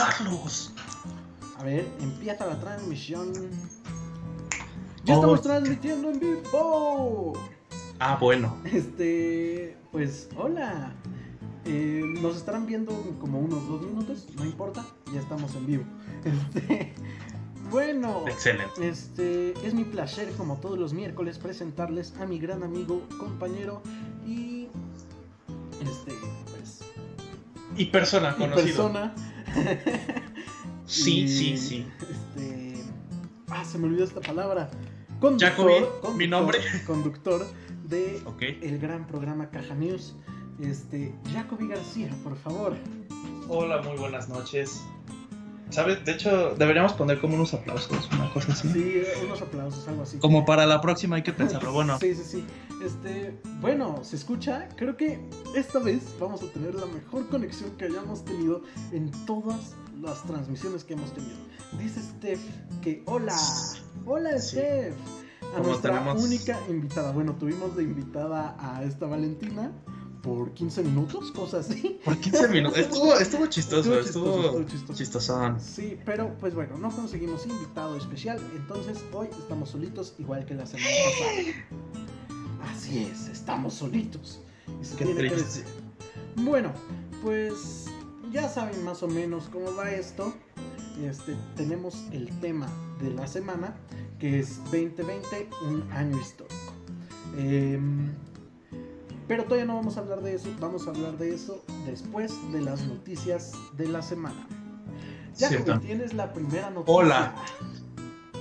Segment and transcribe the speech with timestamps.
[0.00, 0.72] Carlos.
[1.58, 3.32] A ver, empieza la transmisión.
[5.04, 7.34] Ya estamos transmitiendo en vivo.
[7.98, 8.56] Ah, bueno.
[8.64, 10.94] Este, pues, hola.
[11.66, 15.84] Eh, nos estarán viendo como unos dos minutos, no importa, ya estamos en vivo.
[16.24, 16.94] Este,
[17.70, 18.88] bueno, excelente.
[18.88, 23.82] Este, es mi placer, como todos los miércoles, presentarles a mi gran amigo, compañero
[24.26, 24.68] y.
[25.82, 26.14] Este,
[26.50, 26.80] pues.
[27.76, 29.14] Y persona y persona.
[30.86, 31.86] sí, sí, sí.
[32.00, 32.82] Este.
[33.48, 34.70] Ah, se me olvidó esta palabra.
[35.20, 36.58] Conductor, Jacobi, mi nombre.
[36.86, 37.46] Conductor
[37.84, 38.22] de
[38.62, 40.16] el gran programa Caja News.
[40.60, 42.76] Este, Jacobi García, por favor.
[43.48, 44.82] Hola, muy buenas noches.
[45.70, 46.04] ¿Sabes?
[46.04, 48.68] De hecho, deberíamos poner como unos aplausos, una cosa así.
[48.68, 50.18] Sí, unos aplausos, algo así.
[50.18, 51.98] Como para la próxima hay que pensarlo, bueno.
[51.98, 52.44] sí, sí, sí.
[52.80, 54.68] Este, bueno, ¿se escucha?
[54.76, 55.20] Creo que
[55.54, 58.62] esta vez vamos a tener la mejor conexión que hayamos tenido
[58.92, 61.36] en todas las transmisiones que hemos tenido.
[61.78, 62.40] Dice Steph
[62.80, 63.36] que hola,
[64.06, 64.94] hola Steph.
[65.54, 67.12] A nuestra única invitada.
[67.12, 69.72] Bueno, tuvimos de invitada a esta Valentina
[70.22, 72.00] por 15 minutos, cosas así.
[72.04, 72.78] Por 15 minutos.
[72.78, 79.28] Estuvo, estuvo chistoso, estuvo, chistoso, Sí, pero pues bueno, no conseguimos invitado especial, entonces hoy
[79.38, 82.10] estamos solitos, igual que la semana pasada.
[82.68, 84.40] Así es, estamos solitos.
[84.96, 85.32] Qué
[86.36, 86.72] Bueno,
[87.22, 87.86] pues
[88.32, 90.34] ya saben más o menos cómo va esto.
[91.04, 92.68] Este, tenemos el tema
[93.00, 93.74] de la semana,
[94.18, 96.74] que es 2020, un año histórico.
[97.36, 97.78] Eh,
[99.30, 102.60] pero todavía no vamos a hablar de eso, vamos a hablar de eso después de
[102.60, 104.46] las noticias de la semana.
[105.36, 106.94] Ya que tienes la primera noticia.
[106.94, 107.34] Hola.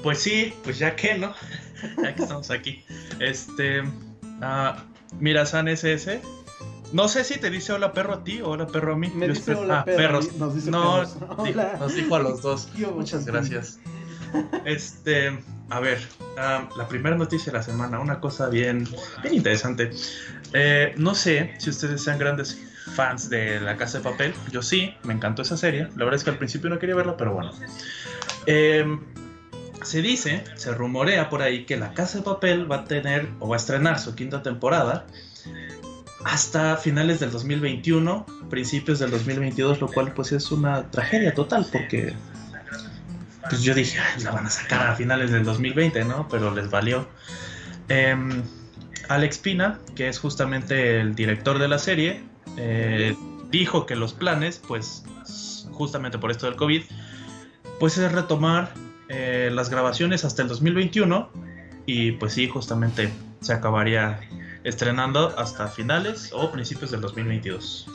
[0.02, 1.34] Pues sí, pues ya que, ¿no?
[2.04, 2.84] ya que estamos aquí.
[3.20, 3.84] Este.
[4.42, 4.80] Uh,
[5.20, 6.22] mira, San SS.
[6.92, 9.12] No sé si te dice hola perro a ti o hola perro a mí.
[9.14, 10.34] Me dice hola ah, perros.
[10.38, 11.04] Nos dice no,
[11.80, 12.70] nos dijo a los dos.
[12.96, 13.80] Muchas gracias.
[14.66, 16.00] Este, a ver,
[16.36, 18.88] la primera noticia de la semana, una cosa bien,
[19.22, 19.92] bien interesante.
[20.54, 22.60] Eh, no sé si ustedes sean grandes
[22.96, 24.34] fans de La Casa de Papel.
[24.52, 25.90] Yo sí, me encantó esa serie.
[25.96, 27.52] La verdad es que al principio no quería verla, pero bueno.
[28.46, 28.86] Eh,
[29.84, 33.50] se dice, se rumorea por ahí que La Casa de Papel va a tener o
[33.50, 35.06] va a estrenar su quinta temporada
[36.26, 42.14] hasta finales del 2021, principios del 2022, lo cual pues es una tragedia total porque
[43.50, 46.28] pues yo dije, la van a sacar a finales del 2020, ¿no?
[46.30, 47.08] Pero les valió.
[47.88, 48.44] Em,
[49.08, 52.22] Alex Pina, que es justamente el director de la serie,
[52.58, 53.16] eh,
[53.50, 55.04] dijo que los planes, pues
[55.72, 56.84] justamente por esto del COVID,
[57.80, 58.72] pues es retomar
[59.10, 61.30] eh, las grabaciones hasta el 2021
[61.86, 63.10] y pues sí, justamente
[63.42, 64.20] se acabaría
[64.64, 67.88] estrenando hasta finales o principios del 2022.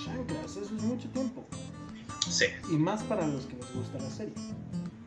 [0.44, 1.46] eso es mucho tiempo.
[2.28, 2.46] Sí.
[2.70, 4.34] Y más para los que les gusta la serie.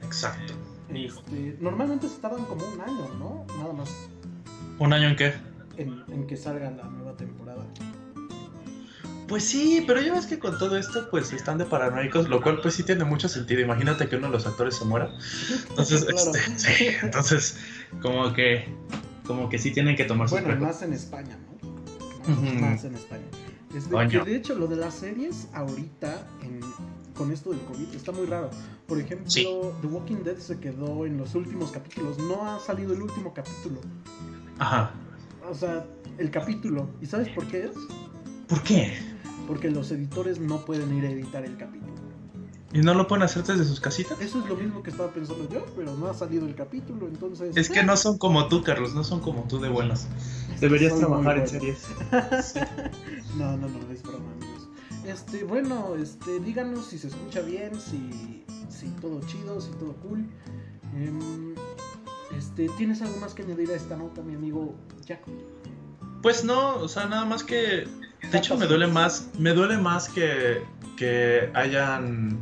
[0.03, 0.53] Exacto.
[0.89, 3.45] Este, normalmente se tardan como un año, ¿no?
[3.57, 3.89] Nada más.
[4.79, 5.33] ¿Un año en qué?
[5.77, 7.65] En, que salga la nueva temporada.
[9.27, 12.61] Pues sí, pero ya ves que con todo esto pues están de paranoicos, lo cual
[12.61, 13.61] pues sí tiene mucho sentido.
[13.61, 15.11] Imagínate que uno de los actores se muera.
[15.69, 17.57] Entonces, este, sí, entonces
[18.01, 18.65] como que
[19.25, 21.57] como que sí tienen que tomar Bueno, más en España, ¿no?
[22.61, 23.23] Más, en España.
[23.75, 26.61] Es de, que de hecho lo de las series ahorita en,
[27.13, 28.49] con esto del COVID está muy raro.
[28.87, 32.17] Por ejemplo, The Walking Dead se quedó en los últimos capítulos.
[32.17, 33.81] No ha salido el último capítulo.
[34.59, 34.91] Ajá.
[35.49, 35.85] O sea,
[36.17, 36.89] el capítulo.
[37.01, 37.71] ¿Y sabes por qué es?
[38.47, 38.97] ¿Por qué?
[39.45, 41.93] Porque los editores no pueden ir a editar el capítulo.
[42.73, 44.19] ¿Y no lo pueden hacer desde sus casitas?
[44.19, 47.55] Eso es lo mismo que estaba pensando yo, pero no ha salido el capítulo, entonces...
[47.55, 50.07] Es que no son como tú, Carlos, no son como tú de buenas.
[50.59, 51.87] Deberías trabajar en series.
[53.37, 54.67] no, no, no, es broma, amigos.
[55.05, 60.27] Este, bueno, este, díganos si se escucha bien, si, si todo chido, si todo cool.
[60.93, 61.55] Em,
[62.37, 64.75] este, ¿tienes algo más que añadir a esta nota, mi amigo
[65.07, 65.31] Jaco?
[66.21, 67.87] Pues no, o sea, nada más que.
[68.31, 69.27] De hecho, me duele más.
[69.37, 70.61] Me duele más que,
[70.97, 72.39] que hayan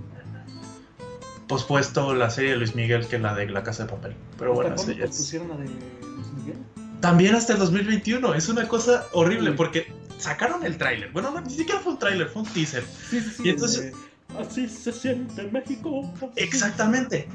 [1.47, 4.15] pospuesto la serie de Luis Miguel que la de La Casa de Papel.
[4.37, 6.57] Pero bueno, ¿Cuándo pusieron la de Luis Miguel?
[7.01, 8.33] También hasta el 2021.
[8.33, 11.11] Es una cosa horrible porque sacaron el tráiler.
[11.11, 12.83] Bueno, no, ni siquiera fue un tráiler, fue un teaser.
[13.09, 13.43] Sí, sí, sí.
[13.45, 13.93] Y entonces.
[14.39, 16.11] Así se siente México.
[16.35, 17.27] Exactamente.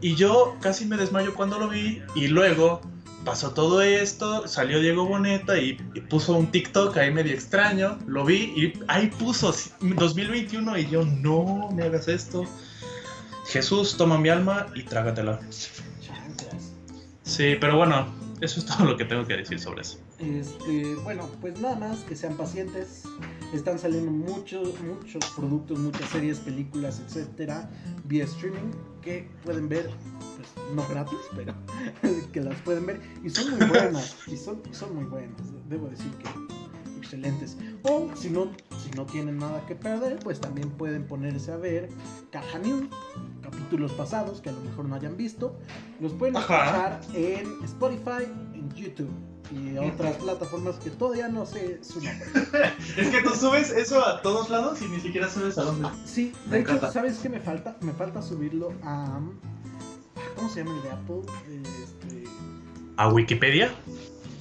[0.00, 2.02] Y yo casi me desmayo cuando lo vi.
[2.14, 2.80] Y luego
[3.24, 4.46] pasó todo esto.
[4.46, 5.74] Salió Diego Boneta y,
[6.08, 7.98] puso un TikTok ahí medio extraño.
[8.06, 10.78] Lo vi y ahí puso 2021.
[10.78, 12.44] Y yo, no me hagas esto.
[13.46, 15.40] Jesús, toma mi alma y trágatela.
[17.22, 18.06] Sí, pero bueno,
[18.40, 19.98] eso es todo lo que tengo que decir sobre eso.
[20.18, 23.04] Este, bueno, pues nada más que sean pacientes.
[23.52, 27.70] Están saliendo muchos, muchos productos, muchas series, películas, etcétera,
[28.04, 29.90] vía streaming que pueden ver,
[30.36, 31.54] pues no gratis, pero
[32.32, 34.16] que las pueden ver y son muy buenas.
[34.26, 36.28] Y son, son muy buenas, debo decir que
[36.98, 37.56] excelentes.
[37.82, 38.50] O si no,
[38.82, 41.88] si no tienen nada que perder, pues también pueden ponerse a ver
[42.30, 42.88] Caja News,
[43.42, 45.56] capítulos pasados que a lo mejor no hayan visto.
[46.00, 48.24] Los pueden escuchar en Spotify,
[48.54, 49.10] en YouTube
[49.50, 52.26] y otras plataformas que todavía no sé su nombre.
[52.96, 55.88] es que tú subes eso a todos lados y ni siquiera subes a dónde.
[56.04, 57.76] Sí, de hecho, ¿sabes qué me falta?
[57.80, 59.20] Me falta subirlo a.
[60.38, 61.20] ¿Cómo se llama el de Apple?
[61.82, 62.24] Este...
[62.96, 63.74] ¿A Wikipedia?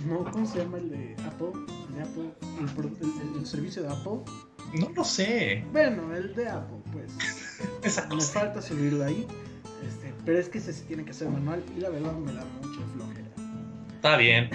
[0.08, 1.48] No, ¿cómo se llama el de Apple?
[1.90, 2.92] El, de Apple,
[3.36, 4.20] el, servicio de Apple.
[4.80, 5.66] No lo sé.
[5.72, 7.18] Bueno, el de Apple, pues.
[7.84, 9.26] Esa me falta subirlo ahí.
[9.88, 12.46] Este, pero es que ese sí tiene que ser manual y la verdad me da
[12.62, 13.30] mucha flojera.
[13.96, 14.52] Está bien.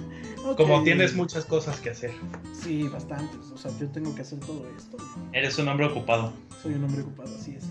[0.56, 2.12] Como tienes muchas cosas que hacer.
[2.58, 3.50] Sí, bastantes.
[3.52, 4.96] O sea, yo tengo que hacer todo esto.
[5.34, 6.32] Eres un hombre ocupado.
[6.62, 7.64] Soy un hombre ocupado, así es.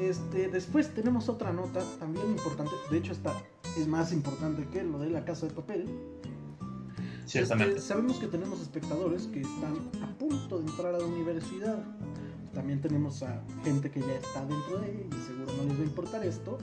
[0.00, 2.72] Este, después tenemos otra nota también importante.
[2.90, 3.32] De hecho, esta
[3.76, 5.86] es más importante que lo de la casa de papel.
[7.26, 7.76] Ciertamente.
[7.76, 11.84] Este, sabemos que tenemos espectadores que están a punto de entrar a la universidad.
[12.54, 15.82] También tenemos a gente que ya está dentro de ella y seguro no les va
[15.82, 16.58] a importar esto.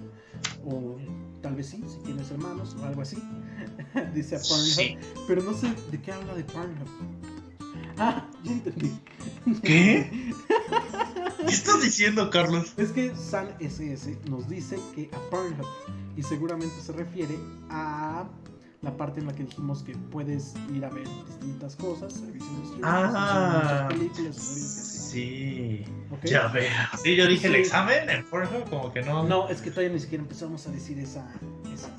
[0.66, 0.96] O
[1.42, 3.18] tal vez sí, si tienes hermanos o algo así.
[4.14, 5.26] Dice a Pornhub.
[5.28, 6.88] Pero no sé de qué habla de Pornhub.
[7.98, 8.92] Ah, ya entendí.
[9.62, 10.32] ¿Qué?
[11.46, 12.74] ¿Qué estás diciendo, Carlos?
[12.78, 15.66] Es que San SS nos dice que a Pornhub
[16.18, 17.38] y seguramente se refiere
[17.70, 18.26] a
[18.82, 22.64] la parte en la que dijimos que puedes ir a ver distintas cosas, servicios de
[22.64, 25.84] streaming, ah, películas, Sí.
[26.24, 26.70] Ya veo.
[27.02, 29.24] Sí, yo dije el examen en Pornhub, como que no.
[29.24, 31.28] No, es que todavía ni siquiera empezamos a decir esa,
[31.74, 31.90] esa,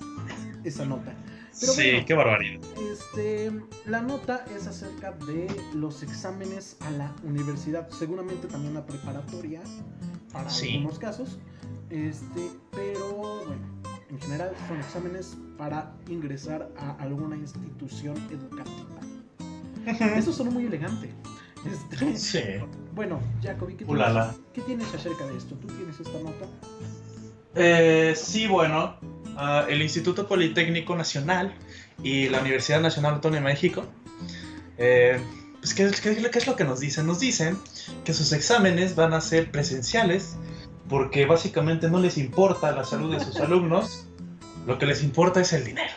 [0.64, 1.12] esa nota.
[1.56, 2.60] Sí, qué barbaridad.
[2.92, 3.52] Este,
[3.86, 9.62] la nota es acerca de los exámenes a la universidad, seguramente también la preparatoria,
[10.32, 11.38] para algunos casos.
[11.90, 13.54] Este, pero bueno,
[14.10, 19.00] en general son exámenes para ingresar a alguna institución educativa.
[20.16, 21.10] Eso suena muy elegante.
[21.64, 22.40] Este, sí.
[22.94, 25.54] Bueno, Jacobi, ¿qué, tienes, ¿qué tienes acerca de esto?
[25.56, 26.46] ¿Tú tienes esta nota?
[27.54, 28.96] Eh, sí, bueno,
[29.36, 31.54] ah, el Instituto Politécnico Nacional
[32.02, 33.86] y la Universidad Nacional Autónoma de México,
[34.78, 35.20] eh,
[35.60, 37.06] pues, ¿qué, qué, qué es lo que nos dicen?
[37.06, 37.58] Nos dicen
[38.04, 40.36] que sus exámenes van a ser presenciales
[40.88, 44.06] porque básicamente no les importa la salud de sus alumnos,
[44.66, 45.92] lo que les importa es el dinero.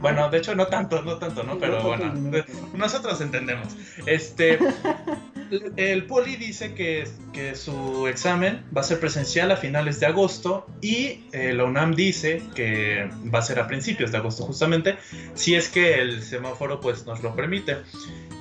[0.00, 1.58] Bueno, de hecho no tanto, no tanto, ¿no?
[1.58, 2.12] Pero bueno,
[2.74, 3.76] nosotros entendemos.
[4.06, 4.58] Este,
[5.76, 10.66] el poli dice que, que, su examen va a ser presencial a finales de agosto
[10.80, 14.96] y eh, la UNAM dice que va a ser a principios de agosto justamente,
[15.34, 17.78] si es que el semáforo pues nos lo permite.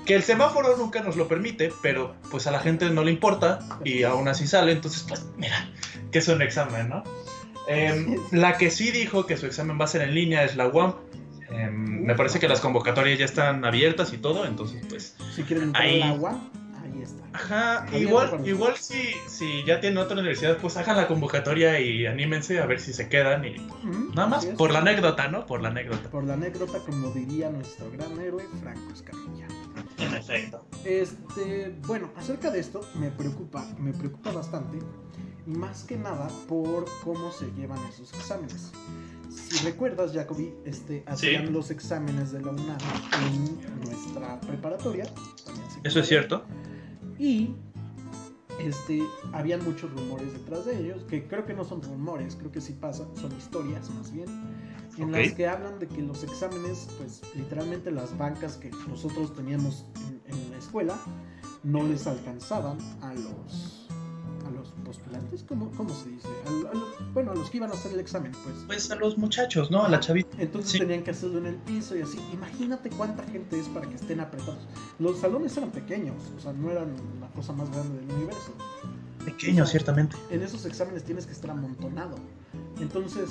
[0.06, 3.60] Que el semáforo nunca nos lo permite, pero pues a la gente no le importa
[3.84, 5.70] y aún así sale, entonces pues mira,
[6.12, 7.04] que es un examen, ¿no?
[7.68, 10.68] Em, la que sí dijo que su examen va a ser en línea es la
[10.68, 10.96] UAM.
[11.52, 15.16] Em, me parece que las convocatorias ya están abiertas y todo, entonces pues...
[15.36, 16.00] Si quieren entrar ahí...
[16.00, 16.59] la UAM, ahí está.
[17.32, 22.60] Ajá, igual, igual si, si ya tienen otra universidad, pues hagan la convocatoria y anímense
[22.60, 23.56] a ver si se quedan y...
[24.16, 25.46] Nada más, por la anécdota, ¿no?
[25.46, 26.10] Por la anécdota.
[26.10, 29.48] Por la anécdota, como diría nuestro gran héroe Franco Escamilla.
[30.00, 30.66] En efecto.
[30.84, 34.80] Este, bueno, acerca de esto me preocupa, me preocupa bastante,
[35.46, 38.72] y más que nada por cómo se llevan esos exámenes.
[39.30, 42.78] Si recuerdas, Jacobi, este, hacían los exámenes de la UNAM
[43.26, 45.06] en nuestra preparatoria.
[45.84, 46.46] Eso es cierto.
[47.20, 47.54] Y
[48.60, 52.62] este, habían muchos rumores detrás de ellos, que creo que no son rumores, creo que
[52.62, 54.28] sí pasa, son historias más bien,
[54.98, 59.86] en las que hablan de que los exámenes, pues literalmente las bancas que nosotros teníamos
[60.28, 61.00] en, la escuela,
[61.64, 63.79] no les alcanzaban a los
[65.48, 66.28] ¿cómo, cómo se dice?
[67.14, 68.56] bueno, a los que iban a hacer el examen, pues.
[68.68, 69.84] Pues a los muchachos, ¿no?
[69.84, 70.38] A la chavita.
[70.40, 72.20] Entonces tenían que hacerlo en el piso y así.
[72.34, 74.68] Imagínate cuánta gente es para que estén apretados.
[75.00, 78.54] Los salones eran pequeños, o sea, no eran la cosa más grande del universo.
[79.26, 80.16] Pequeños, ciertamente.
[80.30, 82.16] En esos exámenes tienes que estar amontonado.
[82.80, 83.30] Entonces,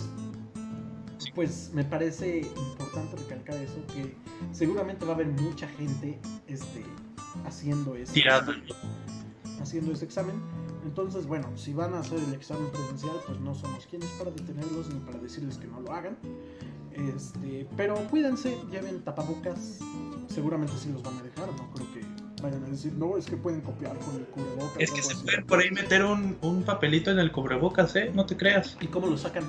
[1.34, 4.14] pues me parece importante recalcar eso, que
[4.52, 6.84] seguramente va a haber mucha gente este,
[7.44, 8.12] haciendo eso.
[9.60, 10.40] Haciendo ese examen.
[10.84, 14.92] Entonces, bueno, si van a hacer el examen presencial, pues no somos quienes para detenerlos
[14.92, 16.16] ni para decirles que no lo hagan.
[16.92, 19.78] Este, pero cuídense, lleven tapabocas.
[20.28, 22.00] Seguramente sí los van a dejar, no creo que
[22.42, 24.76] vayan a decir, no, es que pueden copiar con el cubrebocas.
[24.78, 28.10] Es que se pueden por ahí meter un, un, papelito en el cubrebocas, ¿eh?
[28.14, 28.76] No te creas.
[28.80, 29.44] ¿Y cómo lo sacan?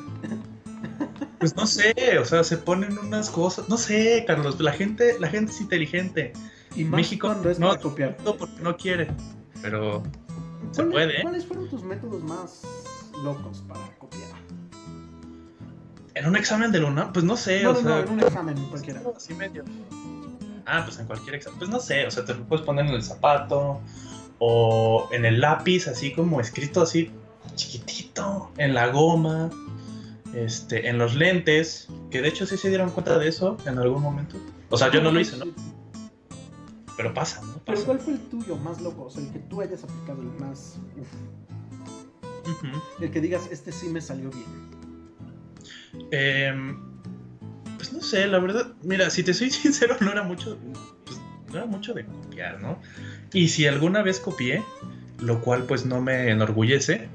[1.39, 5.27] pues no sé, o sea, se ponen unas cosas, no sé, Carlos, la gente, la
[5.27, 6.33] gente es inteligente.
[6.75, 8.17] Y México no es no, copiar.
[8.17, 9.07] porque no quiere.
[9.61, 10.03] pero
[10.71, 11.19] se puede.
[11.19, 11.21] ¿eh?
[11.23, 12.61] ¿Cuáles fueron tus métodos más
[13.23, 14.29] locos para copiar?
[16.15, 17.11] ¿En un examen de luna?
[17.13, 17.63] Pues no sé.
[17.63, 19.01] No, o no, sea, no, en un examen cualquiera.
[19.15, 19.63] Así medio.
[20.65, 21.59] Ah, pues en cualquier examen.
[21.59, 23.79] Pues no sé, o sea, te lo puedes poner en el zapato
[24.39, 27.11] o en el lápiz, así como escrito así
[27.55, 29.49] chiquitito, en la goma,
[30.33, 34.01] este, en los lentes, que de hecho sí se dieron cuenta de eso en algún
[34.01, 34.37] momento.
[34.69, 35.45] O sea, yo no lo hice, ¿no?
[36.99, 37.61] Pero pasa, ¿no?
[37.65, 39.05] Pero ¿cuál fue el tuyo más loco?
[39.05, 40.77] O sea, el que tú hayas aplicado, el más...
[42.99, 46.03] El que digas, este sí me salió bien.
[46.11, 46.53] Eh,
[47.77, 50.57] pues no sé, la verdad, mira, si te soy sincero, no era mucho,
[51.05, 52.77] pues, no era mucho de copiar, ¿no?
[53.31, 54.61] Y si alguna vez copié,
[55.19, 57.07] lo cual pues no me enorgullece,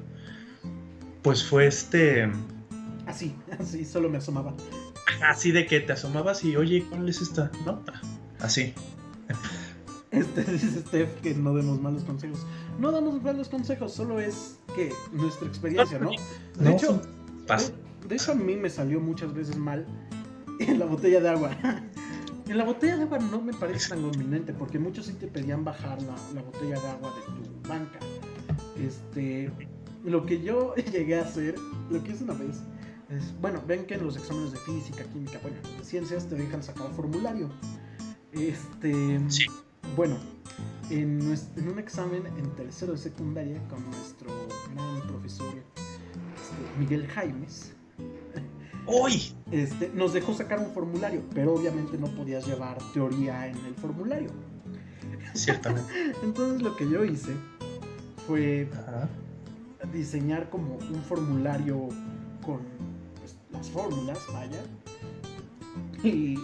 [1.21, 2.31] pues fue este...
[3.05, 4.55] Así, así, solo me asomaba.
[5.21, 7.51] Así de que te asomabas y, oye, ¿cuál es esta?
[7.67, 7.85] ¿No?
[8.39, 8.73] Así.
[10.15, 12.45] Este dice Steph que no demos malos consejos.
[12.79, 16.11] No damos malos consejos, solo es que nuestra experiencia, ¿no?
[16.57, 17.01] De hecho,
[18.07, 19.85] de hecho a mí me salió muchas veces mal
[20.59, 21.51] en la botella de agua.
[22.47, 25.65] En la botella de agua no me parece tan conveniente porque muchos sí te pedían
[25.65, 27.97] bajar la, botella de agua de tu banca.
[28.79, 29.51] Este,
[30.03, 31.55] lo que yo llegué a hacer,
[31.89, 32.57] lo que hice una vez,
[33.09, 36.61] es, bueno, ven que en los exámenes de física, química, bueno, de ciencias te dejan
[36.61, 37.49] sacar formulario.
[38.31, 39.47] Este, sí.
[39.95, 40.17] Bueno,
[40.89, 41.19] en,
[41.55, 44.29] en, un examen en tercero de secundaria con nuestro
[44.73, 47.75] gran profesor este, Miguel Jaimes,
[48.87, 49.33] ¡Uy!
[49.51, 54.29] Este, nos dejó sacar un formulario, pero obviamente no podías llevar teoría en el formulario.
[55.33, 55.91] Ciertamente.
[56.23, 57.33] Entonces lo que yo hice
[58.27, 58.69] fue
[59.91, 61.89] diseñar como un formulario
[62.45, 62.59] con
[63.19, 64.63] pues, las fórmulas, vaya.
[66.03, 66.35] Y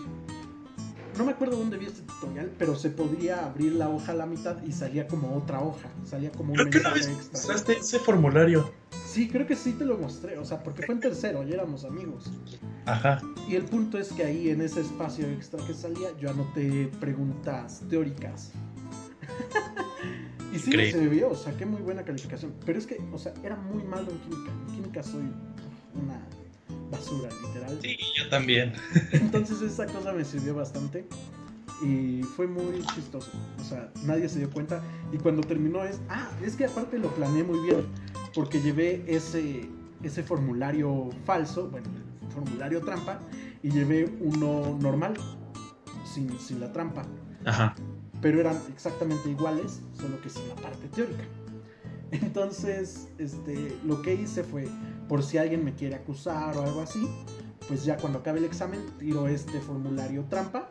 [1.17, 4.25] no me acuerdo dónde vi este tutorial, pero se podía abrir la hoja a la
[4.25, 7.73] mitad y salía como otra hoja, salía como un mensaje extra.
[7.73, 8.71] ese formulario.
[9.05, 11.83] Sí, creo que sí te lo mostré, o sea, porque fue en tercero, y éramos
[11.83, 12.31] amigos.
[12.85, 13.21] Ajá.
[13.49, 17.81] Y el punto es que ahí en ese espacio extra que salía, yo anoté preguntas
[17.89, 18.51] teóricas.
[20.53, 22.53] y sí, se vio, o sea, qué muy buena calificación.
[22.65, 24.51] Pero es que, o sea, era muy malo en química.
[24.51, 25.29] En química soy
[25.93, 26.21] una
[26.89, 27.79] basura, literal.
[27.81, 28.73] Sí, yo también.
[29.11, 31.05] Entonces esa cosa me sirvió bastante
[31.81, 33.31] y fue muy chistoso.
[33.59, 34.81] O sea, nadie se dio cuenta.
[35.11, 37.85] Y cuando terminó es, ah, es que aparte lo planeé muy bien
[38.33, 39.69] porque llevé ese,
[40.03, 41.87] ese formulario falso, bueno,
[42.21, 43.19] el formulario trampa,
[43.61, 45.13] y llevé uno normal,
[46.05, 47.05] sin, sin la trampa.
[47.45, 47.75] Ajá.
[48.21, 51.23] Pero eran exactamente iguales, solo que sin la parte teórica.
[52.11, 54.67] Entonces, este, lo que hice fue,
[55.07, 57.07] por si alguien me quiere acusar o algo así,
[57.67, 60.67] pues ya cuando acabe el examen tiro este formulario trampa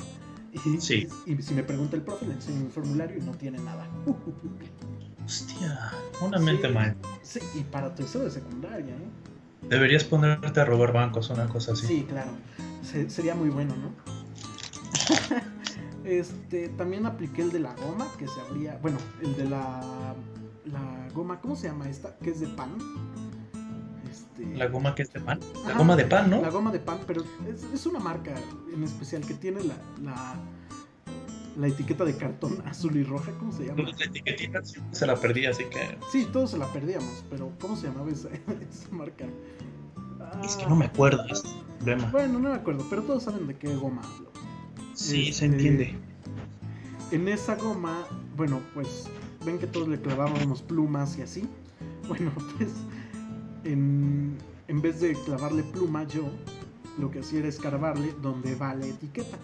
[0.52, 1.09] y, sí.
[1.26, 3.88] y, si me pregunta el profe le enseño el formulario y no tiene nada.
[5.25, 6.97] Hostia, una mente mal.
[7.23, 9.69] Sí, y para tercero de secundaria, ¿eh?
[9.69, 11.87] Deberías ponerte a robar bancos o una cosa así.
[11.87, 12.30] Sí, claro.
[13.09, 13.92] sería muy bueno, ¿no?
[16.04, 18.78] este, también apliqué el de la goma, que se abría.
[18.83, 20.14] Bueno, el de la.
[20.64, 22.16] La goma, ¿cómo se llama esta?
[22.19, 22.71] Que es de pan.
[24.40, 24.56] Este...
[24.56, 25.40] La goma que es de pan.
[25.66, 26.40] La goma de pan, ¿no?
[26.40, 28.35] La goma de pan, pero es, es una marca
[28.73, 30.35] en especial que tiene la, la
[31.56, 33.82] la etiqueta de cartón azul y roja, ¿cómo se llama?
[33.82, 35.99] La etiquetita se la perdí, así que.
[36.11, 38.28] Sí, todos se la perdíamos, pero ¿cómo se llamaba esa,
[38.90, 39.26] marca?
[40.44, 41.42] es que no me acuerdo, es
[42.12, 44.30] Bueno, no me acuerdo, pero todos saben de qué goma hablo.
[44.94, 45.99] Sí, se este, entiende.
[47.11, 48.06] En esa goma,
[48.37, 49.09] bueno, pues
[49.44, 51.49] ven que todos le clavábamos plumas y así.
[52.09, 52.70] Bueno, pues
[53.64, 54.37] en,
[54.69, 56.23] en vez de clavarle pluma, yo
[56.99, 59.38] lo que hacía era escarbarle donde va la etiqueta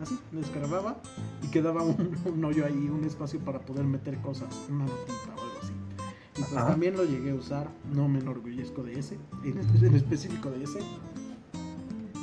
[0.00, 0.96] así, le escarbaba
[1.42, 5.58] y quedaba un, hoyo ahí, un espacio para poder meter cosas, una notita o algo
[5.62, 5.72] así.
[6.36, 10.64] Y pues también lo llegué a usar, no me enorgullezco de ese, en, específico de
[10.64, 10.80] ese.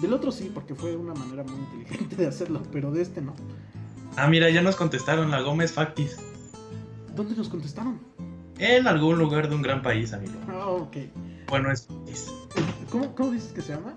[0.01, 3.33] Del otro sí, porque fue una manera muy inteligente de hacerlo, pero de este no.
[4.17, 6.17] Ah, mira, ya nos contestaron, la Gómez Factis.
[7.15, 7.99] ¿Dónde nos contestaron?
[8.59, 10.33] En algún lugar de un gran país, amigo.
[10.49, 10.97] Ah, ok.
[11.47, 12.31] Bueno, es Factis.
[12.89, 13.93] ¿Cómo, ¿Cómo, dices que se llama?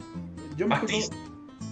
[0.56, 1.10] Yo me Factis.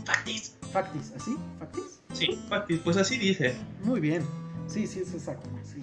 [0.05, 0.57] Factis.
[0.73, 1.37] Factis, ¿así?
[1.59, 2.01] ¿Factis?
[2.13, 2.39] Sí,
[2.85, 3.55] pues así dice.
[3.83, 4.23] Muy bien.
[4.67, 5.49] Sí, sí, es exacto.
[5.63, 5.81] Sí.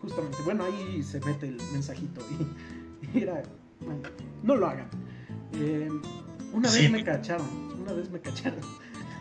[0.00, 0.38] Justamente.
[0.44, 2.20] Bueno, ahí se mete el mensajito.
[3.14, 3.42] Y, era.
[4.42, 4.88] no lo hagan.
[5.54, 5.88] Eh,
[6.52, 7.46] una vez me cacharon.
[7.80, 8.60] Una vez me cacharon.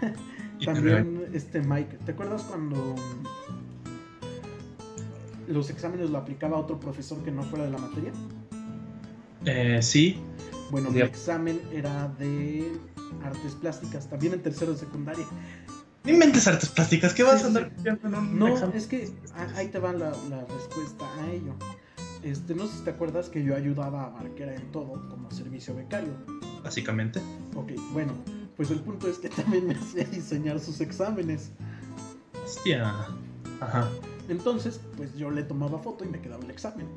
[0.66, 1.98] También este Mike.
[2.06, 2.96] ¿Te acuerdas cuando
[5.50, 8.12] los exámenes lo aplicaba otro profesor que no fuera de la materia?
[9.46, 10.18] Eh, sí.
[10.72, 12.72] Bueno, mi examen era de
[13.24, 15.26] artes plásticas, también en tercero de secundaria.
[16.04, 18.78] No inventes artes plásticas, ¿qué vas a andar copiando en un No, examen?
[18.78, 19.12] es que
[19.56, 21.54] ahí te va la, la respuesta a ello.
[22.24, 25.74] Este, no sé si te acuerdas que yo ayudaba a Barquera en todo como servicio
[25.76, 26.12] becario.
[26.64, 27.22] Básicamente.
[27.56, 28.14] Ok, bueno,
[28.58, 31.52] pues el punto es que también me hacía diseñar sus exámenes.
[32.46, 33.08] Hostia.
[33.62, 33.90] Ajá.
[34.30, 36.88] Entonces, pues yo le tomaba foto y me quedaba el examen.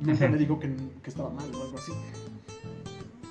[0.00, 1.92] Nunca dijo que, que estaba mal o algo así.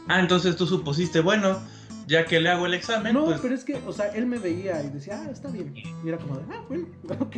[0.08, 1.60] Ah, entonces tú supusiste, bueno,
[2.08, 3.40] ya que le hago el examen, No, pues.
[3.42, 5.74] pero es que, o sea, él me veía y decía, ah, está bien.
[5.76, 6.88] Y era como de, ah, bueno,
[7.20, 7.36] ok.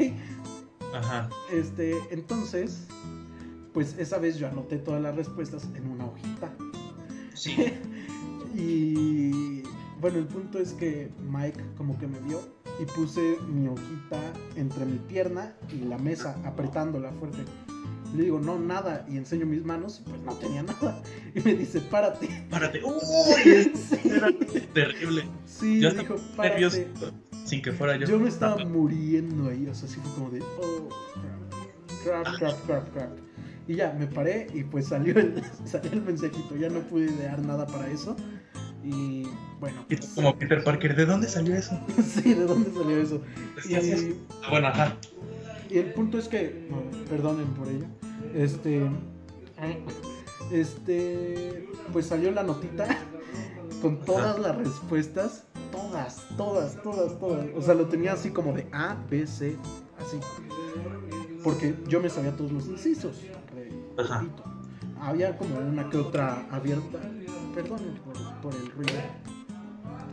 [0.93, 1.29] Ajá.
[1.51, 2.87] Este, entonces,
[3.73, 6.53] pues esa vez yo anoté todas las respuestas en una hojita.
[7.33, 7.73] Sí.
[8.55, 9.63] y
[9.99, 12.39] bueno, el punto es que Mike como que me vio
[12.79, 14.19] y puse mi hojita
[14.55, 17.43] entre mi pierna y la mesa, apretándola fuerte.
[18.15, 21.01] Le digo, no, nada, y enseño mis manos, y pues no tenía nada.
[21.35, 22.27] Y me dice, párate.
[22.49, 22.81] Párate.
[22.83, 23.71] ¡Uy!
[23.73, 24.27] Sí, Era
[24.73, 25.23] terrible.
[25.45, 26.77] sí Yo dijo, nervioso.
[26.99, 27.17] párate.
[27.45, 28.05] Sin que fuera yo.
[28.07, 30.89] Yo me estaba muriendo ahí, o sea, sí fue como de, oh,
[32.03, 33.09] crap, crap, crap, crap.
[33.67, 37.39] Y ya, me paré y pues salió el, salió el mensajito, ya no pude idear
[37.41, 38.15] nada para eso.
[38.83, 39.27] Y
[39.59, 41.79] bueno, Y tú como Peter Parker, ¿de dónde salió eso?
[42.03, 43.21] sí, ¿de dónde salió eso?
[43.67, 44.01] ¿Qué haces?
[44.03, 44.95] Y, Ah, bueno, ajá.
[45.69, 47.85] y el punto es que, no, perdonen por ello,
[48.33, 48.89] este,
[50.51, 52.87] este, pues salió la notita
[53.81, 57.45] con todas las respuestas, todas, todas, todas, todas.
[57.55, 59.55] O sea, lo tenía así como de A, B, C,
[59.99, 60.17] así.
[61.43, 63.15] Porque yo me sabía todos los incisos.
[63.97, 64.25] Ajá.
[64.99, 66.99] Había como una que otra abierta.
[67.53, 67.95] Perdonen
[68.41, 68.99] por, el ruido.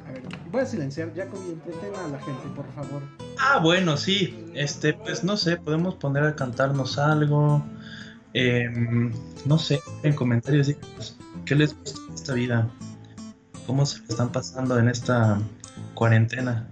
[0.07, 1.14] A ver, voy a silenciar.
[1.14, 3.02] Jacobi, entretenga a la gente, por favor.
[3.38, 4.45] Ah, bueno, sí.
[4.54, 7.64] Este, pues no sé, podemos poner a cantarnos algo.
[8.35, 9.12] Em,
[9.47, 12.68] no sé, en comentarios díganos qué les gusta de esta vida.
[13.66, 15.40] ¿Cómo se están pasando en esta
[15.95, 16.68] cuarentena?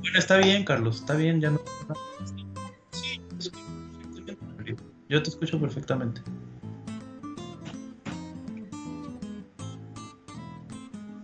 [0.00, 1.60] Bueno, está bien, Carlos, está bien, ya no.
[2.90, 3.20] Sí,
[5.08, 6.22] yo te escucho perfectamente.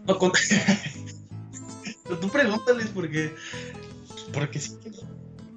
[0.06, 0.32] No, con-
[2.04, 3.34] Pero tú pregúntales porque.
[4.32, 4.76] Porque sí.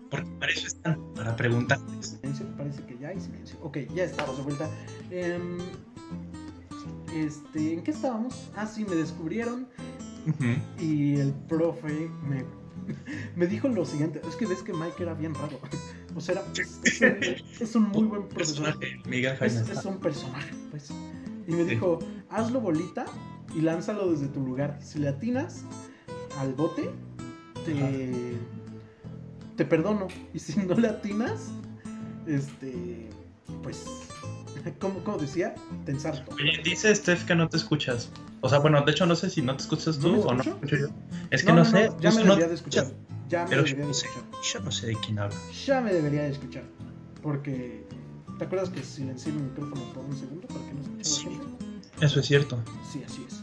[0.10, 2.08] Porque para eso están, para preguntarles.
[2.22, 3.58] Silencio, parece que ya hay silencio.
[3.62, 4.70] Ok, ya estamos de vuelta.
[5.10, 5.58] Em,
[7.14, 8.50] este, ¿en qué estábamos?
[8.56, 9.68] Ah, sí, me descubrieron
[10.80, 12.44] y el profe me,
[13.36, 14.22] me dijo lo siguiente.
[14.28, 15.60] Es que ves que Mike era bien raro.
[16.18, 18.64] O sea, era- es, es un, es un muy buen profesor.
[18.64, 20.90] Personaje, Miguel Es, es un personaje, pues.
[21.46, 21.72] Y me Sí.
[21.72, 23.06] dijo, hazlo bolita
[23.56, 24.78] y lánzalo desde tu lugar.
[24.82, 25.64] Si le atinas
[26.40, 26.92] al bote,
[27.66, 28.36] te,
[29.56, 30.08] te perdono.
[30.34, 31.52] Y si no le atinas,
[32.28, 33.10] este,
[33.64, 33.86] pues,
[34.80, 35.56] ¿cómo, cómo decía?
[35.86, 36.34] Te ensarto.
[36.36, 38.10] Oye, dice Steph que no te escuchas.
[38.42, 40.34] O sea, bueno, de hecho no sé si no te escuchas tú ¿No me o
[40.34, 40.56] no escucho?
[40.56, 40.88] escucho yo.
[41.32, 41.90] Es que no, sé.
[42.00, 42.84] ya me justo no debería te de escuchar.
[42.86, 43.06] escuchas.
[43.30, 44.24] Ya me Pero debería yo de escuchar.
[44.54, 45.36] yo no sé de quién habla.
[45.66, 46.64] Ya me debería de escuchar.
[47.24, 47.88] Porque,
[48.38, 51.40] ¿te acuerdas que silencié mi micrófono por un segundo para que no escuchara Sí.
[52.02, 52.62] Eso es cierto.
[52.92, 53.42] Sí, así es.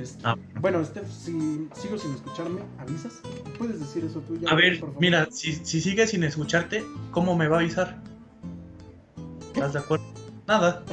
[0.00, 3.20] Este, Ah, Bueno, Steph, si sigo sin escucharme, ¿avisas?
[3.58, 4.50] ¿Puedes decir eso tú ya?
[4.50, 5.00] A ver, por favor?
[5.00, 8.02] mira, si, si sigues sin escucharte, ¿cómo me va a avisar?
[9.54, 10.04] ¿Estás de acuerdo?
[10.46, 10.84] Nada.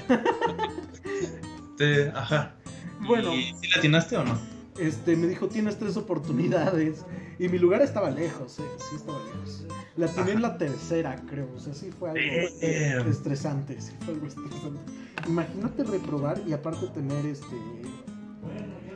[1.73, 2.55] Este, ajá.
[2.99, 4.37] Bueno, ¿Y si la atinaste o no?
[4.79, 7.03] este, me dijo, tienes tres oportunidades.
[7.39, 9.65] Y mi lugar estaba lejos, eh, sí estaba lejos.
[9.97, 11.49] La tiene en la tercera, creo.
[11.55, 12.21] O sea, sí fue algo
[12.61, 13.07] Damn.
[13.09, 13.81] estresante.
[13.81, 14.79] Sí fue algo estresante.
[15.27, 17.55] Imagínate reprobar y aparte tener este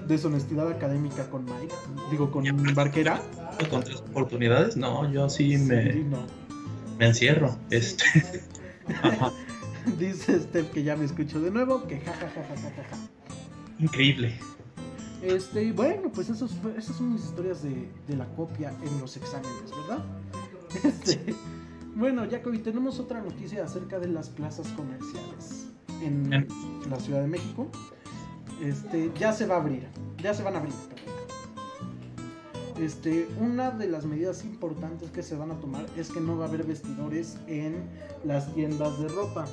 [0.07, 1.73] deshonestidad académica con Mike.
[2.11, 3.21] Digo, con Barquera.
[3.69, 4.75] ¿Con tres oportunidades?
[4.77, 6.25] No, yo sí me, no.
[6.99, 7.57] me encierro.
[7.69, 8.03] Este.
[9.99, 12.97] Dice Steph que ya me escucho de nuevo, que jajajajajaja.
[13.79, 14.35] Increíble.
[15.21, 18.99] Este, y bueno, pues esos fue- esas son mis historias de, de la copia en
[18.99, 20.03] los exámenes, ¿verdad?
[20.83, 21.33] Este,
[21.95, 25.67] bueno, Jacobi, tenemos otra noticia acerca de las plazas comerciales
[26.01, 26.47] en En-
[26.89, 27.69] la Ciudad de México.
[28.61, 29.87] Este, ya se va a abrir,
[30.21, 31.05] ya se van a abrir, perdón.
[32.79, 36.45] Este, una de las medidas importantes que se van a tomar es que no va
[36.45, 37.83] a haber vestidores en
[38.25, 39.45] las tiendas de ropa.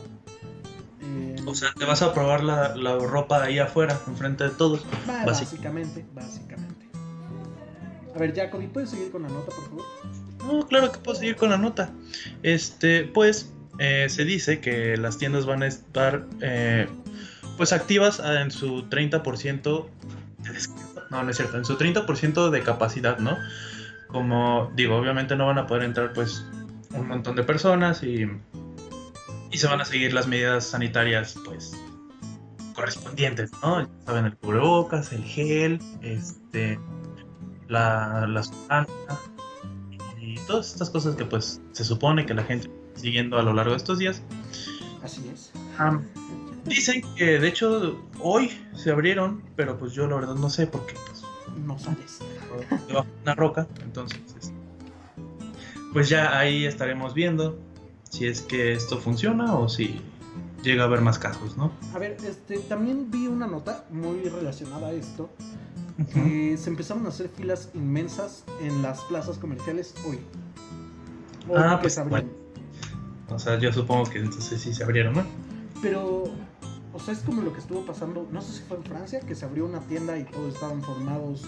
[1.02, 4.84] Eh, O sea, te vas a probar la, la ropa ahí afuera, enfrente de todos.
[5.06, 6.86] Básic- básicamente, básicamente.
[8.14, 9.84] A ver, Jacobi, ¿puedes seguir con la nota, por favor?
[10.46, 11.90] No, claro que puedo seguir con la nota.
[12.42, 16.88] Este, pues, eh, se dice que las tiendas van a estar, eh,
[17.56, 19.86] pues, activas en su 30%.
[20.38, 20.58] de.
[21.10, 23.36] No, no es cierto, en su 30% de capacidad, ¿no?
[24.08, 26.46] Como digo, obviamente no van a poder entrar, pues,
[26.90, 28.26] un montón de personas y,
[29.50, 31.72] y se van a seguir las medidas sanitarias, pues,
[32.74, 33.80] correspondientes, ¿no?
[33.80, 36.78] Ya saben, el cubrebocas, el gel, este,
[37.68, 38.50] la, las
[40.20, 43.52] y todas estas cosas que pues se supone que la gente está siguiendo a lo
[43.52, 44.22] largo de estos días.
[45.02, 45.52] Así es.
[46.64, 50.94] Dicen que de hecho hoy se abrieron, pero pues yo la verdad no sé porque
[51.06, 51.22] pues,
[51.66, 52.20] no sabes.
[52.86, 54.20] Debajo de una roca, entonces
[55.92, 57.58] pues ya ahí estaremos viendo
[58.08, 60.00] si es que esto funciona o si
[60.62, 61.72] llega a haber más casos, ¿no?
[61.94, 65.30] A ver, este, también vi una nota muy relacionada a esto,
[66.12, 70.20] que se empezaron a hacer filas inmensas en las plazas comerciales hoy.
[71.54, 72.28] ah, pues bueno.
[73.28, 75.24] O sea, yo supongo que entonces sí se abrieron, ¿no?
[75.80, 76.24] Pero,
[76.94, 79.34] o sea, es como lo que estuvo pasando, no sé si fue en Francia, que
[79.34, 81.42] se abrió una tienda y todos estaban formados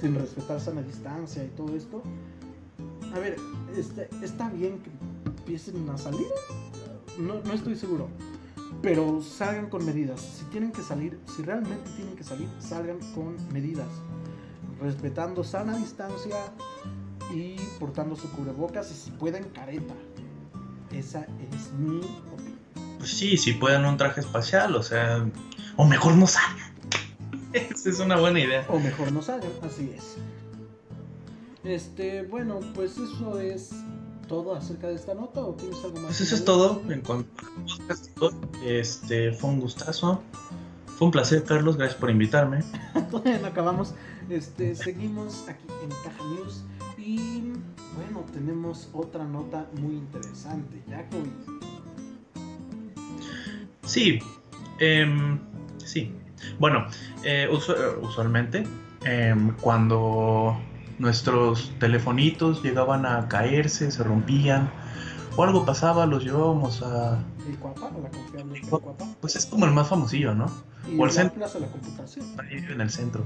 [0.00, 2.02] sin respetar sana distancia y todo esto.
[3.12, 3.36] A ver,
[3.76, 4.90] este, está bien que
[5.30, 6.26] empiecen a salir.
[7.18, 8.08] No, no estoy seguro.
[8.82, 10.20] Pero salgan con medidas.
[10.20, 13.88] Si tienen que salir, si realmente tienen que salir, salgan con medidas.
[14.80, 16.36] Respetando sana distancia
[17.32, 19.94] y portando su cubrebocas y si pueden careta.
[20.92, 22.53] Esa es mi opinión.
[23.04, 25.26] Pues sí, si pueden un traje espacial, o sea,
[25.76, 26.72] o mejor no salgan.
[27.52, 28.64] Esa es una buena idea.
[28.70, 30.16] O mejor no salgan, así es.
[31.64, 33.72] Este, bueno, pues eso es
[34.26, 36.06] todo acerca de esta nota o tienes algo más?
[36.06, 37.28] Pues eso es todo en cuanto
[38.64, 40.22] Este, fue un gustazo.
[40.96, 42.60] Fue un placer, Carlos, gracias por invitarme.
[43.10, 43.92] Todavía no acabamos.
[44.30, 46.62] Este, seguimos aquí en Caja News
[46.96, 47.52] y
[47.96, 51.63] bueno, tenemos otra nota muy interesante, Jacob.
[53.86, 54.18] Sí,
[54.78, 55.38] em,
[55.78, 56.12] sí.
[56.58, 56.86] Bueno,
[57.22, 57.48] eh,
[58.02, 58.66] usualmente
[59.04, 60.56] em, cuando
[60.98, 64.70] nuestros telefonitos llegaban a caerse, se rompían,
[65.36, 67.18] o algo pasaba, los llevábamos a...
[67.48, 67.88] ¿El Cuapa?
[67.88, 68.62] ¿A la confiable
[69.20, 70.46] Pues es como el más famosillo, ¿no?
[70.88, 71.38] ¿Y o el centro.
[71.38, 72.26] Plaza de la Computación?
[72.38, 73.24] Ahí en el centro.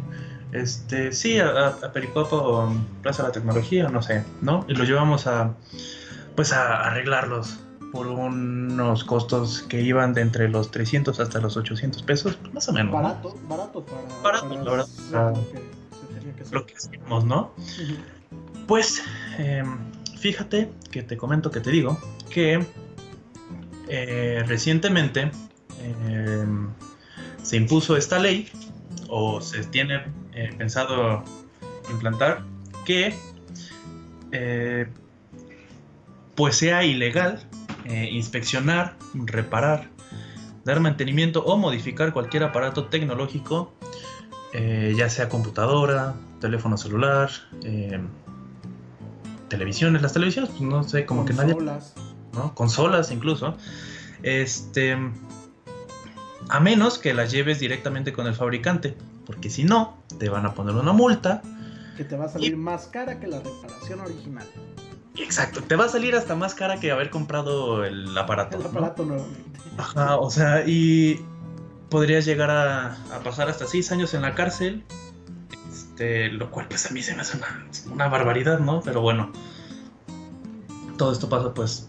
[0.53, 1.93] Este, sí, a, a
[2.31, 4.65] o Plaza de la Tecnología, no sé, ¿no?
[4.69, 5.55] Y los llevamos a,
[6.35, 7.61] pues a arreglarlos
[7.93, 12.73] por unos costos que iban de entre los 300 hasta los 800 pesos, más o
[12.73, 12.93] menos.
[12.93, 13.85] Barato, barato
[14.23, 14.41] para...
[14.41, 15.39] Barato, la verdad
[16.51, 17.53] lo que hacemos, ¿no?
[18.67, 19.03] Pues
[19.39, 19.79] em,
[20.19, 21.99] fíjate que te comento que te digo
[22.31, 22.65] que
[23.89, 25.31] eh, recientemente
[26.07, 26.69] em,
[27.43, 28.51] se impuso esta ley
[29.09, 31.25] o se tiene eh, pensado
[31.91, 32.45] implantar
[32.85, 33.15] que
[34.33, 34.87] eh,
[36.35, 37.41] pues sea ilegal
[37.89, 39.89] inspeccionar, reparar,
[40.65, 43.73] dar mantenimiento o modificar cualquier aparato tecnológico,
[44.53, 47.31] ya sea computadora, teléfono celular,
[47.65, 48.01] eh,
[49.49, 51.57] televisiones, las televisiones, pues no sé, como que nadie.
[52.33, 52.55] ¿no?
[52.55, 53.57] Consolas incluso.
[54.23, 54.97] Este.
[56.51, 58.97] A menos que las lleves directamente con el fabricante,
[59.27, 61.43] porque si no, te van a poner una multa.
[61.97, 64.47] Que te va a salir más cara que la reparación original.
[65.19, 68.57] Exacto, te va a salir hasta más cara que haber comprado el aparato.
[68.57, 69.61] El aparato nuevamente.
[69.77, 71.25] Ajá, o sea, y
[71.91, 74.85] podrías llegar a, a pasar hasta 6 años en la cárcel
[75.99, 77.41] este, lo cual pues a mí se me hace
[77.93, 78.81] una, barbaridad, ¿no?
[78.83, 79.33] Pero bueno,
[80.97, 81.89] todo esto pasa pues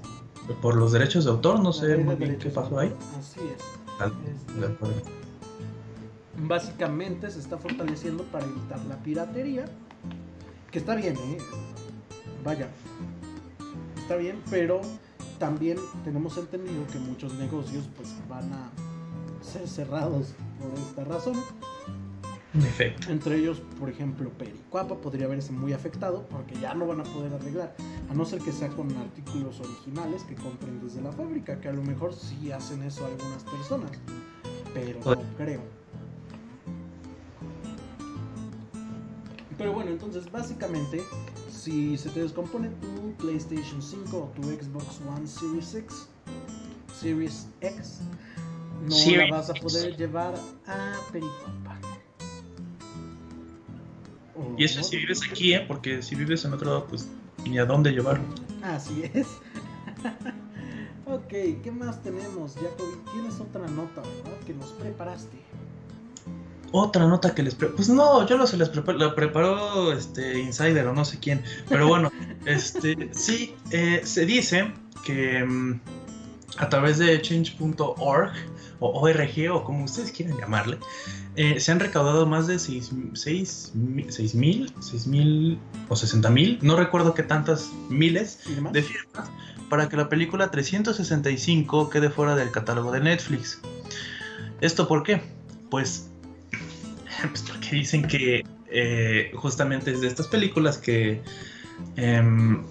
[0.63, 2.91] por los derechos de autor, no sé muy bien qué pasó ahí.
[3.19, 3.61] Así es.
[4.63, 5.11] Este,
[6.39, 9.65] básicamente se está fortaleciendo para evitar la piratería,
[10.71, 11.37] que está bien, ¿eh?
[12.43, 12.67] Vaya,
[14.09, 14.81] está bien, pero
[15.37, 18.71] también tenemos entendido que muchos negocios pues van a
[19.43, 21.35] ser cerrados por esta razón
[23.07, 27.31] entre ellos, por ejemplo, Pericuapa podría verse muy afectado porque ya no van a poder
[27.35, 27.75] arreglar,
[28.09, 31.73] a no ser que sea con artículos originales que compren desde la fábrica, que a
[31.73, 33.91] lo mejor sí hacen eso algunas personas,
[34.73, 35.61] pero no creo.
[39.55, 41.03] Pero bueno, entonces básicamente,
[41.59, 46.07] si se te descompone tu PlayStation 5 o tu Xbox One Series X,
[46.93, 47.99] Series X,
[48.81, 50.35] no la vas a poder llevar
[50.67, 51.79] a Pericuapa.
[54.57, 55.65] Y eso si vives aquí, ¿eh?
[55.67, 57.07] Porque si vives en otro lado, pues
[57.45, 58.23] ni a dónde llevarlo.
[58.63, 59.27] Así es.
[61.05, 61.27] ok,
[61.61, 63.11] ¿qué más tenemos, Jacoby?
[63.11, 64.39] Tienes otra nota, ¿verdad?
[64.45, 65.37] Que nos preparaste.
[66.71, 70.87] Otra nota que les Pues no, yo no se les preparó, la preparó este Insider
[70.87, 71.43] o no sé quién.
[71.67, 72.11] Pero bueno,
[72.45, 74.71] este sí, eh, se dice
[75.05, 75.79] que mm,
[76.57, 78.31] a través de change.org
[78.79, 80.77] o ORG o como ustedes quieran llamarle,
[81.35, 82.93] eh, se han recaudado más de 6
[83.73, 88.39] mil, 6 mil o 60 mil, no recuerdo qué tantas miles
[88.71, 89.29] de firmas
[89.69, 93.61] para que la película 365 quede fuera del catálogo de Netflix.
[94.61, 95.21] ¿Esto por qué?
[95.69, 96.08] Pues,
[97.27, 101.21] pues porque dicen que eh, justamente es de estas películas que
[101.95, 102.63] em,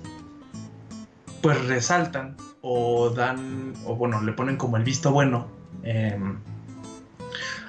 [1.43, 5.49] pues resaltan o dan, o bueno, le ponen como el visto bueno
[5.83, 6.39] em,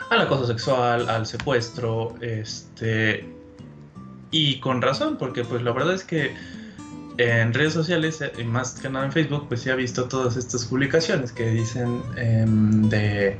[0.09, 3.27] al acoso sexual, al secuestro, este,
[4.31, 6.33] y con razón, porque pues la verdad es que
[7.17, 10.65] en redes sociales, y más que nada en Facebook, pues sí ha visto todas estas
[10.65, 13.37] publicaciones que dicen em, de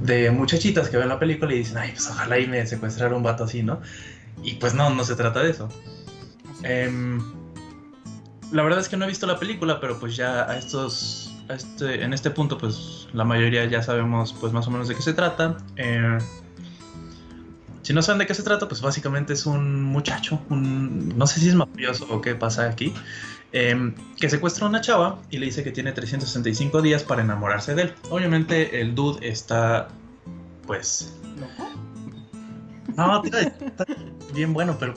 [0.00, 3.22] de muchachitas que ven la película y dicen, ay, pues ojalá y me secuestrara un
[3.22, 3.80] vato así, ¿no?
[4.42, 5.68] Y pues no, no se trata de eso.
[6.62, 7.20] Em,
[8.52, 12.02] la verdad es que no he visto la película, pero pues ya a estos, este,
[12.02, 15.12] en este punto, pues la mayoría ya sabemos pues más o menos de qué se
[15.12, 15.56] trata.
[15.76, 16.18] Eh,
[17.82, 21.40] si no saben de qué se trata, pues básicamente es un muchacho, un, no sé
[21.40, 22.92] si es mafioso o qué pasa aquí,
[23.52, 27.74] Em, que secuestra a una chava y le dice que tiene 365 días para enamorarse
[27.74, 27.94] de él.
[28.08, 29.88] Obviamente el dude está,
[30.66, 31.16] pues...
[32.96, 33.86] No, está
[34.32, 34.94] bien bueno, pero...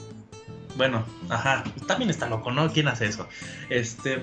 [0.76, 2.72] Bueno, ajá, también está loco, ¿no?
[2.72, 3.28] ¿Quién hace eso?
[3.70, 4.22] Este...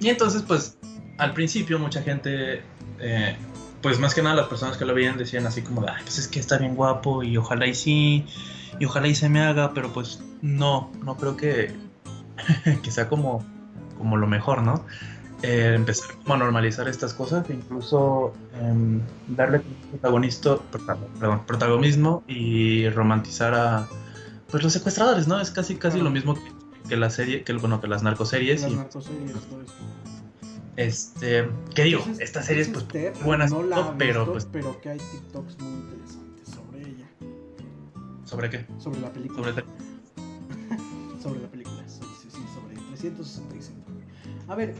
[0.00, 0.78] Y entonces, pues,
[1.18, 2.62] al principio mucha gente...
[3.00, 3.36] Eh,
[3.82, 6.28] pues más que nada las personas que lo veían decían así como, ay, pues es
[6.28, 8.26] que está bien guapo y ojalá y sí,
[8.78, 11.74] y ojalá y se me haga, pero pues no, no creo que
[12.82, 13.44] que sea como,
[13.98, 14.84] como lo mejor, ¿no?
[15.42, 20.58] Eh, empezar como a normalizar estas cosas e incluso em, darle protagonista,
[21.18, 23.88] perdón, protagonismo y romantizar a
[24.50, 25.40] pues los secuestradores, ¿no?
[25.40, 26.36] Es casi casi lo mismo
[26.88, 28.62] que, la serie, que bueno, que las narcoseries.
[28.62, 29.74] Las narcoseries, todo eso.
[30.76, 32.04] Este, ¿qué digo?
[32.18, 32.84] Esta serie es pues
[33.24, 37.08] buenas, no la pero pues pero que hay TikToks muy interesantes sobre ella.
[38.24, 38.66] ¿Sobre qué?
[38.78, 39.52] Sobre la película.
[39.52, 39.64] Sobre,
[41.22, 41.59] sobre la película.
[43.00, 43.80] 165.
[44.48, 44.74] A ver,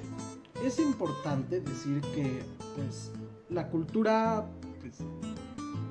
[0.65, 2.43] es importante decir que
[2.77, 3.11] pues
[3.49, 4.47] la cultura
[4.81, 4.99] pues,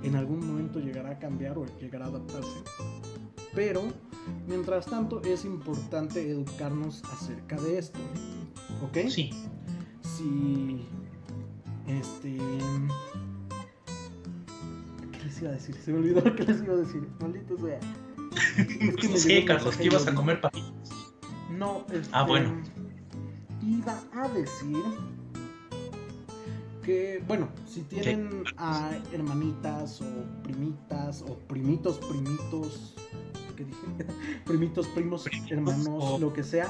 [0.03, 2.57] en algún momento llegará a cambiar o llegará a adaptarse.
[3.53, 3.83] Pero,
[4.47, 7.99] mientras tanto, es importante educarnos acerca de esto.
[8.83, 9.09] ¿Ok?
[9.09, 9.31] Sí.
[10.01, 10.85] Si.
[11.87, 12.37] Este.
[15.11, 15.75] ¿Qué les iba a decir?
[15.75, 17.07] Se me olvidó qué les iba a decir.
[17.19, 17.79] Maldito sea.
[18.57, 20.78] Es que sí, Carlos, que ibas a comer papitas.
[21.49, 22.61] No, este, ah, bueno.
[23.61, 24.83] Iba a decir
[26.83, 32.95] que, bueno, si tienen a hermanitas o primitas o primitos, primitos,
[33.55, 33.77] ¿qué dije?
[34.45, 36.67] primitos, primos, hermanos, lo que sea,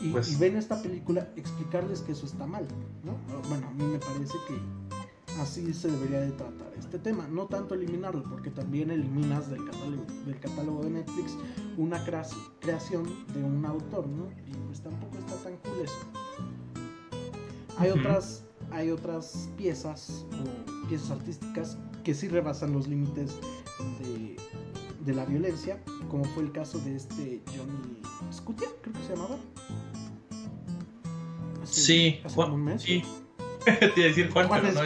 [0.00, 0.32] y, pues.
[0.32, 2.66] y, ven esta película, explicarles que eso está mal,
[3.04, 3.16] ¿no?
[3.48, 4.89] Bueno, a mí me parece que
[5.38, 7.28] así se debería de tratar este tema.
[7.28, 11.36] No tanto eliminarlo, porque también eliminas del catálogo, del catálogo de Netflix
[11.76, 14.28] una creación de un autor, ¿no?
[14.46, 15.98] Y pues tampoco está tan cool eso.
[17.78, 23.32] Hay otras hay otras piezas o piezas artísticas que sí rebasan los límites
[24.00, 24.36] de,
[25.04, 28.00] de la violencia, como fue el caso de este Johnny
[28.32, 29.38] Scutia, creo que se llamaba.
[31.64, 32.82] sí, un mes.
[32.82, 33.02] Sí.
[33.94, 34.80] Te decir Juan, pero no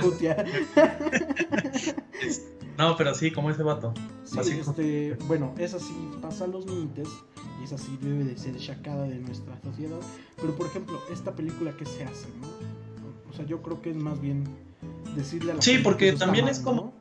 [2.78, 3.94] no, pero sí, como ese vato.
[4.24, 7.08] este, bueno, esa sí pasa los límites
[7.60, 9.98] y esa sí debe de ser sacada de nuestra sociedad.
[10.36, 12.48] Pero por ejemplo, esta película que se hace, ¿no?
[13.30, 14.44] O sea, yo creo que es más bien
[15.16, 16.94] decirle a la Sí, porque también es como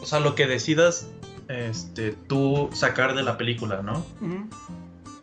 [0.00, 1.08] o sea, lo que decidas
[1.48, 4.04] este tú sacar de la película, ¿no?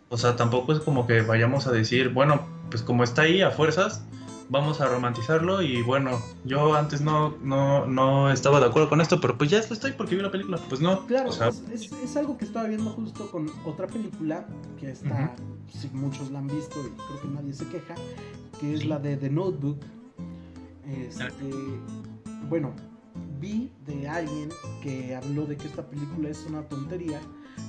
[0.10, 3.52] O sea, tampoco es como que vayamos a decir, bueno, pues como está ahí a
[3.52, 4.04] fuerzas,
[4.50, 9.20] vamos a romantizarlo y bueno, yo antes no, no, no estaba de acuerdo con esto,
[9.20, 11.06] pero pues ya estoy porque vi la película, pues no.
[11.08, 11.32] Claro,
[11.72, 14.46] es, algo que estaba viendo justo con otra película
[14.80, 15.36] que está,
[15.72, 17.96] si muchos la han visto y creo que nadie se queja,
[18.60, 19.80] que es la de The Notebook.
[20.88, 21.52] Este,
[22.48, 22.74] bueno,
[23.40, 24.50] vi de alguien
[24.82, 27.20] que habló de que esta película es una tontería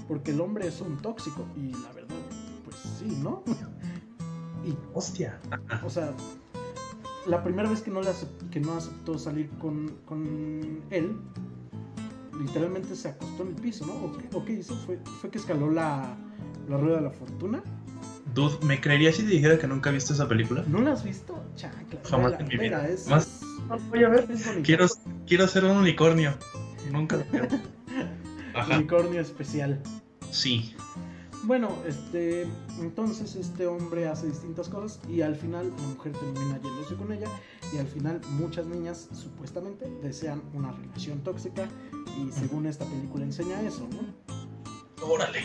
[0.09, 2.17] porque el hombre es un tóxico y la verdad,
[2.65, 3.43] pues sí, ¿no?
[4.65, 5.39] y, Hostia.
[5.85, 6.13] O sea,
[7.27, 8.11] la primera vez que no, le
[8.51, 11.17] que no aceptó salir con, él,
[12.41, 13.95] literalmente se acostó en el piso, ¿no?
[14.39, 14.75] ¿O qué, hizo?
[14.77, 16.17] ¿Fue, ¿Fue, que escaló la,
[16.69, 17.63] rueda de la fortuna?
[18.35, 20.65] Dude, ¿me creerías si te dijera que nunca he visto esa película?
[20.69, 21.43] ¿No la has visto?
[21.55, 22.01] Chacla.
[22.05, 22.87] Jamás en mi vida.
[23.09, 23.41] Más...
[23.91, 24.27] voy a ver.
[24.63, 24.87] Quiero,
[25.27, 26.35] quiero ser un unicornio.
[26.93, 27.25] Nunca lo
[28.77, 29.83] Unicornio especial.
[30.31, 30.75] Sí.
[31.45, 32.47] Bueno, este,
[32.81, 37.29] entonces este hombre hace distintas cosas y al final la mujer termina yéndose con ella
[37.73, 41.69] y al final muchas niñas supuestamente desean una relación tóxica
[42.21, 45.07] y según esta película enseña eso, ¿no?
[45.07, 45.41] Órale.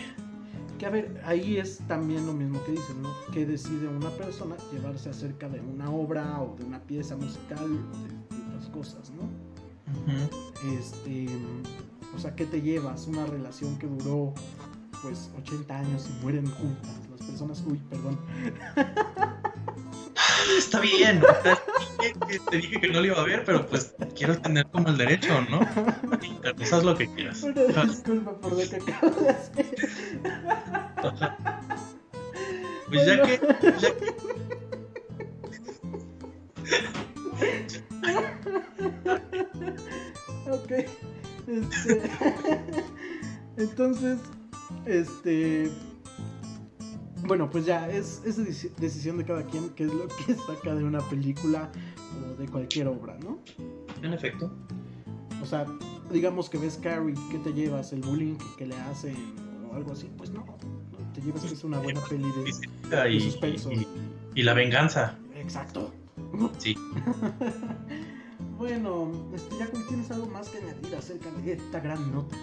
[0.80, 3.10] Que a ver, ahí es también lo mismo que dicen, ¿no?
[3.32, 8.38] Que decide una persona llevarse acerca de una obra o de una pieza musical o
[8.38, 9.30] de otras cosas, ¿no?
[10.80, 11.28] Este
[12.16, 13.08] O sea, ¿qué te llevas?
[13.08, 14.34] Una relación que duró
[15.02, 16.92] pues 80 años y mueren juntas.
[17.10, 18.20] Las personas, uy, perdón.
[20.58, 21.22] Está bien.
[22.50, 25.42] Te dije que no lo iba a ver, pero pues quiero tener como el derecho,
[25.50, 25.62] ¿no?
[26.58, 27.44] Pues haz lo que quieras.
[27.44, 29.66] Una disculpa por lo que acabo de hacer.
[32.90, 33.40] Pues ya que,
[33.80, 34.16] ya que
[40.52, 40.72] ok.
[41.48, 42.02] Este,
[43.58, 44.20] entonces,
[44.86, 45.72] este.
[47.24, 48.38] Bueno, pues ya, es, es
[48.78, 51.72] decisión de cada quien qué es lo que saca de una película
[52.18, 53.40] o de cualquier obra, ¿no?
[54.02, 54.52] En efecto.
[55.42, 55.66] O sea,
[56.12, 57.94] digamos que ves Carrie, ¿qué te llevas?
[57.94, 59.16] ¿El bullying que, le hacen
[59.72, 60.10] o algo así?
[60.18, 60.46] Pues no,
[61.14, 62.28] te llevas que es una buena peli
[62.90, 63.72] de, y, suspenso.
[63.72, 63.88] Y,
[64.36, 65.18] y, la venganza.
[65.36, 65.94] Exacto.
[66.58, 66.76] Sí.
[68.58, 69.56] bueno, este,
[69.88, 72.38] ¿tienes algo más que añadir acerca de esta gran nota?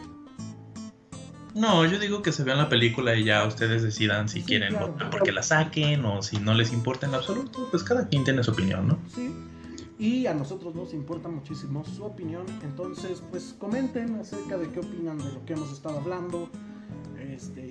[1.59, 5.11] No, yo digo que se vean la película y ya ustedes decidan si quieren votar
[5.11, 7.67] porque la saquen o si no les importa en absoluto.
[7.71, 8.99] Pues cada quien tiene su opinión, ¿no?
[9.13, 9.35] Sí.
[9.99, 12.47] Y a nosotros nos importa muchísimo su opinión.
[12.63, 16.49] Entonces, pues comenten acerca de qué opinan de lo que hemos estado hablando.
[17.19, 17.63] Este.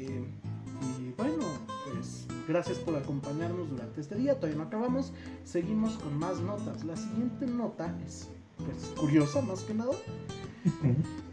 [1.00, 1.46] Y bueno,
[1.86, 4.36] pues gracias por acompañarnos durante este día.
[4.36, 5.14] Todavía no acabamos.
[5.46, 6.84] Seguimos con más notas.
[6.84, 9.94] La siguiente nota es pues curiosa más que nada.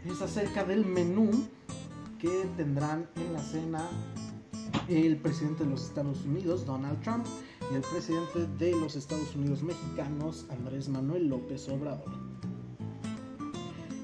[0.05, 1.31] es acerca del menú
[2.57, 3.89] tendrán en la cena
[4.87, 7.25] el presidente de los Estados Unidos, Donald Trump,
[7.71, 12.11] y el presidente de los Estados Unidos mexicanos, Andrés Manuel López Obrador.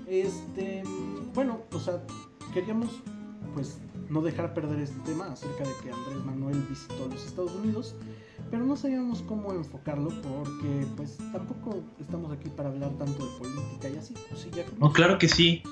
[0.08, 0.84] Este,
[1.34, 2.04] bueno, o sea,
[2.54, 3.02] queríamos
[3.54, 3.78] pues
[4.10, 7.96] no dejar perder este tema acerca de que Andrés Manuel visitó los Estados Unidos,
[8.52, 13.90] pero no sabíamos cómo enfocarlo porque pues tampoco estamos aquí para hablar tanto de política
[13.90, 14.14] y así.
[14.30, 15.64] Pues, no, claro que sí,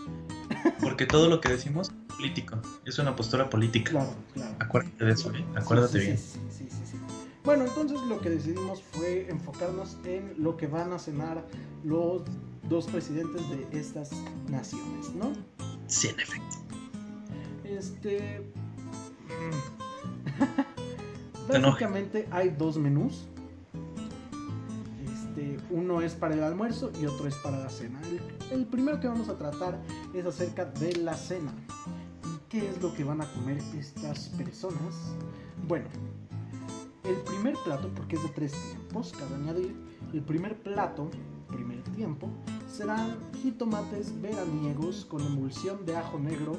[0.80, 3.92] porque todo lo que decimos es político, es una postura política.
[3.92, 4.56] Claro, claro.
[4.60, 5.46] Acuérdate de eso, ¿eh?
[5.56, 6.18] acuérdate bien.
[6.18, 6.98] Sí, sí, sí,
[7.44, 11.46] Bueno, entonces lo que decidimos fue enfocarnos en lo que van a cenar
[11.84, 12.24] los
[12.70, 14.12] dos presidentes de estas
[14.50, 15.34] naciones, ¿no?
[15.88, 16.58] Sí, en efecto.
[17.66, 18.42] Este.
[21.50, 23.28] Básicamente hay dos menús.
[25.12, 28.00] Este, uno es para el almuerzo y otro es para la cena.
[28.52, 29.80] El, primero que vamos a tratar
[30.14, 31.52] es acerca de la cena.
[32.26, 35.14] ¿Y qué es lo que van a comer estas personas?
[35.68, 35.88] Bueno,
[37.04, 39.76] el primer plato, porque es de tres tiempos, cabe añadir,
[40.14, 41.10] el primer plato,
[41.48, 42.30] primer tiempo,
[42.72, 46.58] serán jitomates veraniegos con emulsión de ajo negro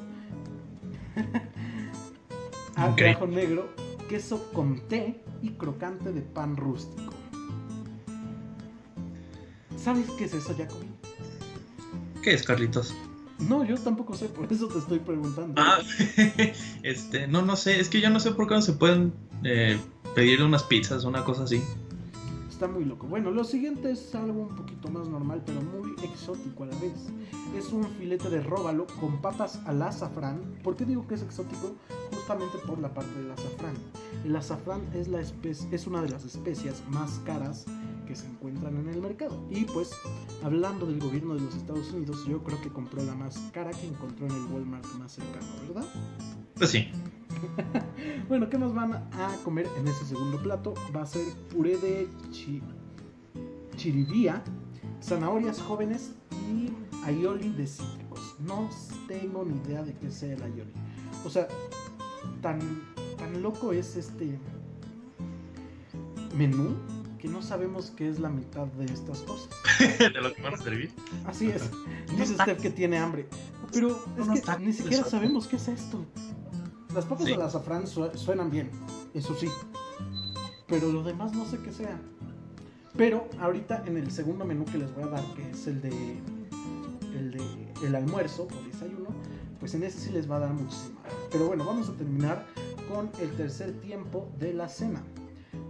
[2.77, 3.69] Ajo negro,
[4.11, 7.15] queso con té y crocante de pan rústico.
[9.77, 10.89] ¿Sabes qué es eso, Jacobi?
[12.21, 12.93] ¿Qué es, Carlitos?
[13.39, 15.63] No, yo tampoco sé, por eso te estoy preguntando.
[15.63, 15.79] Ah,
[16.83, 19.13] este, no, no sé, es que yo no sé por qué no se pueden
[19.45, 19.79] eh,
[20.17, 21.63] pedir unas pizzas o una cosa así
[22.61, 23.07] está muy loco.
[23.07, 27.09] Bueno, lo siguiente es algo un poquito más normal, pero muy exótico a la vez.
[27.57, 30.43] Es un filete de róbalo con papas al azafrán.
[30.63, 31.75] ¿Por qué digo que es exótico?
[32.13, 33.73] Justamente por la parte del azafrán.
[34.27, 37.65] El azafrán es, la es una de las especias más caras
[38.11, 39.41] que se encuentran en el mercado.
[39.51, 39.93] Y pues,
[40.43, 43.87] hablando del gobierno de los Estados Unidos, yo creo que compró la más cara que
[43.87, 45.89] encontró en el Walmart más cercano, ¿verdad?
[46.57, 46.89] Pues sí.
[48.29, 50.75] bueno, ¿qué nos van a comer en ese segundo plato?
[50.95, 52.09] Va a ser puré de
[53.77, 54.43] chiribía,
[55.01, 56.11] zanahorias jóvenes
[56.51, 56.71] y
[57.05, 58.35] aioli de cítricos.
[58.41, 58.69] No
[59.07, 60.73] tengo ni idea de qué sea el aioli.
[61.25, 61.47] O sea,
[62.43, 62.59] tan,
[63.17, 64.37] tan loco es este
[66.37, 66.75] menú
[67.21, 69.49] que no sabemos qué es la mitad de estas cosas.
[69.99, 70.91] ¿De lo que van a servir?
[71.27, 71.71] Así es.
[72.17, 73.27] Dice Steph que tiene hambre.
[73.73, 76.05] Pero es que ni siquiera sabemos qué es esto.
[76.95, 78.71] Las papas de azafrán suenan bien,
[79.15, 79.49] eso sí.
[80.67, 82.01] Pero lo demás no sé qué sea.
[82.97, 86.19] Pero ahorita en el segundo menú que les voy a dar, que es el de
[87.17, 87.41] el de
[87.85, 89.11] el almuerzo o desayuno,
[89.61, 90.99] pues en ese sí les va a dar muchísima.
[91.31, 92.47] Pero bueno, vamos a terminar
[92.89, 95.03] con el tercer tiempo de la cena,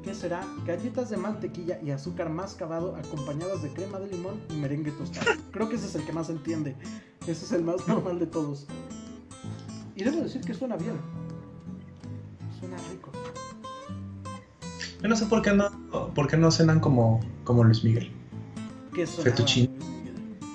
[0.02, 4.92] que será galletas de mantequilla y azúcar mascabado acompañadas de crema de limón y merengue
[4.92, 5.26] tostado.
[5.50, 6.76] Creo que ese es el que más entiende.
[7.26, 8.66] Ese es el más normal de todos.
[9.94, 10.98] Y debo decir que suena bien.
[12.58, 13.10] Suena rico.
[15.02, 15.70] Yo no sé por qué no,
[16.14, 18.10] por qué no cenan como, como Luis Miguel.
[18.94, 19.70] ¿Qué Fettuccine.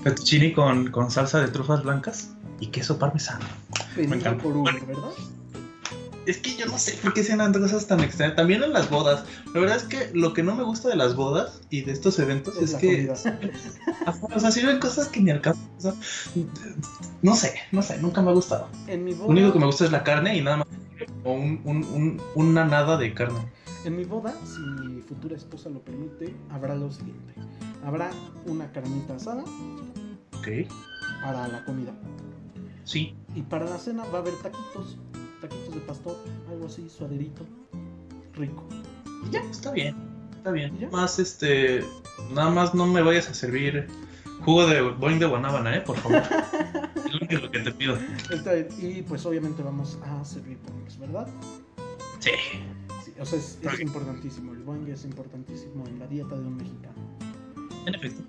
[0.04, 3.46] Fettuccine con, con salsa de trufas blancas y queso parmesano.
[3.96, 4.44] Me encanta.
[4.44, 5.12] por Uber, ¿verdad?
[6.26, 8.36] Es que yo no sé por qué se dan cosas tan extrañas.
[8.36, 9.26] También en las bodas.
[9.54, 12.20] La verdad es que lo que no me gusta de las bodas y de estos
[12.20, 13.10] eventos es, que.
[14.36, 15.60] o sea, sirven cosas que ni al caso.
[17.22, 18.68] no sé, no sé, nunca me ha gustado.
[18.88, 19.26] En mi boda...
[19.26, 20.68] Lo único que me gusta es la carne y nada más.
[21.24, 23.40] O un, un, una nada de carne.
[23.84, 27.34] En mi boda, si mi futura esposa lo permite, habrá lo siguiente:
[27.86, 28.10] habrá
[28.46, 29.44] una carnita asada.
[30.38, 30.48] Ok.
[31.22, 31.94] Para la comida.
[32.84, 33.16] Sí.
[33.36, 34.98] Y para la cena va a haber taquitos
[35.48, 36.18] taquitos de pastor,
[36.50, 37.46] algo así, suaderito,
[38.34, 38.68] rico.
[39.28, 39.42] Y ya.
[39.42, 39.96] Está bien,
[40.36, 40.90] está bien.
[40.92, 41.84] Más este,
[42.34, 43.88] nada más no me vayas a servir
[44.44, 45.82] jugo de boing de guanábana, ¿eh?
[45.82, 46.22] Por favor.
[47.30, 47.98] es lo que te pido.
[48.32, 48.68] Está bien.
[48.80, 51.28] Y pues obviamente vamos a servir boings, ¿verdad?
[52.20, 52.32] Sí.
[53.04, 54.54] sí o sea, es, es importantísimo.
[54.54, 56.96] El boing es importantísimo en la dieta de un mexicano.
[57.86, 58.24] En efecto.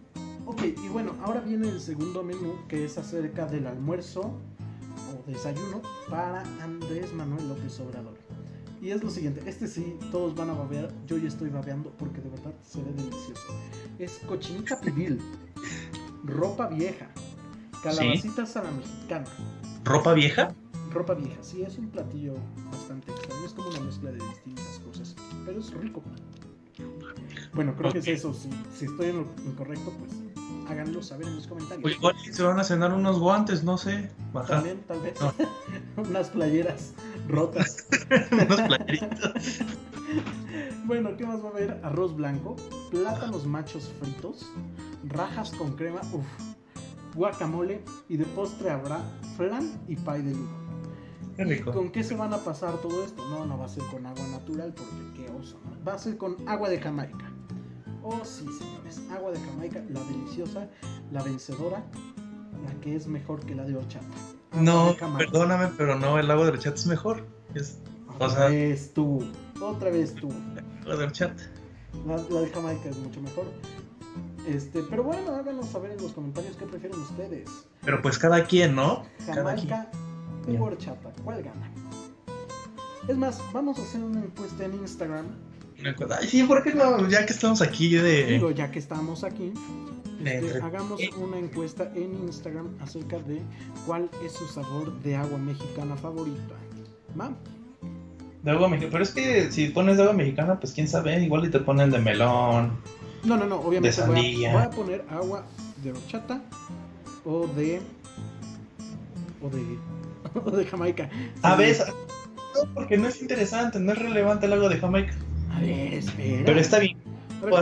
[0.46, 4.38] Ok, y bueno, ahora viene el segundo menú que es acerca del almuerzo
[5.26, 8.14] desayuno para Andrés Manuel López Obrador.
[8.80, 12.20] Y es lo siguiente, este sí, todos van a babear, yo ya estoy babeando porque
[12.20, 13.54] de verdad se ve delicioso.
[13.98, 15.18] Es cochinita pibil,
[16.24, 17.08] ropa vieja,
[17.82, 19.26] calabacitas a la mexicana.
[19.84, 20.54] ¿Ropa vieja?
[20.92, 22.34] Ropa vieja, sí, es un platillo
[22.70, 26.02] bastante extraño, es como una mezcla de distintas cosas, pero es rico.
[27.54, 30.12] Bueno, creo que es eso, si, si estoy en lo incorrecto, pues
[30.68, 31.92] háganlo saber en los comentarios.
[31.92, 34.10] igual se van a cenar unos guantes, no sé.
[34.46, 35.18] También, tal vez.
[35.96, 36.92] Unas playeras
[37.28, 37.86] rotas.
[38.32, 39.60] Unos playeritos.
[40.84, 41.80] bueno, ¿qué más va a haber?
[41.82, 42.56] Arroz blanco,
[42.90, 44.46] plátanos machos fritos,
[45.04, 46.26] rajas con crema, uff,
[47.14, 49.00] guacamole y de postre habrá
[49.36, 50.36] flan y pay de.
[51.36, 51.72] Qué rico.
[51.72, 53.22] ¿Con qué se van a pasar todo esto?
[53.28, 55.84] No, no va a ser con agua natural porque qué oso, ¿no?
[55.84, 57.35] Va a ser con agua de Jamaica.
[58.08, 59.02] Oh, sí, señores.
[59.10, 60.68] Agua de Jamaica, la deliciosa,
[61.10, 61.84] la vencedora,
[62.64, 64.06] la que es mejor que la de horchata.
[64.52, 67.26] no, perdóname, pero no, el agua de horchata es mejor.
[67.56, 67.80] Es,
[68.16, 69.24] otra vez tú,
[69.60, 70.28] otra vez tú.
[70.84, 71.50] La de horchata.
[72.06, 73.46] La, de Jamaica es mucho mejor.
[74.46, 77.50] Este, pero bueno, háganos saber en los comentarios qué prefieren ustedes.
[77.82, 79.02] Pero pues cada quien, ¿no?
[79.26, 79.90] Jamaica
[80.46, 81.72] o horchata, ¿cuál gana?
[83.08, 85.26] Es más, vamos a hacer una encuesta en Instagram
[86.20, 87.08] Ay, sí, ¿por qué no?
[87.08, 88.26] Ya que estamos aquí de...
[88.26, 89.52] Digo, ya que estamos aquí,
[90.24, 93.40] este, hagamos una encuesta en Instagram acerca de
[93.86, 96.54] cuál es su sabor de agua mexicana favorita.
[97.18, 97.30] ¿Va?
[98.42, 98.92] De agua mexicana.
[98.92, 101.90] Pero es que si pones de agua mexicana, pues quién sabe, igual y te ponen
[101.90, 102.72] de melón.
[103.24, 105.44] No, no, no, obviamente voy a, voy a, poner agua
[105.82, 106.40] de horchata
[107.24, 107.80] o de.
[109.42, 109.78] o de.
[110.44, 111.10] o de Jamaica.
[111.42, 111.76] A ver,
[112.54, 115.14] no, porque no es interesante, no es relevante el agua de Jamaica.
[115.56, 116.42] A ver, espera.
[116.44, 116.98] Pero está bien.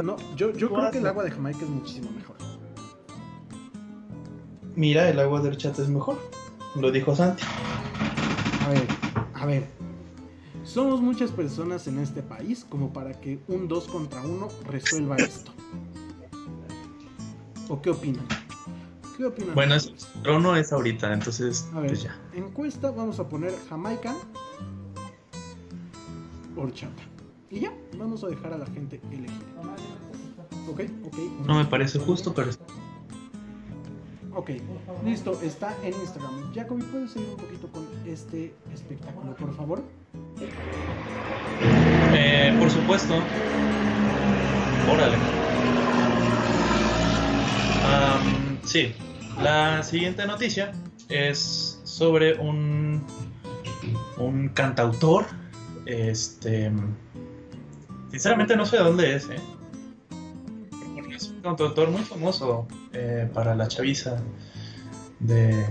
[0.02, 2.36] no, yo, yo creo que el agua de Jamaica es muchísimo mejor.
[4.74, 6.18] Mira, el agua de horchata es mejor.
[6.74, 7.44] Lo dijo Santi.
[8.64, 8.86] A ver,
[9.34, 9.68] a ver.
[10.64, 15.52] Somos muchas personas en este país como para que un 2 contra 1 resuelva esto.
[17.68, 18.26] ¿O qué opinan?
[19.16, 19.54] ¿Qué opinan?
[19.54, 22.18] Bueno, el trono es ahorita, entonces a ver, pues ya.
[22.32, 24.16] Encuesta, vamos a poner Jamaica,
[26.56, 27.13] horchata.
[27.54, 29.30] Y ya, vamos a dejar a la gente elegir.
[30.68, 31.18] Ok, ok.
[31.46, 32.50] No me parece justo, pero...
[34.34, 34.50] Ok,
[35.04, 36.52] listo, está en Instagram.
[36.52, 39.84] Jacoby, ¿puedes seguir un poquito con este espectáculo, por favor?
[42.12, 43.14] Eh, por supuesto.
[44.90, 45.16] Órale.
[48.64, 48.92] sí,
[49.40, 50.72] la siguiente noticia
[51.08, 53.00] es sobre un,
[54.18, 55.26] un cantautor
[55.86, 56.72] este
[58.14, 59.40] Sinceramente no sé de dónde es, ¿eh?
[61.12, 64.22] es un cantautor muy famoso eh, para la chaviza
[65.18, 65.66] de,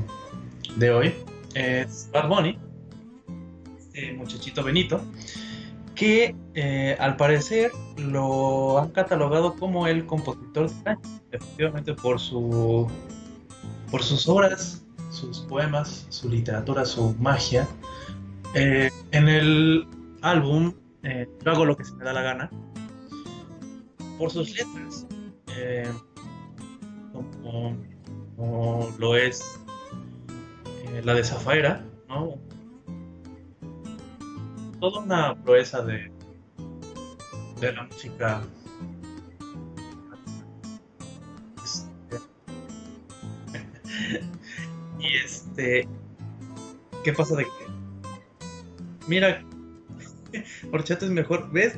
[0.76, 1.14] de hoy.
[1.56, 2.60] Es Bad Bunny,
[3.78, 5.00] este muchachito Benito,
[5.96, 10.70] que eh, al parecer lo han catalogado como el compositor
[11.32, 12.92] efectivamente por su
[13.90, 17.66] por sus obras, sus poemas, su literatura, su magia.
[18.54, 19.88] Eh, en el
[20.22, 20.74] álbum
[21.04, 22.50] eh, yo hago lo que se me da la gana,
[24.18, 25.06] por sus letras,
[25.58, 25.92] eh,
[27.12, 27.76] como,
[28.98, 29.60] lo es
[30.86, 32.40] eh, la de Zafaira, ¿no?
[34.80, 36.12] Toda una proeza de,
[37.60, 38.42] de la música.
[41.64, 42.18] Este,
[45.00, 45.88] y este,
[47.04, 47.50] ¿qué pasa de que?
[49.08, 49.44] Mira,
[50.72, 51.52] Horchata es mejor.
[51.52, 51.78] ¿Ves?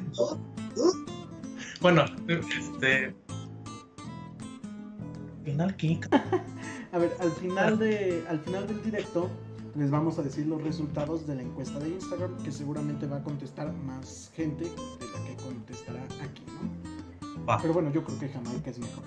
[1.82, 3.16] Bueno, este.
[5.44, 5.76] Final
[6.92, 8.24] A ver, al final de.
[8.30, 9.30] Al final del directo
[9.76, 13.24] les vamos a decir los resultados de la encuesta de Instagram, que seguramente va a
[13.24, 17.58] contestar más gente de la que contestará aquí, ¿no?
[17.62, 19.04] Pero bueno, yo creo que Jamaica es mejor.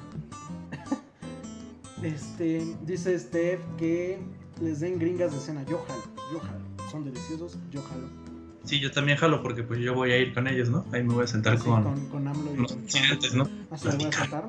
[2.03, 4.19] este, dice Steph que
[4.61, 5.65] les den gringas de cena.
[5.65, 6.91] Yo jalo, yo jalo.
[6.91, 8.28] Son deliciosos, yo jalo.
[8.69, 10.85] Sí, yo también jalo porque pues yo voy a ir con ellos, ¿no?
[10.93, 13.49] Ahí me voy a sentar con, con, con AMLO y los presidentes, ¿no?
[13.71, 14.49] Así voy a sentar.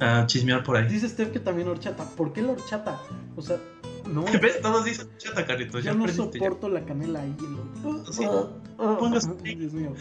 [0.00, 0.88] A chismear por ahí.
[0.88, 2.04] Dice Steph que también horchata.
[2.16, 2.98] ¿Por qué la horchata?
[3.36, 3.58] O sea,
[4.10, 4.24] no.
[4.42, 4.62] ¿Ves?
[4.62, 5.84] Todos dicen horchata, Carlitos.
[5.84, 7.36] Yo ya no soporto la canela ahí.
[7.38, 8.10] El...
[8.10, 8.24] Sí.
[8.78, 9.34] Póngase.
[9.42, 9.92] Dios mío.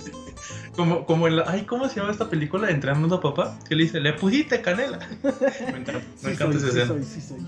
[0.78, 1.44] Como, como en la.
[1.46, 3.60] Ay, ¿cómo se llama esta película de Entrenando a Papá?
[3.68, 5.00] Que le dice, le pusiste canela.
[5.24, 7.48] me encanta, sí me encanta soy, sí soy, sí soy.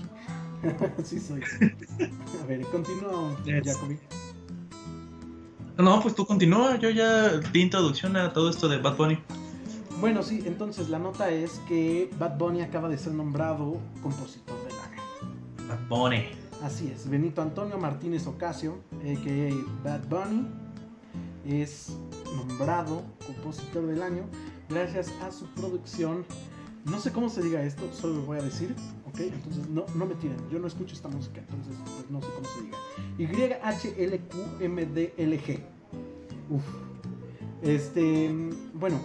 [1.02, 1.40] sí soy.
[2.42, 3.34] A ver, continúa.
[3.64, 3.98] Jacobi.
[5.76, 6.76] No, pues tú continúa.
[6.76, 9.18] Yo ya di introducción a todo esto de Bad Bunny.
[10.00, 14.78] Bueno, sí, entonces la nota es que Bad Bunny acaba de ser nombrado compositor del
[14.78, 15.02] año.
[15.68, 16.24] Bad Bunny.
[16.62, 19.82] Así es, Benito Antonio Martínez Ocasio, a.k.a.
[19.82, 20.46] Bad Bunny,
[21.44, 21.96] es
[22.36, 24.24] nombrado compositor del año
[24.68, 26.24] gracias a su producción.
[26.84, 28.74] No sé cómo se diga esto, solo lo voy a decir,
[29.18, 32.48] Entonces no, no me tiren, yo no escucho esta música, entonces pues, no sé cómo
[32.48, 32.76] se diga.
[33.88, 35.60] YHLQMDLG.
[36.50, 36.64] Uf.
[37.62, 38.30] Este,
[38.74, 39.00] bueno,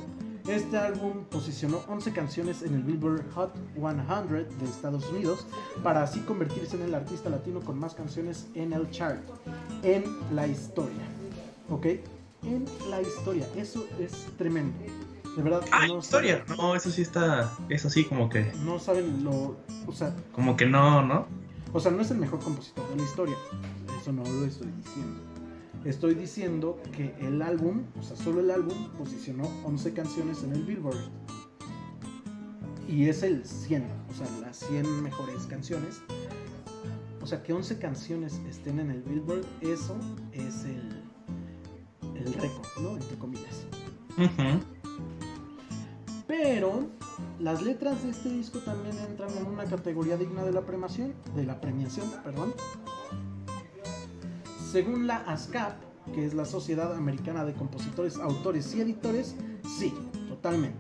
[0.48, 5.46] este álbum posicionó 11 canciones en el Billboard Hot 100 de Estados Unidos
[5.84, 9.22] para así convertirse en el artista latino con más canciones en el chart
[9.84, 10.04] en
[10.34, 11.06] la historia.
[11.70, 11.86] ¿Ok?
[12.44, 13.48] En la historia.
[13.56, 14.74] Eso es tremendo.
[15.40, 15.62] De verdad.
[15.72, 16.44] Ah, no historia.
[16.46, 17.50] saben- No, eso sí está.
[17.70, 18.52] Eso sí, como que.
[18.66, 19.56] no saben lo.
[19.88, 21.28] O sea, Como que no, ¿no?
[21.72, 23.36] o sea, no es el mejor compositor de la historia.
[24.02, 25.22] Eso no lo estoy diciendo.
[25.86, 30.64] Estoy diciendo que el álbum, o sea, solo el álbum posicionó 11 canciones en el
[30.66, 30.98] Billboard.
[32.86, 36.02] Y es el 100, o sea, las 100 mejores canciones.
[37.22, 39.96] O sea, que 11 canciones estén en el Billboard, eso
[40.34, 41.02] es el,
[42.16, 42.98] el récord, ¿no?
[42.98, 43.66] Entre comillas.
[44.18, 44.60] Ujú.
[46.30, 46.86] Pero
[47.40, 51.44] las letras de este disco también entran en una categoría digna de la premiación, de
[51.44, 52.54] la premiación, perdón.
[54.72, 55.74] Según la ASCAP,
[56.14, 59.36] que es la Sociedad Americana de Compositores, Autores y Editores,
[59.80, 59.92] sí,
[60.28, 60.78] totalmente.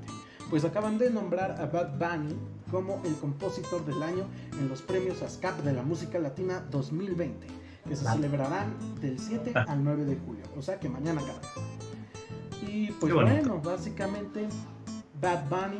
[0.52, 2.36] Pues acaban de nombrar a Bad Bunny
[2.70, 4.26] como el compositor del año
[4.60, 7.48] en los premios ASCAP de la música latina 2020,
[7.88, 9.66] que se celebrarán del 7 Ah.
[9.68, 11.42] al 9 de julio, o sea que mañana acaba.
[12.68, 14.48] Y pues bueno, básicamente
[15.22, 15.80] Bad Bunny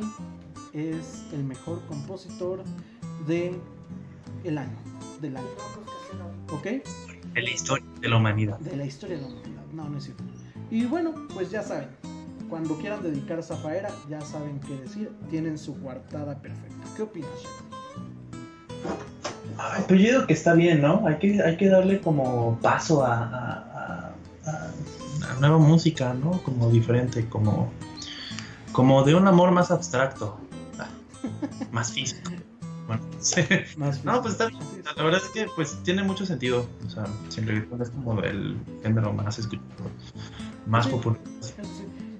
[0.72, 2.62] es el mejor compositor
[3.26, 3.58] de
[4.44, 4.76] el año,
[5.20, 5.46] del año.
[6.52, 6.64] ¿Ok?
[7.34, 8.58] De la historia de la humanidad.
[8.58, 9.62] De la historia de la humanidad.
[9.72, 10.24] No, no es cierto.
[10.70, 11.88] Y bueno, pues ya saben,
[12.48, 15.10] cuando quieran dedicar a Zafaera, ya saben qué decir.
[15.30, 16.84] Tienen su coartada perfecta.
[16.96, 17.30] ¿Qué opinas?
[19.58, 21.06] Ay, pero yo digo que está bien, ¿no?
[21.06, 24.12] Hay que, hay que darle como paso a, a, a-
[24.46, 26.42] a- a nueva música, ¿no?
[26.42, 27.70] Como diferente, como,
[28.72, 30.38] como de un amor más abstracto,
[31.72, 32.30] más físico.
[32.86, 33.42] Bueno, sí.
[33.76, 34.60] Más No, pues está bien.
[34.96, 36.66] La verdad es que pues tiene mucho sentido.
[36.86, 39.66] O sea, si el reggaetón es como el género más escuchado,
[40.66, 40.92] más Sí.
[40.92, 41.20] popular.
[41.40, 41.52] Sí.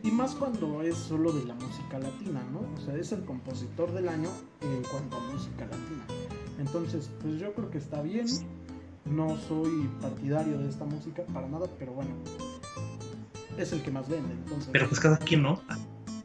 [0.02, 2.60] Y más cuando es solo de la música latina, ¿no?
[2.80, 4.30] O sea, es el compositor del año
[4.62, 6.04] en cuanto a música latina.
[6.58, 8.26] Entonces, pues yo creo que está bien.
[9.04, 12.10] No soy partidario de esta música para nada, pero bueno.
[13.58, 14.68] Es el que más vende, entonces.
[14.72, 15.60] Pero pues cada quien, ¿no?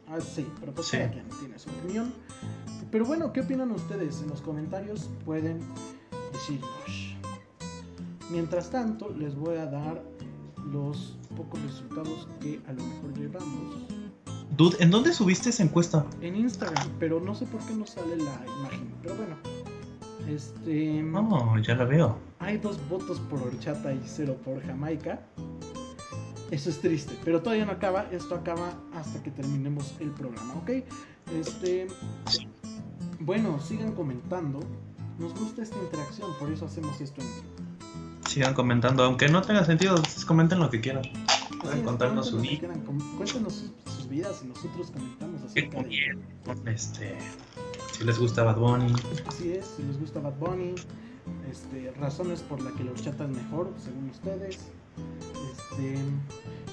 [0.08, 0.96] Ah, sí, pero pues Sí.
[0.98, 2.12] cada quien tiene su opinión.
[2.90, 4.22] Pero bueno, ¿qué opinan ustedes?
[4.22, 5.60] En los comentarios pueden
[6.32, 7.16] decirnos.
[8.30, 10.02] Mientras tanto, les voy a dar
[10.72, 13.86] los pocos resultados que a lo mejor llevamos
[14.56, 16.06] Dude, ¿en dónde subiste esa encuesta?
[16.20, 18.92] en Instagram, pero no sé por qué no sale la imagen.
[19.02, 19.36] Pero bueno,
[20.28, 21.02] este.
[21.02, 22.16] No, ya la veo.
[22.38, 25.20] Hay dos votos por horchata y cero por Jamaica.
[26.50, 28.06] Eso es triste, pero todavía no acaba.
[28.12, 30.70] Esto acaba hasta que terminemos el programa, ¿ok?
[31.40, 31.88] Este.
[33.20, 34.60] Bueno, sigan comentando.
[35.18, 37.46] Nos gusta esta interacción, por eso hacemos esto en vivo.
[38.28, 41.02] Sigan comentando, aunque no tenga sentido, comenten lo que quieran.
[41.62, 47.16] Pueden contarnos su com- Cuéntenos sus, sus vidas y nosotros comentamos acerca de este,
[47.92, 48.92] si les gusta Bad Bunny.
[49.26, 50.74] Así es, si les gusta Bad Bunny,
[51.50, 54.58] este, razones por las que la horchata es mejor, según ustedes.
[55.52, 55.94] Este,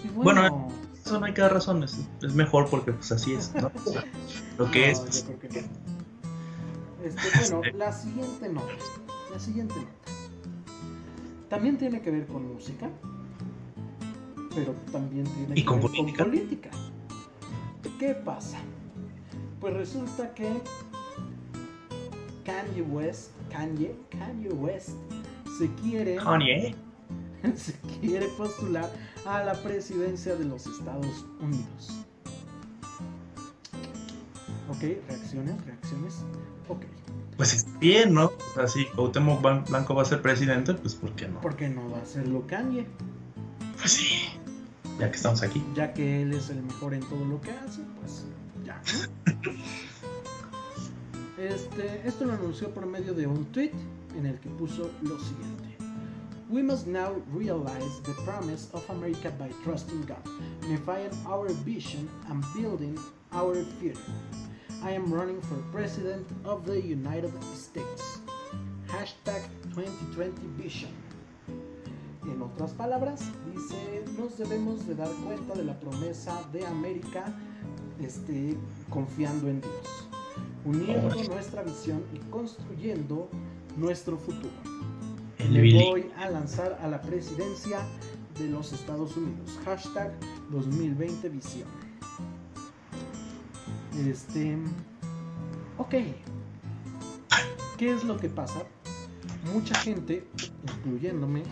[0.03, 0.67] y bueno, Bueno,
[1.05, 3.51] Eso no hay que dar razones, es mejor porque pues así es,
[4.57, 5.67] lo que no, es, yo pues, creo que no.
[7.03, 8.73] Este, bueno, la siguiente nota.
[9.31, 9.91] La siguiente nota.
[11.49, 12.89] También tiene que ver con música,
[14.55, 16.23] pero también tiene ¿Y que con ver política?
[16.23, 16.69] con política.
[17.99, 18.57] ¿Qué pasa?
[19.59, 20.49] Pues resulta que
[22.43, 24.97] Kanye West, Kanye, Kanye West
[25.59, 26.75] se quiere Kanye.
[27.55, 28.89] se quiere postular
[29.27, 32.03] a la presidencia de los Estados Unidos.
[34.69, 36.25] Ok, reacciones, reacciones.
[36.67, 36.81] Ok.
[37.37, 38.25] Pues es bien, ¿no?
[38.25, 41.39] O sea, si Cuauhtémoc Blanco va a ser presidente, pues ¿por qué no?
[41.41, 42.87] ¿Por qué no va a serlo Kanye?
[43.77, 44.29] Pues sí.
[44.99, 45.63] Ya que estamos aquí.
[45.75, 48.25] Ya que él es el mejor en todo lo que hace, pues
[48.63, 48.81] ya.
[51.47, 53.71] este, esto lo anunció por medio de un tweet
[54.17, 55.77] en el que puso lo siguiente.
[56.49, 60.23] We must now realize the promise of America by trusting God,
[60.63, 62.97] unifying our vision and building
[63.31, 63.99] our future.
[64.83, 68.19] I am running for President of the United States.
[68.87, 69.41] Hashtag
[69.73, 70.91] 2020 Vision.
[72.23, 73.21] En otras palabras,
[73.51, 77.33] dice, nos debemos de dar cuenta de la promesa de América
[77.99, 78.57] este,
[78.89, 80.02] confiando en Dios,
[80.65, 83.29] uniendo nuestra visión y construyendo
[83.77, 84.53] nuestro futuro.
[85.49, 87.79] Le voy a lanzar a la presidencia
[88.39, 89.59] de los Estados Unidos.
[89.65, 90.13] Hashtag
[90.51, 91.67] 2020 Visión.
[94.07, 94.57] Este.
[95.77, 95.95] Ok.
[97.77, 98.63] ¿Qué es lo que pasa?
[99.53, 100.25] Mucha gente,
[100.77, 101.43] incluyéndome,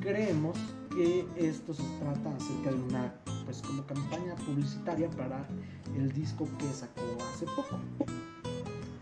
[0.00, 0.56] creemos
[0.94, 3.14] que esto se trata acerca de una,
[3.48, 5.48] pues como campaña publicitaria para
[5.96, 7.00] el disco que sacó
[7.32, 7.78] hace poco.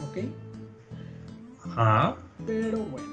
[0.08, 0.18] ¿Ok?
[1.64, 2.16] Ajá.
[2.46, 3.08] Pero bueno,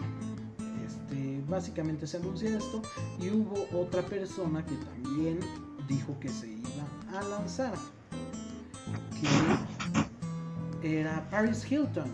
[0.85, 2.83] este, básicamente se anuncia esto
[3.19, 5.39] y hubo otra persona que también
[5.87, 7.73] dijo que se iba a lanzar
[10.83, 12.11] era Paris Hilton,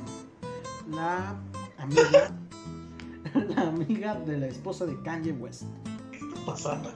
[0.92, 1.36] la
[1.78, 2.32] amiga,
[3.50, 5.64] la amiga de la esposa de Kanye West.
[6.46, 6.90] pasando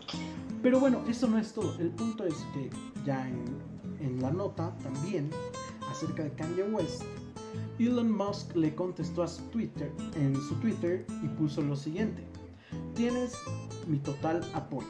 [0.64, 1.78] Pero bueno, eso no es todo.
[1.78, 2.70] El punto es que
[3.05, 3.43] ya en,
[3.99, 5.30] en la nota también
[5.91, 7.03] acerca de Kanye West,
[7.78, 12.24] Elon Musk le contestó a su Twitter, en su Twitter y puso lo siguiente:
[12.95, 13.38] Tienes
[13.88, 14.88] mi total apoyo.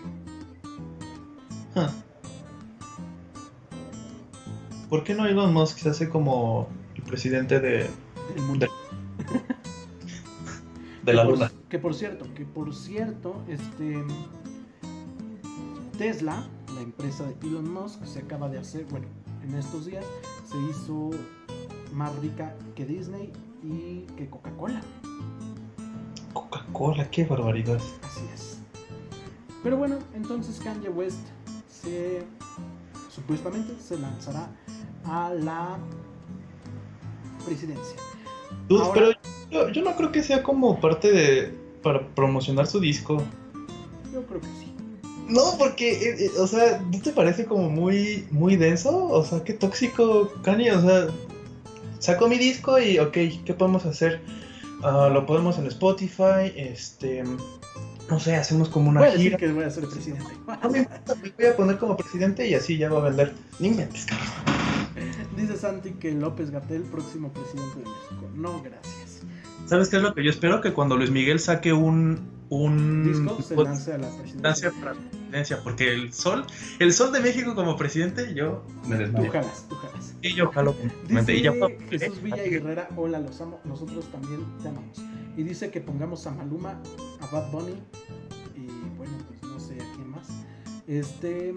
[4.89, 7.89] ¿Por qué no Elon Musk se hace como el presidente de,
[11.03, 11.51] de, la luna?
[11.67, 14.03] Que por cierto, que por cierto, este
[16.03, 16.45] Tesla,
[16.75, 19.07] la empresa de Elon Musk, se acaba de hacer, bueno,
[19.41, 20.03] en estos días
[20.43, 21.11] se hizo
[21.93, 23.31] más rica que Disney
[23.63, 24.81] y que Coca-Cola.
[26.33, 27.79] Coca-Cola, qué barbaridad.
[28.01, 28.59] Así es.
[29.63, 31.25] Pero bueno, entonces Kanye West
[31.69, 32.21] se
[33.09, 34.49] supuestamente se lanzará
[35.05, 35.77] a la
[37.45, 37.95] presidencia.
[38.93, 39.13] pero
[39.71, 41.57] yo, no creo que sea como parte de.
[41.81, 43.23] para promocionar su disco.
[44.11, 44.72] Yo creo que sí.
[45.27, 49.05] No, porque, eh, eh, o sea, ¿no te parece como muy, muy denso?
[49.07, 50.71] O sea, qué tóxico, Kanye.
[50.73, 51.07] O sea,
[51.99, 53.13] saco mi disco y, ok,
[53.45, 54.21] ¿qué podemos hacer?
[54.83, 57.23] Ah, lo podemos en Spotify, este.
[58.09, 59.37] No sé, hacemos como una voy gira.
[59.37, 60.25] que voy a ser presidente.
[60.61, 60.87] No me
[61.37, 63.33] voy a poner como presidente y así ya va a vender.
[63.59, 63.87] Ni me
[65.37, 68.29] Dice Santi que López Gatel, próximo presidente de México.
[68.35, 69.21] No, gracias.
[69.65, 70.61] ¿Sabes qué es lo que yo espero?
[70.61, 72.19] Que cuando Luis Miguel saque un.
[72.57, 74.71] Un disco se lance a la presidencia.
[74.71, 76.45] Para la presidencia, porque el sol,
[76.79, 79.25] el sol de México como presidente, yo me desmayo.
[79.25, 80.15] Tú jalas, tú jalas.
[80.21, 80.75] Y yo jalo.
[81.07, 81.43] Dice y
[81.89, 83.59] Jesús Villa y Herrera, hola, los amo.
[83.63, 85.01] Nosotros también te amamos.
[85.35, 86.79] Y dice que pongamos a Maluma,
[87.21, 87.75] a Bad Bunny
[88.55, 90.27] y bueno, pues no sé a quién más.
[90.87, 91.55] Este.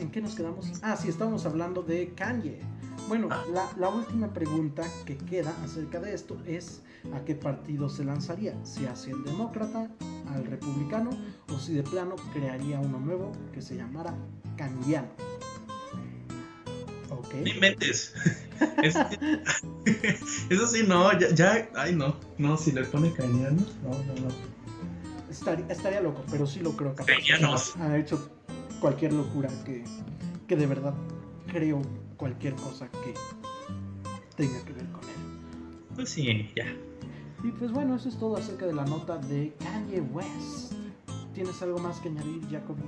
[0.00, 0.66] ¿En qué nos quedamos?
[0.82, 2.60] Ah, sí, estábamos hablando de Kanye.
[3.08, 3.44] Bueno, ah.
[3.78, 6.82] la, última pregunta que queda acerca de esto es
[7.14, 9.90] a qué partido se lanzaría, si hacia el demócrata,
[10.32, 11.10] al republicano,
[11.52, 14.14] o si de plano crearía uno nuevo que se llamara
[14.56, 15.08] Kanyiano.
[17.10, 17.34] Ok.
[17.42, 18.14] Ni mentes.
[20.50, 24.28] Eso sí, no, ya, ya, ay no, no, si le pone Kanyiano, no, no, no.
[25.30, 27.76] Estaría, estaría loco, pero sí lo creo capaz.
[27.80, 28.30] Ha hecho
[28.80, 29.84] cualquier locura que,
[30.46, 30.94] que de verdad
[31.50, 31.82] creo
[32.16, 33.14] cualquier cosa que
[34.36, 35.94] tenga que ver con él.
[35.94, 36.66] Pues sí, ya.
[37.42, 40.72] Y pues bueno, eso es todo acerca de la nota de Kanye West.
[41.34, 42.82] ¿Tienes algo más que añadir, Jacoby?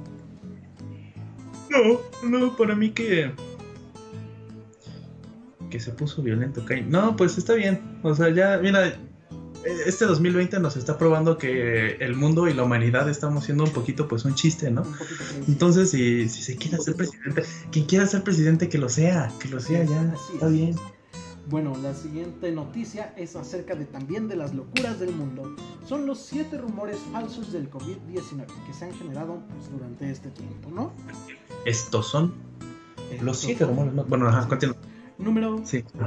[1.70, 3.32] No, no, para mí que.
[5.70, 6.82] que se puso violento Kanye.
[6.82, 7.80] No, pues está bien.
[8.02, 8.96] O sea, ya, mira,
[9.86, 14.06] este 2020 nos está probando que el mundo y la humanidad estamos siendo un poquito
[14.06, 14.82] pues un chiste, ¿no?
[15.48, 17.42] Entonces, si, si se quiere ser presidente,
[17.72, 20.76] quien quiera ser presidente, que lo sea, que lo sea ya, está bien.
[21.48, 25.54] Bueno, la siguiente noticia es acerca de también de las locuras del mundo.
[25.86, 30.70] Son los siete rumores falsos del COVID-19 que se han generado pues, durante este tiempo,
[30.70, 30.92] ¿no?
[31.66, 32.34] Estos son
[33.20, 34.04] los siete rumores, ¿no?
[34.04, 34.76] Bueno, ajá, continúa.
[35.18, 35.88] Número 7.
[35.96, 36.04] Ok,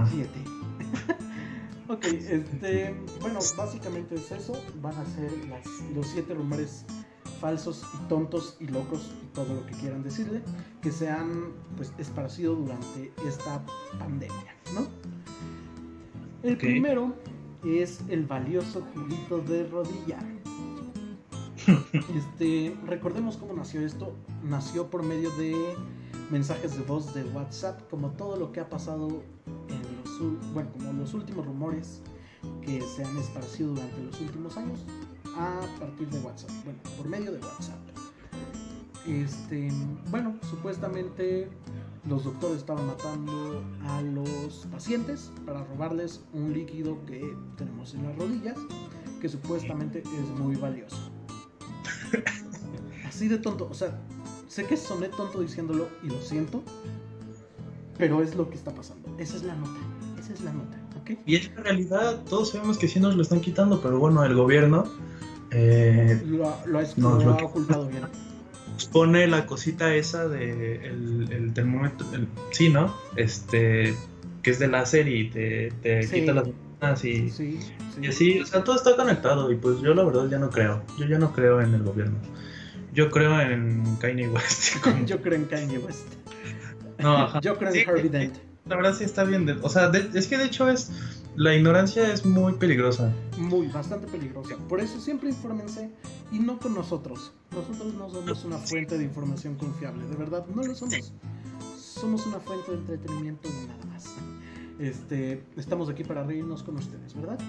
[1.89, 4.61] Ok, este, bueno, básicamente es eso.
[4.81, 5.65] Van a ser las,
[5.95, 6.83] los siete rumores
[7.39, 10.41] falsos y tontos y locos y todo lo que quieran decirle
[10.81, 13.63] que se han pues esparcido durante esta
[13.99, 14.87] pandemia, ¿no?
[16.43, 17.15] El primero
[17.65, 20.19] es el valioso juguito de rodilla.
[22.15, 24.13] Este, recordemos cómo nació esto.
[24.41, 25.75] Nació por medio de
[26.29, 29.21] mensajes de voz de WhatsApp, como todo lo que ha pasado
[29.67, 32.01] en los, bueno, como los últimos rumores
[32.61, 34.85] que se han esparcido durante los últimos años
[35.35, 37.79] a partir de WhatsApp, bueno, por medio de WhatsApp.
[39.05, 39.69] Este,
[40.09, 41.49] bueno, supuestamente
[42.07, 48.15] los doctores estaban matando a los pacientes para robarles un líquido que tenemos en las
[48.15, 48.57] rodillas,
[49.21, 50.97] que supuestamente es muy valioso.
[53.05, 53.99] Así de tonto, o sea,
[54.47, 56.63] sé que soné tonto diciéndolo y lo siento,
[57.97, 59.09] pero es lo que está pasando.
[59.17, 59.79] Esa es la nota,
[60.19, 61.19] esa es la nota, ¿ok?
[61.25, 64.35] Y es la realidad, todos sabemos que sí nos lo están quitando, pero bueno, el
[64.35, 64.85] gobierno
[65.51, 68.03] eh, lo, lo, ha, ocultado bien.
[68.91, 72.05] Pone la cosita esa de el, termómetro,
[72.51, 72.95] sí, ¿no?
[73.15, 73.95] Este,
[74.41, 77.31] que es de láser y te, te quita las ventanas y,
[78.01, 80.83] y así, o sea, todo está conectado y pues yo la verdad ya no creo,
[80.97, 82.17] yo ya no creo en el gobierno.
[82.93, 84.75] Yo creo en Kanye West.
[85.05, 86.07] yo creo en Kanye West.
[86.99, 88.37] No, Yo creo en Harvey Dent.
[88.65, 89.47] La verdad sí está bien.
[89.61, 90.91] o sea, es que de hecho es
[91.35, 93.13] la ignorancia es muy peligrosa.
[93.37, 94.55] Muy, bastante peligrosa.
[94.67, 95.91] Por eso siempre infórmense
[96.31, 97.33] y no con nosotros.
[97.51, 101.13] Nosotros no somos una fuente de información confiable, de verdad, no lo somos.
[101.77, 104.15] Somos una fuente de entretenimiento y nada más.
[104.79, 107.39] Este, estamos aquí para reírnos con ustedes, ¿verdad?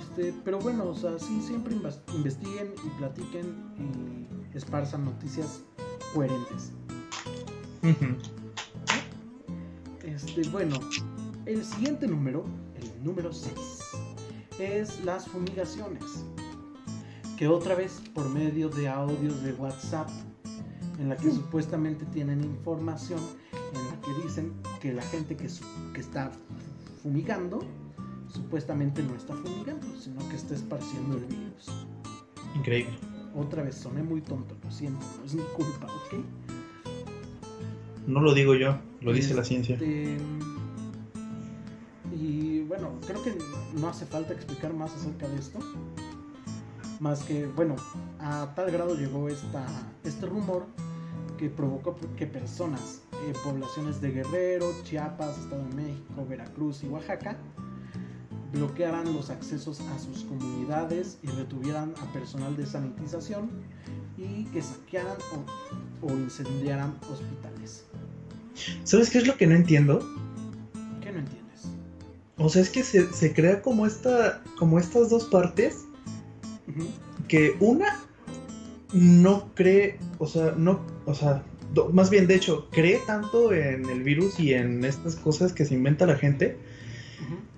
[0.00, 1.74] Este, pero bueno, o sea, sí, siempre
[2.14, 5.62] investiguen y platiquen y esparzan noticias
[6.12, 6.72] coherentes.
[10.02, 10.80] Este, bueno,
[11.46, 12.44] el siguiente número
[13.04, 13.54] número 6
[14.58, 16.24] es las fumigaciones,
[17.36, 20.08] que otra vez por medio de audios de WhatsApp,
[20.98, 21.36] en la que mm.
[21.36, 23.20] supuestamente tienen información,
[23.52, 25.48] en la que dicen que la gente que,
[25.92, 26.30] que está
[27.02, 27.60] fumigando,
[28.32, 31.86] supuestamente no está fumigando, sino que está esparciendo el virus.
[32.54, 32.96] Increíble.
[33.34, 36.24] Otra vez, soné muy tonto, lo siento, no es mi culpa, ¿ok?
[38.06, 39.74] No lo digo yo, lo dice la ciencia.
[39.74, 40.18] Este,
[42.12, 43.36] y bueno, creo que
[43.80, 45.58] no hace falta explicar más acerca de esto.
[47.00, 47.76] Más que, bueno,
[48.20, 49.66] a tal grado llegó esta,
[50.04, 50.66] este rumor
[51.38, 57.36] que provocó que personas, eh, poblaciones de Guerrero, Chiapas, Estado de México, Veracruz y Oaxaca,
[58.52, 63.50] bloquearan los accesos a sus comunidades y retuvieran a personal de sanitización
[64.16, 65.16] y que saquearan
[66.02, 67.84] o, o incendiaran hospitales.
[68.84, 69.98] ¿Sabes qué es lo que no entiendo?
[71.00, 71.44] ¿Qué no entiendo?
[72.36, 74.42] O sea, es que se, crea como esta.
[74.58, 75.84] como estas dos partes.
[77.28, 78.00] Que una
[78.92, 79.98] no cree.
[80.18, 80.80] O sea, no.
[81.06, 81.42] O sea.
[81.92, 85.74] más bien, de hecho, cree tanto en el virus y en estas cosas que se
[85.74, 86.56] inventa la gente.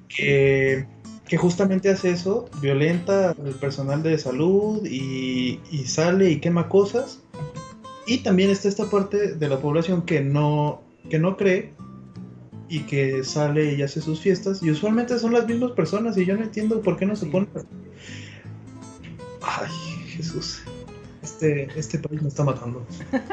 [0.09, 0.87] Que,
[1.29, 7.21] que justamente hace eso, violenta al personal de salud y, y sale y quema cosas.
[8.07, 11.73] Y también está esta parte de la población que no, que no cree
[12.69, 16.37] y que sale y hace sus fiestas y usualmente son las mismas personas y yo
[16.37, 17.47] no entiendo por qué no se pone
[19.47, 19.71] ay
[20.09, 20.63] Jesús.
[21.23, 22.87] Este este país me está matando.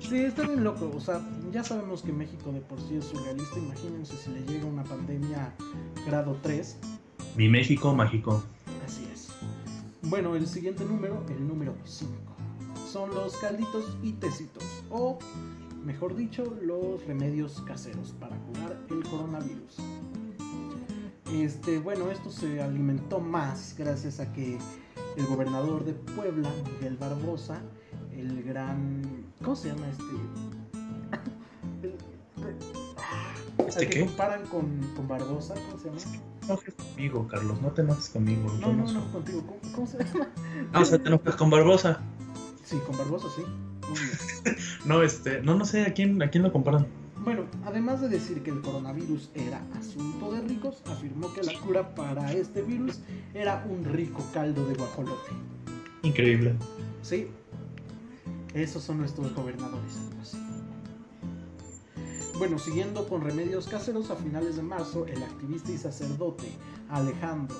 [0.00, 3.58] Sí está bien loco o sea ya sabemos que México de por sí es surrealista
[3.58, 5.54] imagínense si le llega una pandemia
[6.06, 6.76] grado 3
[7.36, 8.44] mi México mágico.
[8.84, 9.28] Así es.
[10.02, 12.12] Bueno el siguiente número el número 5
[12.92, 15.18] son los calditos y tecitos o
[15.84, 19.76] mejor dicho, los remedios caseros para curar el coronavirus.
[21.32, 24.58] Este, bueno, esto se alimentó más gracias a que
[25.16, 27.60] el gobernador de Puebla, Miguel Barbosa,
[28.16, 29.02] el gran.
[29.42, 30.04] ¿Cómo se llama este?
[33.68, 34.00] ¿Este qué?
[34.06, 36.00] comparan con, con, Barbosa, ¿cómo se llama?
[36.42, 38.52] No enojes conmigo, Carlos, no te enojes conmigo.
[38.60, 39.42] No, no, no, contigo.
[39.74, 40.28] ¿Cómo, se llama?
[40.72, 42.00] Ah, o sea, te enojas con Barbosa.
[42.64, 43.42] Sí, con Barbosa, sí.
[44.84, 46.86] no, este, no, no sé a quién, a quién lo comparan.
[47.24, 51.94] Bueno, además de decir que el coronavirus era asunto de ricos, afirmó que la cura
[51.94, 53.00] para este virus
[53.32, 55.32] era un rico caldo de guajolote.
[56.02, 56.54] Increíble.
[57.00, 57.28] Sí,
[58.52, 59.94] esos son nuestros gobernadores.
[62.38, 66.48] Bueno, siguiendo con remedios caseros, a finales de marzo, el activista y sacerdote
[66.90, 67.56] Alejandro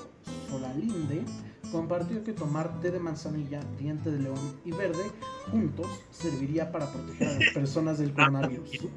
[0.49, 1.23] Solalinde
[1.71, 5.09] compartió que tomar té de manzanilla, diente de león y verde
[5.49, 8.87] juntos serviría para proteger a las personas del coronavirus.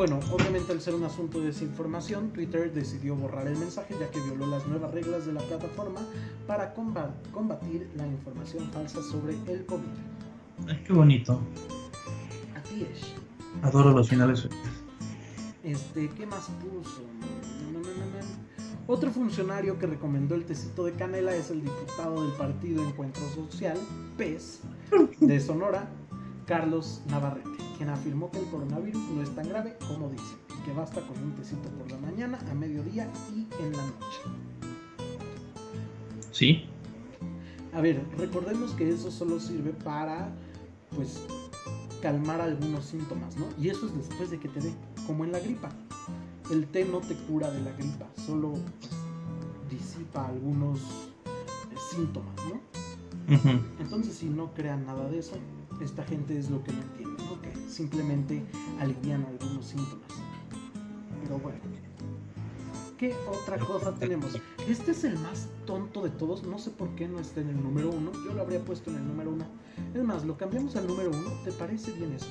[0.00, 4.18] Bueno, obviamente al ser un asunto de desinformación, Twitter decidió borrar el mensaje ya que
[4.18, 6.00] violó las nuevas reglas de la plataforma
[6.46, 9.84] para combatir la información falsa sobre el COVID.
[10.68, 11.38] Ay, qué bonito.
[12.56, 13.12] Así es.
[13.62, 14.48] Adoro los finales.
[15.62, 17.02] Este, ¿qué más puso?
[18.86, 23.76] Otro funcionario que recomendó el tecito de canela es el diputado del partido Encuentro Social,
[24.16, 24.62] PES,
[25.20, 25.90] de Sonora,
[26.46, 30.34] Carlos Navarrete, quien afirmó que el coronavirus no es tan grave como dice,
[30.66, 34.20] que basta con un tecito por la mañana, a mediodía y en la noche.
[36.30, 36.66] Sí.
[37.72, 40.30] A ver, recordemos que eso solo sirve para,
[40.94, 41.22] pues,
[42.02, 43.46] calmar algunos síntomas, ¿no?
[43.58, 44.74] Y eso es después de que te dé,
[45.06, 45.70] como en la gripa
[46.50, 48.92] el té no te cura de la gripa, solo pues,
[49.70, 52.60] disipa algunos eh, síntomas, ¿no?
[53.78, 55.36] Entonces, si no crean nada de eso,
[55.80, 57.09] esta gente es lo que no entiende,
[57.70, 58.42] simplemente
[58.80, 60.08] alivian algunos síntomas.
[61.22, 61.58] Pero bueno.
[62.98, 64.38] ¿Qué otra cosa tenemos?
[64.68, 66.42] Este es el más tonto de todos.
[66.42, 68.12] No sé por qué no está en el número uno.
[68.26, 69.46] Yo lo habría puesto en el número uno.
[69.94, 71.32] Es más, lo cambiamos al número uno.
[71.42, 72.26] ¿Te parece bien eso?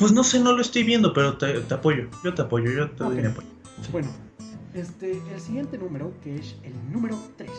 [0.00, 2.08] Pues no sé, no lo estoy viendo, pero te, apoyo.
[2.24, 3.46] Yo te apoyo, yo te doy mi apoyo.
[3.92, 4.08] Bueno,
[4.74, 7.50] este, el siguiente número, que es el número 3.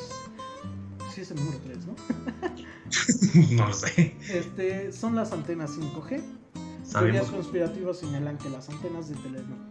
[1.14, 1.96] Sí es el número 3, ¿no?
[3.56, 4.18] no lo sé.
[4.30, 6.22] Este, son las antenas 5G.
[6.92, 9.16] Teorías conspirativas señalan que las antenas de,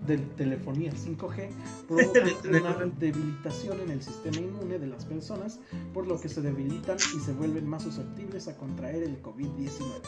[0.06, 1.50] de telefonía 5G
[1.88, 5.60] provocan una debilitación en el sistema inmune de las personas,
[5.92, 10.00] por lo que se debilitan y se vuelven más susceptibles a contraer el COVID-19.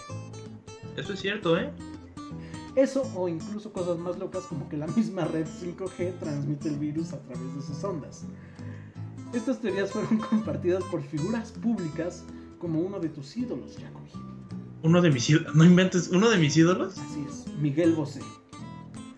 [0.96, 1.70] Eso es cierto, ¿eh?
[2.76, 7.12] Eso o incluso cosas más locas como que la misma red 5G transmite el virus
[7.12, 8.24] a través de sus ondas.
[9.32, 12.24] Estas teorías fueron compartidas por figuras públicas
[12.58, 14.23] como uno de tus ídolos, Jacoby.
[14.84, 15.54] ¿Uno de mis ídolos?
[15.54, 16.98] ¿No inventes uno de mis ídolos?
[16.98, 18.20] Así es, Miguel Bosé.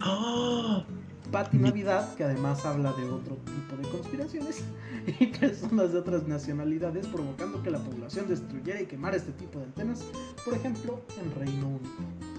[0.01, 0.85] ¡Oh!
[1.33, 4.63] Patti Navidad, que además habla de otro tipo de conspiraciones,
[5.19, 9.65] y personas de otras nacionalidades provocando que la población destruyera y quemara este tipo de
[9.65, 10.05] antenas,
[10.45, 12.37] por ejemplo, en Reino Unido.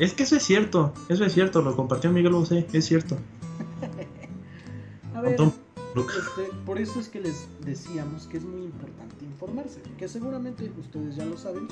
[0.00, 3.16] Es que eso es cierto, eso es cierto, lo compartió Miguel Bosé, es cierto.
[5.14, 5.38] A ver,
[6.00, 11.16] este, por eso es que les decíamos que es muy importante informarse, que seguramente ustedes
[11.16, 11.68] ya lo saben,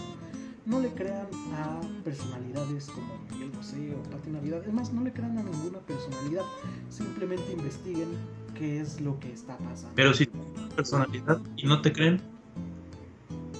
[0.67, 5.39] no le crean a personalidades como Miguel Bosé o Pati Navidad, además no le crean
[5.39, 6.45] a ninguna personalidad,
[6.91, 8.09] simplemente investiguen
[8.55, 9.93] qué es lo que está pasando.
[9.95, 10.29] Pero si
[10.77, 12.21] personalidad y no te creen.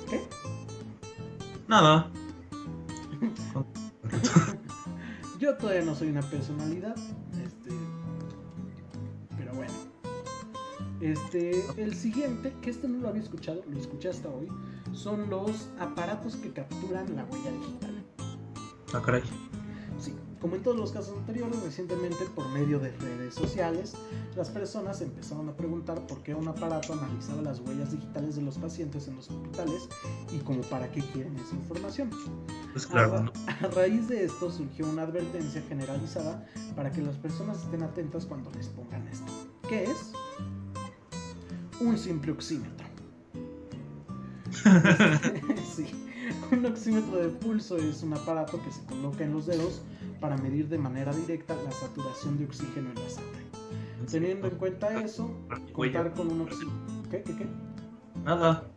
[0.09, 0.21] ¿Qué?
[1.69, 2.11] Nada.
[5.39, 6.97] Yo todavía no soy una personalidad.
[7.43, 7.71] Este,
[9.37, 9.90] pero bueno.
[11.01, 14.49] Este, el siguiente, que este no lo había escuchado, lo escuché hasta hoy,
[14.93, 18.05] son los aparatos que capturan la huella digital.
[18.93, 19.23] Ah, caray.
[19.99, 23.95] Sí, como en todos los casos anteriores, recientemente por medio de redes sociales,
[24.37, 28.59] las personas empezaron a preguntar por qué un aparato analizaba las huellas digitales de los
[28.59, 29.89] pacientes en los hospitales
[30.33, 32.11] y como para qué quieren esa información.
[32.73, 36.47] Pues claro, a, raíz de esto surgió una advertencia generalizada
[36.77, 39.33] para que las personas estén atentas cuando les pongan esto.
[39.69, 40.13] ¿Qué es?
[41.81, 42.87] Un simple oxímetro.
[45.75, 45.87] sí.
[46.53, 49.83] Un oxímetro de pulso es un aparato que se coloca en los dedos
[50.21, 53.41] para medir de manera directa la saturación de oxígeno en la sangre.
[54.11, 55.31] Teniendo en cuenta eso,
[55.73, 57.11] contar con un oxímetro.
[57.11, 57.23] ¿Qué?
[57.23, 57.37] ¿Qué?
[57.37, 57.47] ¿Qué?
[58.25, 58.71] Nada.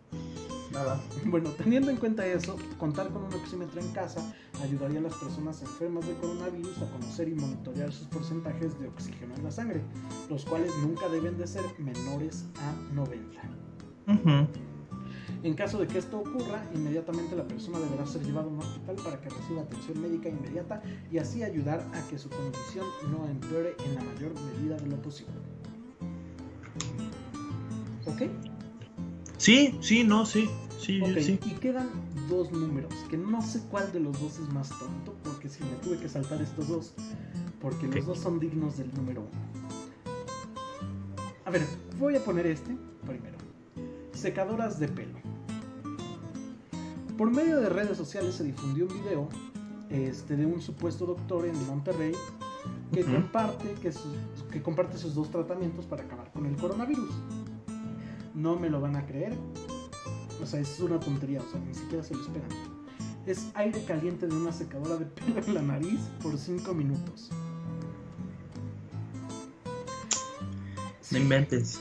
[0.73, 0.99] Nada.
[1.25, 5.61] Bueno, teniendo en cuenta eso, contar con un oxímetro en casa ayudaría a las personas
[5.61, 9.81] enfermas de coronavirus a conocer y monitorear sus porcentajes de oxígeno en la sangre,
[10.29, 13.41] los cuales nunca deben de ser menores a 90.
[14.07, 14.47] Uh
[15.43, 18.95] en caso de que esto ocurra, inmediatamente la persona deberá ser llevada a un hospital
[19.03, 23.75] para que reciba atención médica inmediata y así ayudar a que su condición no empeore
[23.85, 25.33] en la mayor medida de lo posible.
[28.05, 28.52] ¿Ok?
[29.43, 30.49] Sí, sí, no, sí.
[30.79, 31.37] Sí, sí.
[31.45, 31.89] Y quedan
[32.29, 35.75] dos números, que no sé cuál de los dos es más tonto, porque si me
[35.83, 36.93] tuve que saltar estos dos,
[37.59, 40.13] porque los dos son dignos del número uno.
[41.43, 41.61] A ver,
[41.99, 43.35] voy a poner este primero.
[44.13, 45.19] Secadoras de pelo.
[47.17, 49.27] Por medio de redes sociales se difundió un video
[49.89, 52.13] este, de un supuesto doctor en Monterrey
[52.93, 53.91] que, comparte, que,
[54.53, 57.11] que comparte sus dos tratamientos para acabar con el coronavirus.
[58.33, 59.33] No me lo van a creer.
[60.41, 62.49] O sea, es una tontería, o sea, ni siquiera se lo esperan.
[63.25, 67.29] Es aire caliente de una secadora de pelo en la nariz por 5 minutos.
[71.11, 71.79] No inventes.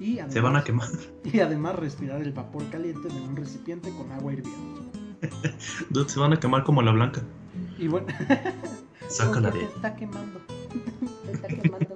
[0.00, 0.88] Y se van a quemar.
[1.24, 4.82] Y además respirar el vapor caliente de un recipiente con agua hirviendo.
[6.08, 7.22] se van a quemar como la blanca.
[7.78, 8.06] Y bueno,
[9.08, 9.60] Sácala de.
[9.60, 10.40] Te está quemando.
[11.24, 11.93] te está quemando.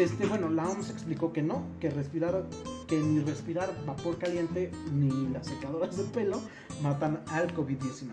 [0.00, 2.46] Este, bueno, la OMS explicó que no, que respirar,
[2.88, 6.40] que ni respirar vapor caliente ni las secadoras de pelo
[6.82, 8.08] matan al COVID-19.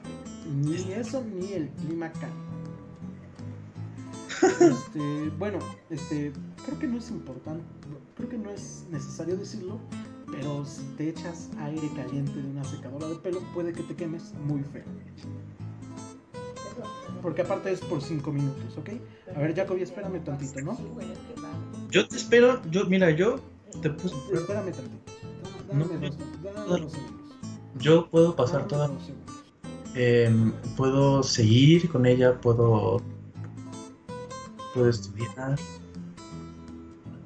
[0.53, 2.47] Ni eso ni el clima cálido.
[4.59, 5.59] Este, bueno,
[5.89, 6.33] este,
[6.65, 7.63] creo que no es importante,
[8.17, 9.79] creo que no es necesario decirlo,
[10.29, 14.33] pero si te echas aire caliente de una secadora de pelo, puede que te quemes
[14.45, 14.83] muy feo.
[17.22, 18.89] Porque aparte es por 5 minutos, ¿ok?
[19.36, 20.78] A ver, Jacobi, espérame tantito, ¿no?
[21.89, 23.39] Yo te espero, yo, mira, yo
[23.82, 24.15] te puse.
[24.34, 25.11] Espérame tantito.
[25.70, 25.86] Dame,
[26.55, 27.05] No, dos, dame.
[27.80, 28.89] Yo puedo pasar toda.
[29.95, 33.01] em, puedo seguir con ella, puedo.
[34.74, 35.57] Puedo estudiar.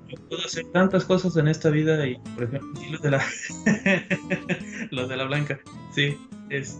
[0.07, 3.23] Yo puedo hacer tantas cosas en esta vida y, por ejemplo, sí, lo de la.
[4.91, 5.59] lo de la blanca.
[5.93, 6.17] Sí,
[6.49, 6.79] es.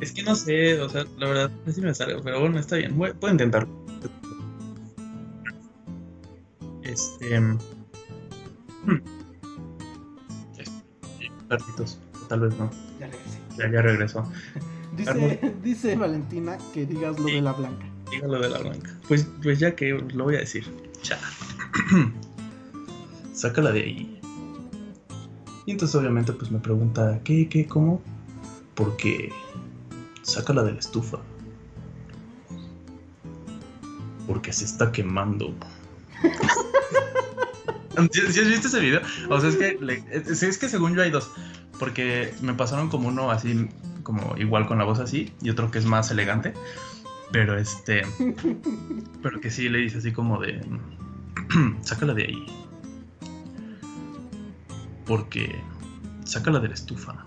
[0.00, 2.58] Es que no sé, o sea, la verdad, no sé si me sale, pero bueno,
[2.58, 3.68] está bien, voy- puedo intentarlo.
[6.82, 7.40] Este.
[7.40, 7.58] hmm.
[11.48, 12.70] Perritos, tal vez no.
[13.00, 13.38] Ya regresé.
[13.58, 14.32] Ya, ya regresó.
[14.96, 17.84] Dice, dice Valentina que digas lo de la blanca.
[18.12, 18.96] Dígalo de la blanca.
[19.08, 20.64] Pues, pues ya que lo voy a decir.
[21.02, 21.18] Cha.
[23.34, 24.20] Sácala de ahí.
[25.66, 28.00] Y entonces obviamente pues me pregunta, ¿qué, qué, cómo?
[28.76, 29.32] Porque
[30.24, 31.18] sácala de la estufa.
[34.26, 35.54] Porque se está quemando.
[38.12, 39.00] ¿Sí, sí has visto ese video?
[39.30, 41.30] O sea, es que, le- es, es que según yo hay dos.
[41.78, 43.68] Porque me pasaron como uno así,
[44.02, 46.54] como igual con la voz así, y otro que es más elegante.
[47.32, 48.02] Pero este.
[49.22, 50.60] Pero que sí le dice así como de.
[51.82, 52.46] sácala de ahí.
[55.06, 55.60] Porque.
[56.24, 57.26] Sácala de la estufa.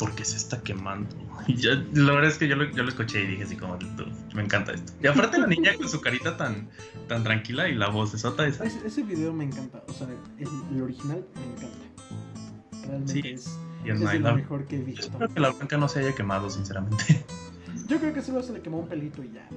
[0.00, 1.14] Porque se está quemando.
[1.46, 3.76] Y ya, la verdad es que yo lo, yo lo escuché y dije así como,
[3.76, 4.92] "Dude, me encanta esto.
[5.02, 6.68] Y aparte la niña con su carita tan,
[7.08, 8.64] tan tranquila y la voz de sota esa.
[8.64, 9.82] Ese, ese video me encanta.
[9.88, 10.06] O sea,
[10.38, 12.86] el, el original me encanta.
[12.86, 15.06] Realmente Sí, es, Y es de lo mejor que he Yo visto.
[15.06, 17.24] espero que la blanca no se haya quemado, sinceramente.
[17.88, 19.48] Yo creo que solo se le quemó un pelito y ya.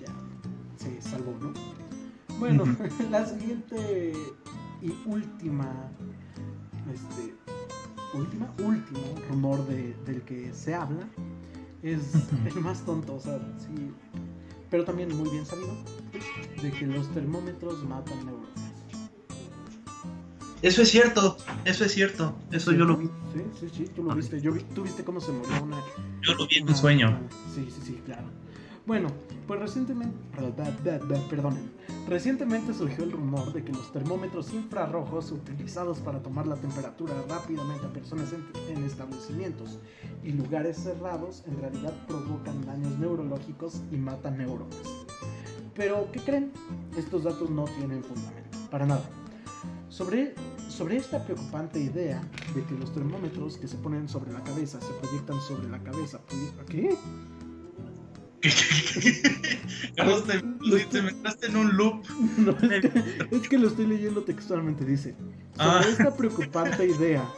[0.00, 0.12] Ya
[0.76, 1.52] se salvó, ¿no?
[2.38, 2.64] Bueno,
[3.10, 4.12] la siguiente
[4.82, 5.70] y última.
[6.92, 7.34] Este.
[8.14, 9.00] Última, último
[9.30, 11.08] rumor de- del que se habla
[11.82, 12.00] es
[12.44, 13.90] el más tonto, o sea, sí.
[14.70, 15.74] Pero también muy bien sabido
[16.62, 18.48] de que los termómetros matan neuronas.
[20.62, 22.36] Eso es cierto, eso es cierto.
[22.52, 23.06] Eso yo lo vi.
[23.06, 24.40] Sí, sí, sí, tú lo viste.
[24.40, 25.78] Yo vi, tú viste cómo se murió una,
[26.22, 27.08] Yo lo vi en Una- un sueño.
[27.08, 27.20] una-
[27.54, 28.24] Sí, sí, sí, claro.
[28.84, 29.08] Bueno,
[29.46, 30.16] pues recientemente,
[31.30, 31.70] perdonen,
[32.08, 37.86] recientemente surgió el rumor de que los termómetros infrarrojos utilizados para tomar la temperatura rápidamente
[37.86, 39.78] a personas en, en establecimientos
[40.24, 44.76] y lugares cerrados en realidad provocan daños neurológicos y matan neuronas.
[45.74, 46.50] Pero, ¿qué creen?
[46.96, 49.04] Estos datos no tienen fundamento, para nada.
[49.88, 50.34] Sobre,
[50.68, 52.20] sobre esta preocupante idea
[52.54, 56.20] de que los termómetros que se ponen sobre la cabeza se proyectan sobre la cabeza.
[56.68, 56.96] ¿Qué?
[59.96, 60.40] Carlos, te,
[60.86, 62.02] te metiste en un loop.
[62.38, 64.84] No, es, que, es que lo estoy leyendo textualmente.
[64.84, 65.14] Dice:
[65.56, 65.84] Sobre Ah.
[65.88, 67.28] esta preocupante idea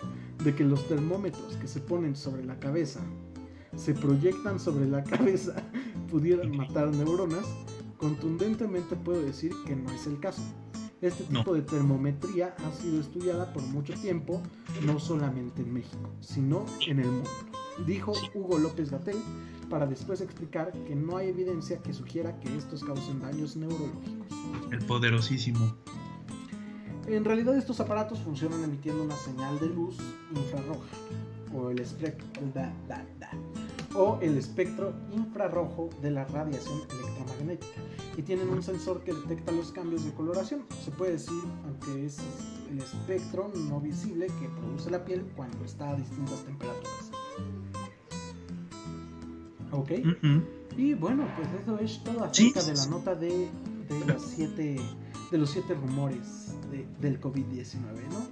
[0.43, 3.01] de que los termómetros que se ponen sobre la cabeza
[3.77, 5.55] se proyectan sobre la cabeza
[6.11, 7.45] pudieran matar neuronas,
[7.99, 10.43] contundentemente puedo decir que no es el caso.
[11.01, 11.41] Este No.
[11.41, 14.41] tipo de termometría ha sido estudiada por mucho tiempo,
[14.87, 17.31] no solamente en México, sino en el mundo.
[17.85, 19.17] Dijo Hugo López Gatel
[19.69, 24.29] para después explicar que no hay evidencia que sugiera que estos causen daños neurológicos.
[24.71, 25.75] El poderosísimo.
[27.07, 29.97] En realidad estos aparatos funcionan emitiendo una señal de luz
[30.35, 30.97] infrarroja
[31.55, 33.31] o el espectro, da, da, da,
[33.95, 37.81] o el espectro infrarrojo de la radiación electromagnética
[38.17, 40.65] y tienen un sensor que detecta los cambios de coloración.
[40.85, 42.19] Se puede decir, aunque es
[42.71, 47.14] el espectro no visible que produce la piel cuando está a distintas temperaturas.
[49.75, 49.91] ¿Ok?
[50.77, 52.51] Y bueno, pues eso es todo Sí.
[52.55, 53.29] acerca de la nota de,
[53.89, 54.81] de, los, siete,
[55.31, 57.77] de los siete rumores de- del COVID-19,
[58.11, 58.27] ¿no?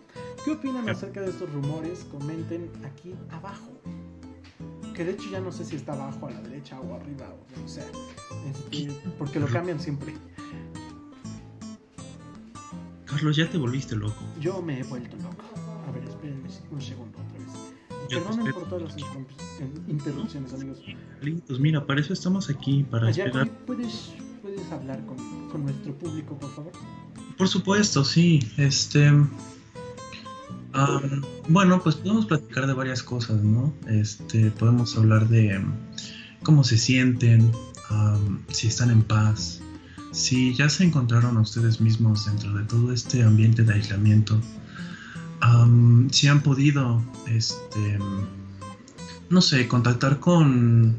[0.44, 2.04] ¿Qué opinan acerca de estos rumores?
[2.10, 3.70] Comenten aquí abajo.
[4.94, 7.54] Que de hecho ya no sé si está abajo, a la derecha o arriba, o
[7.54, 7.84] donde sea.
[8.50, 8.88] Este,
[9.18, 10.14] porque lo cambian siempre.
[13.06, 14.20] Carlos, ya te volviste loco.
[14.40, 15.44] Yo me he vuelto loco.
[15.88, 17.18] A ver, espérenme un segundo
[18.12, 18.96] Perdonen por todas las
[19.88, 20.78] interrupciones, amigos.
[21.18, 23.48] Carlitos, mira, para eso estamos aquí, para Allá, esperar.
[23.66, 25.16] ¿puedes, ¿puedes hablar con,
[25.50, 26.72] con nuestro público, por favor?
[27.38, 28.40] Por supuesto, sí.
[28.58, 29.10] Este.
[31.48, 33.72] bueno, pues podemos platicar de varias cosas, ¿no?
[33.88, 35.60] Este, podemos hablar de
[36.42, 37.50] cómo se sienten,
[38.48, 39.60] si están en paz,
[40.12, 44.38] si ya se encontraron a ustedes mismos dentro de todo este ambiente de aislamiento,
[46.10, 47.98] si han podido, este,
[49.30, 50.96] no sé, contactar con,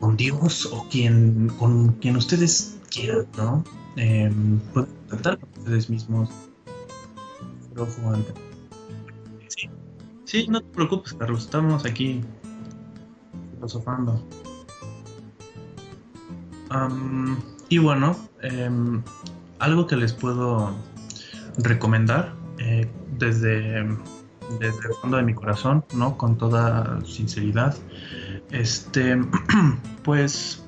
[0.00, 3.64] con Dios o quien, con quien ustedes quieran, ¿no?
[3.94, 6.30] Pueden contactar con ustedes mismos.
[9.48, 9.68] Sí.
[10.24, 12.22] sí, no te preocupes, Carlos, estamos aquí
[13.54, 14.22] filosofando.
[17.68, 19.02] y bueno, em,
[19.60, 20.74] algo que les puedo
[21.58, 22.43] recomendar
[23.18, 23.86] desde,
[24.60, 26.16] desde el fondo de mi corazón, ¿no?
[26.16, 27.76] Con toda sinceridad.
[28.50, 29.16] Este,
[30.02, 30.64] pues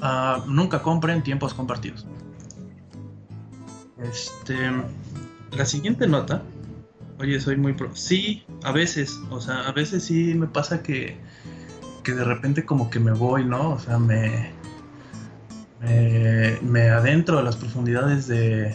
[0.00, 2.06] ah, nunca compren tiempos compartidos.
[4.02, 4.56] Este,
[5.56, 6.42] la siguiente nota.
[7.18, 7.94] Oye, soy muy pro.
[7.94, 11.16] Sí, a veces, o sea, a veces sí me pasa que,
[12.02, 13.70] que de repente como que me voy, ¿no?
[13.70, 14.50] O sea, me,
[16.62, 18.74] me adentro a las profundidades de,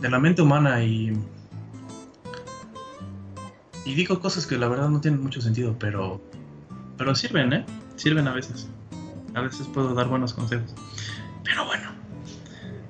[0.00, 1.12] de la mente humana y
[3.84, 6.20] y digo cosas que la verdad no tienen mucho sentido, pero
[6.98, 7.64] pero sirven, ¿eh?
[7.96, 8.68] Sirven a veces.
[9.34, 10.74] A veces puedo dar buenos consejos.
[11.44, 11.90] Pero bueno,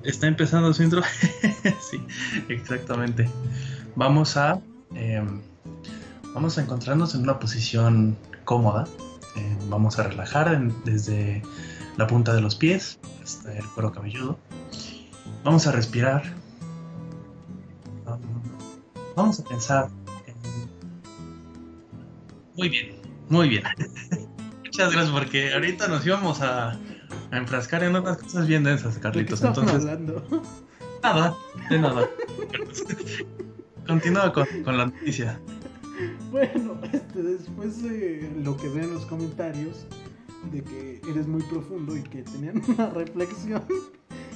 [0.03, 1.01] está empezando su intro.
[1.89, 2.03] sí,
[2.49, 3.29] exactamente.
[3.95, 4.59] Vamos a
[4.93, 5.39] em,
[6.33, 8.85] vamos a encontrarnos en una posición cómoda.
[9.37, 11.41] Em, vamos a relajar desde
[11.95, 14.37] la punta de los pies hasta el cuero cabelludo.
[15.45, 16.38] Vamos a respirar
[19.19, 19.89] vamos a pensar
[22.55, 22.95] Muy bien,
[23.29, 23.63] muy bien.
[24.63, 26.79] Muchas gracias porque ahorita nos íbamos a,
[27.31, 29.43] enfrascar en otras cosas bien densas, Carlitos.
[29.43, 30.43] Entonces, hablando?
[31.03, 31.35] Nada,
[31.69, 32.09] de nada.
[33.87, 35.39] Continúa con, la noticia.
[36.31, 39.85] Bueno, este, después de lo que ve en los comentarios,
[40.51, 43.63] de que eres muy profundo y que tenían una reflexión.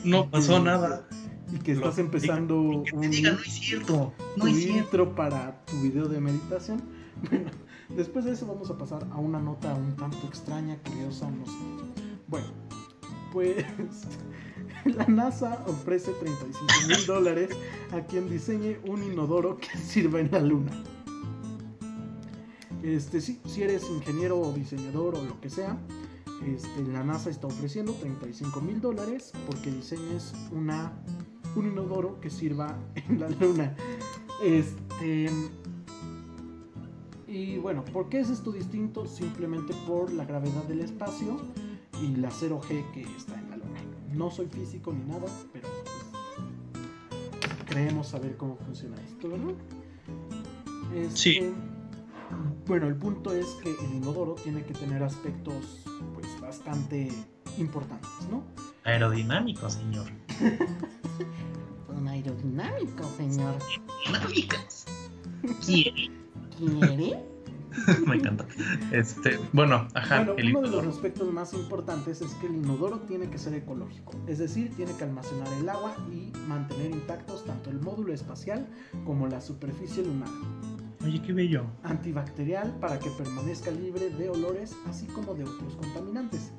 [0.04, 1.08] No pasó nada
[1.54, 3.16] y que estás empezando un, no es
[3.52, 5.16] cierto, no es cierto.
[5.16, 6.82] para tu video de meditación.
[7.30, 7.52] Bueno,
[7.96, 11.52] después de eso vamos a pasar a una nota un tanto extraña, curiosa, no sé.
[12.28, 12.48] Bueno,
[13.32, 13.64] pues
[14.86, 17.50] la NASA ofrece 35 mil dólares
[17.92, 20.72] a quien diseñe un inodoro que sirva en la luna.
[22.82, 25.78] Este, sí, si eres ingeniero o diseñador o lo que sea,
[26.46, 30.92] este, la NASA está ofreciendo 35 mil dólares porque diseñes una
[31.56, 33.76] un inodoro que sirva en la luna.
[34.44, 35.30] Este.
[37.28, 39.08] Y bueno, ¿por qué es esto distinto?
[39.08, 41.42] Simplemente por la gravedad del espacio
[42.02, 43.80] y la 0G que está en la luna.
[44.14, 46.84] No soy físico ni nada, pero pues,
[47.66, 49.56] creemos saber cómo funciona esto, ¿verdad?
[50.96, 51.54] Este, sí.
[52.68, 57.10] Bueno, el punto es que el inodoro tiene que tener aspectos pues bastante
[57.58, 58.44] importantes, ¿no?
[58.84, 60.08] Aerodinámico, señor.
[61.88, 63.56] Un aerodinámico, señor.
[64.06, 64.86] Dinámicas.
[65.66, 66.12] ¿Quiere?
[66.58, 67.34] ¿Quiere?
[68.08, 68.46] Me encanta.
[68.92, 70.28] Este, bueno, ajá.
[70.32, 74.38] uno de los aspectos más importantes es que el inodoro tiene que ser ecológico, es
[74.38, 78.68] decir, tiene que almacenar el agua y mantener intactos tanto el módulo espacial
[79.06, 80.30] como la superficie lunar.
[81.04, 81.66] Oye, qué bello.
[81.84, 86.52] Antibacterial para que permanezca libre de olores, así como de otros contaminantes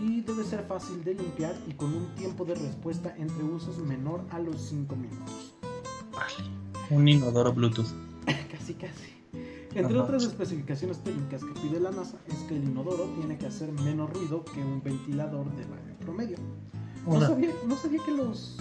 [0.00, 4.24] y debe ser fácil de limpiar y con un tiempo de respuesta entre usos menor
[4.30, 5.54] a los 5 minutos.
[6.12, 6.50] Vale.
[6.90, 7.88] Un inodoro Bluetooth.
[8.50, 9.18] casi, casi.
[9.74, 13.70] Entre otras especificaciones técnicas que pide la NASA es que el inodoro tiene que hacer
[13.72, 16.38] menos ruido que un ventilador de baño promedio.
[17.06, 18.56] No sabía, no sabía que los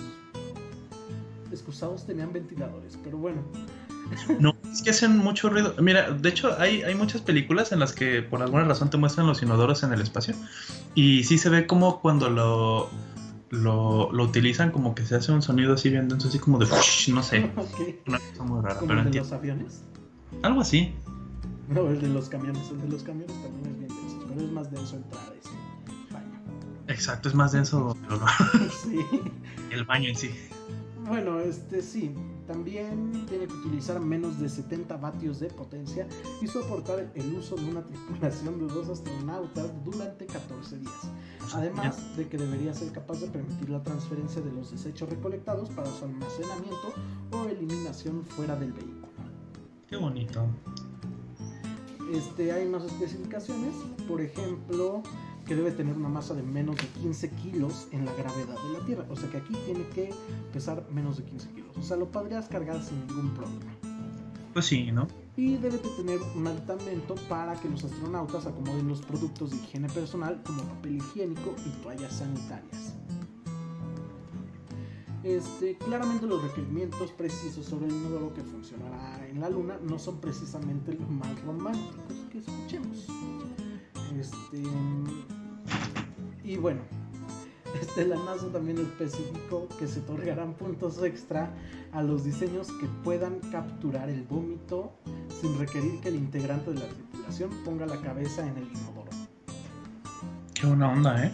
[1.51, 3.41] excusados tenían ventiladores, pero bueno.
[4.39, 5.73] No, es que hacen mucho ruido.
[5.81, 9.25] Mira, de hecho hay, hay muchas películas en las que por alguna razón te muestran
[9.25, 10.35] los inodoros en el espacio
[10.93, 12.87] y sí se ve como cuando lo,
[13.49, 16.67] lo, lo utilizan como que se hace un sonido así bien denso, así como de...
[17.11, 17.51] no sé.
[18.07, 18.79] Una cosa muy rara.
[18.79, 19.81] ¿Como el de los aviones?
[20.43, 20.93] Algo así.
[21.69, 22.69] No, el de los camiones.
[22.69, 26.39] El de los camiones también es bien denso, pero es más denso entrar ese baño.
[26.87, 27.97] Exacto, es más denso
[28.83, 28.99] sí.
[29.71, 30.29] el baño en sí.
[31.07, 32.13] Bueno, este sí,
[32.47, 36.07] también tiene que utilizar menos de 70 vatios de potencia
[36.41, 41.11] y soportar el uso de una tripulación de dos astronautas durante 14 días.
[41.53, 45.87] Además de que debería ser capaz de permitir la transferencia de los desechos recolectados para
[45.91, 46.93] su almacenamiento
[47.31, 49.07] o eliminación fuera del vehículo.
[49.87, 50.45] Qué bonito.
[52.13, 53.75] Este, hay más especificaciones,
[54.07, 55.03] por ejemplo,
[55.47, 58.85] que debe tener una masa de menos de 15 kilos en la gravedad de la
[58.85, 59.05] Tierra.
[59.09, 60.13] O sea que aquí tiene que
[60.51, 61.77] pesar menos de 15 kilos.
[61.77, 63.71] O sea, lo podrías cargar sin ningún problema.
[64.53, 65.07] Pues sí, ¿no?
[65.35, 69.87] Y debe de tener un aditamento para que los astronautas acomoden los productos de higiene
[69.87, 72.95] personal como papel higiénico y toallas sanitarias.
[75.23, 80.19] Este, claramente los requerimientos precisos sobre el inodoro que funcionará en la Luna no son
[80.19, 83.07] precisamente los más románticos que escuchemos.
[84.17, 84.63] Este,
[86.47, 86.79] y bueno,
[87.81, 91.53] este, la NASA también especificó que se otorgarán puntos extra
[91.91, 94.93] a los diseños que puedan capturar el vómito
[95.41, 99.11] sin requerir que el integrante de la tripulación ponga la cabeza en el inodoro.
[100.53, 101.31] Qué buena onda, ¿eh?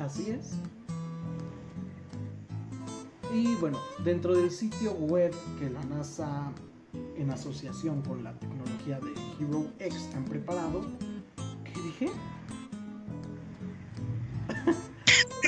[0.00, 0.54] Así es.
[3.34, 6.52] Y bueno, dentro del sitio web que la NASA
[7.16, 10.84] en asociación con la tecnología de Hero X han preparado,
[11.64, 12.10] ¿qué dije?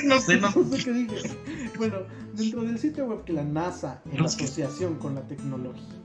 [0.05, 0.51] No sé, no.
[0.71, 1.37] sé qué dije.
[1.77, 1.97] Bueno,
[2.33, 6.03] dentro del sitio web que la NASA en asociación con la tecnología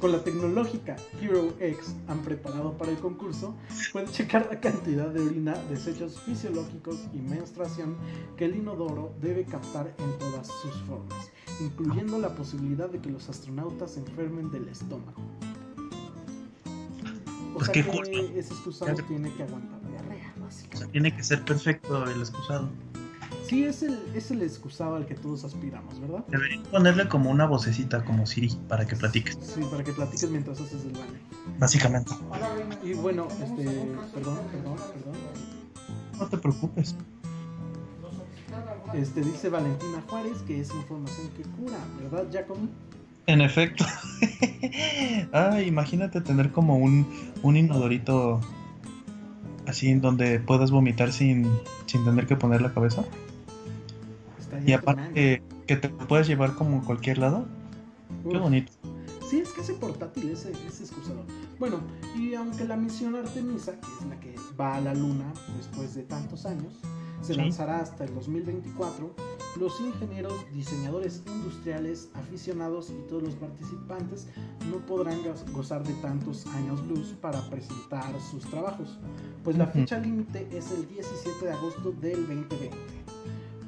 [0.00, 3.54] con la tecnológica Hero X han preparado para el concurso,
[3.92, 7.96] puede checar la cantidad de orina, desechos fisiológicos y menstruación
[8.36, 11.30] que el inodoro debe captar en todas sus formas,
[11.60, 15.22] incluyendo la posibilidad de que los astronautas se enfermen del estómago.
[17.54, 19.75] O pues sea que ese excusado tiene que aguantar
[20.92, 22.68] tiene que ser perfecto el excusado.
[23.46, 26.24] Sí, es el, es el excusado al que todos aspiramos, ¿verdad?
[26.28, 29.38] Debería ponerle como una vocecita, como Siri, para que platiques.
[29.40, 31.18] Sí, para que platiques mientras haces el baño.
[31.58, 32.12] Básicamente.
[32.82, 33.64] Y bueno, este,
[34.12, 35.14] perdón, perdón, perdón.
[36.18, 36.96] No te preocupes.
[38.94, 42.58] Este dice Valentina Juárez que es información que cura, ¿verdad, Jacob?
[43.26, 43.84] En efecto.
[45.32, 47.06] ah, imagínate tener como un,
[47.42, 48.40] un inodorito
[49.66, 51.48] así en donde puedas vomitar sin,
[51.86, 53.04] sin tener que poner la cabeza.
[54.64, 57.46] Y aparte que te puedes llevar como en cualquier lado.
[58.28, 58.72] Qué bonito.
[59.28, 60.84] Sí, es que ese portátil, ese, ese.
[61.58, 61.80] Bueno,
[62.16, 66.04] y aunque la misión Artemisa, que es la que va a la Luna después de
[66.04, 66.74] tantos años,
[67.26, 69.10] se lanzará hasta el 2024,
[69.58, 74.28] los ingenieros, diseñadores industriales, aficionados y todos los participantes
[74.70, 75.18] no podrán
[75.52, 78.98] gozar de tantos años luz para presentar sus trabajos,
[79.42, 82.70] pues la fecha límite es el 17 de agosto del 2020.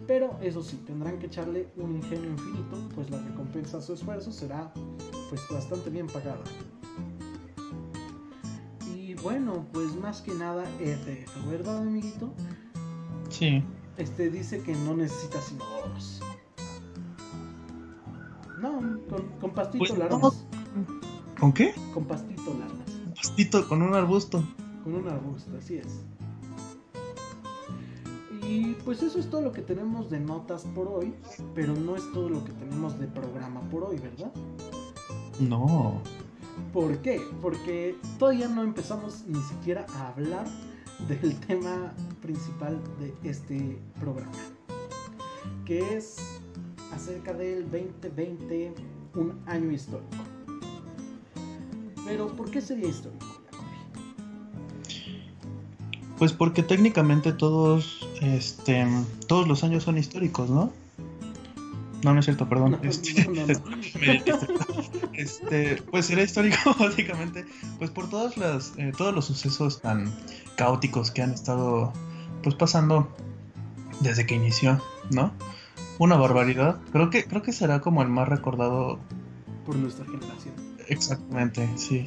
[0.07, 4.31] Pero eso sí, tendrán que echarle un ingenio infinito, pues la recompensa a su esfuerzo
[4.31, 4.73] será
[5.29, 6.45] pues bastante bien pagada.
[8.95, 12.33] Y bueno, pues más que nada FF, ¿verdad amiguito?
[13.39, 13.63] Sí.
[13.97, 16.21] Este dice que no necesitas inodoros.
[18.61, 18.99] No,
[19.41, 20.45] con, pastito pues, largas.
[21.39, 21.73] ¿Con qué?
[21.95, 22.91] Con pastito largas.
[23.15, 24.43] Pastito, con un arbusto.
[24.83, 26.01] Con un arbusto, así es.
[28.43, 31.15] Y pues eso es todo lo que tenemos de notas por hoy,
[31.55, 34.33] pero no es todo lo que tenemos de programa por hoy, ¿verdad?
[35.39, 36.01] No.
[36.73, 37.21] ¿Por qué?
[37.41, 40.47] Porque todavía no empezamos ni siquiera a hablar
[41.07, 44.33] del tema principal de este programa,
[45.65, 46.17] que es
[46.93, 48.73] acerca del 2020,
[49.15, 50.25] un año histórico.
[52.05, 53.27] Pero ¿por qué sería histórico?
[56.19, 58.87] Pues porque técnicamente todos, este,
[59.29, 60.73] todos los años son históricos, ¿no?
[62.03, 62.79] No, no es cierto, perdón.
[62.83, 63.29] este,
[65.15, 67.45] este, pues será histórico básicamente,
[67.79, 70.13] pues por todas las, eh, todos los sucesos tan
[70.57, 71.93] caóticos que han estado,
[72.43, 73.09] pues pasando
[74.01, 74.81] desde que inició,
[75.11, 75.33] ¿no?
[75.99, 76.79] Una barbaridad.
[76.93, 78.99] Creo que, creo que será como el más recordado
[79.67, 80.55] por nuestra generación.
[80.89, 82.05] Exactamente, sí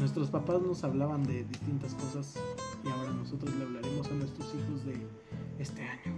[0.00, 2.34] nuestros papás nos hablaban de distintas cosas
[2.84, 5.06] y ahora nosotros le hablaremos a nuestros hijos de
[5.58, 6.14] este año.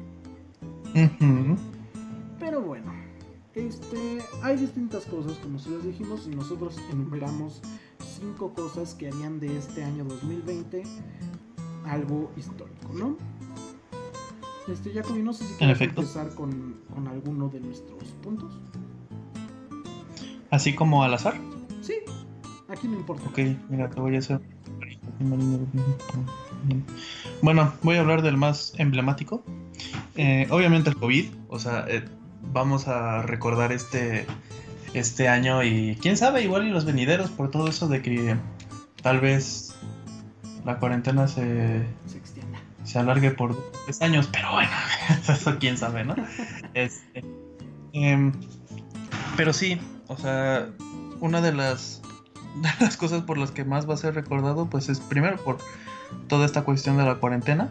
[2.43, 2.93] Pero bueno,
[3.55, 7.62] este, hay distintas cosas, como se les dijimos, y nosotros enumeramos
[8.20, 10.82] cinco cosas que harían de este año 2020
[11.86, 13.16] algo histórico, ¿no?
[14.66, 18.59] Este, Jacobi, no sé si quieres empezar con, con alguno de nuestros puntos.
[20.51, 21.40] ¿Así como al azar?
[21.81, 21.94] Sí,
[22.69, 23.23] Aquí no importa.
[23.28, 23.39] Ok,
[23.69, 24.40] mira, te voy a hacer.
[27.40, 29.44] Bueno, voy a hablar del más emblemático.
[30.16, 32.05] Eh, obviamente el COVID, o sea, eh,
[32.43, 34.27] vamos a recordar este,
[34.94, 38.36] este año y quién sabe, igual y los venideros por todo eso de que
[39.02, 39.74] tal vez
[40.64, 41.82] la cuarentena se,
[42.85, 44.70] se, alargue por tres años, pero bueno,
[45.28, 46.14] eso quién sabe, ¿no?
[46.74, 47.24] Este,
[47.93, 48.32] em,
[49.36, 50.69] pero sí, o sea,
[51.20, 52.02] una de las
[52.56, 55.59] de las cosas por las que más va a ser recordado, pues es primero por,
[56.28, 57.70] toda esta cuestión de la cuarentena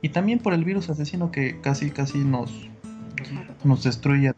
[0.00, 2.50] y también por el virus asesino que casi casi nos
[3.64, 4.32] nos, destruye.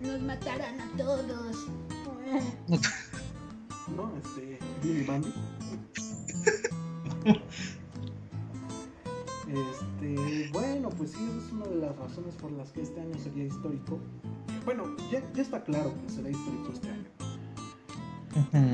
[0.00, 1.66] Nos matarán a todos.
[3.96, 5.32] no, este, Billy Mandy.
[9.46, 13.14] Este, bueno, pues sí, esa es una de las razones por las que este año
[13.22, 14.00] sería histórico.
[14.64, 17.04] Bueno, ya, ya está claro que será histórico este año.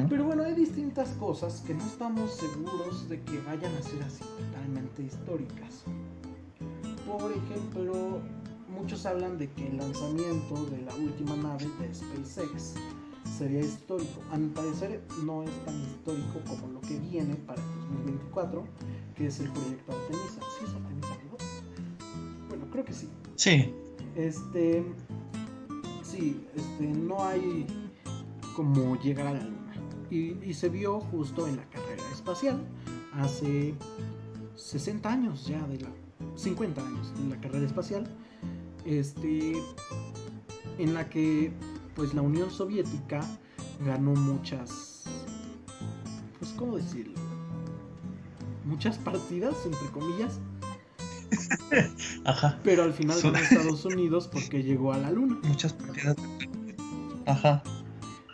[0.09, 4.25] Pero bueno, hay distintas cosas que no estamos seguros de que vayan a ser así
[4.39, 5.85] totalmente históricas.
[7.07, 8.21] Por ejemplo,
[8.73, 12.75] muchos hablan de que el lanzamiento de la última nave de SpaceX
[13.37, 14.21] sería histórico.
[14.31, 17.69] A mi parecer no es tan histórico como lo que viene para el
[18.05, 18.65] 2024,
[19.15, 20.41] que es el proyecto Artemisa.
[20.59, 21.19] ¿Sí es Artemisa,
[22.49, 23.09] Bueno, creo que sí.
[23.37, 23.75] Sí.
[24.17, 24.85] Este,
[26.03, 27.67] sí, este, no hay
[28.55, 29.59] como llegar a la luna.
[30.11, 32.61] Y, se vio justo en la carrera espacial
[33.15, 33.75] hace
[34.57, 35.89] 60 años ya de la
[36.37, 38.07] 50 años de la carrera espacial
[38.85, 39.55] este
[40.79, 41.53] en la que
[41.95, 43.21] pues la Unión Soviética
[43.85, 45.05] ganó muchas
[46.39, 47.19] pues cómo decirlo
[48.65, 50.41] muchas partidas entre comillas
[52.25, 52.59] Ajá.
[52.63, 55.39] Pero al final ganó Estados Unidos porque llegó a la luna.
[55.45, 56.17] Muchas partidas.
[57.27, 57.63] Ajá.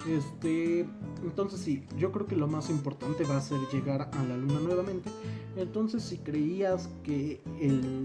[0.08, 0.86] Este,
[1.22, 4.60] entonces sí, yo creo que lo más importante va a ser llegar a la luna
[4.60, 5.10] nuevamente.
[5.56, 8.02] Entonces si creías que el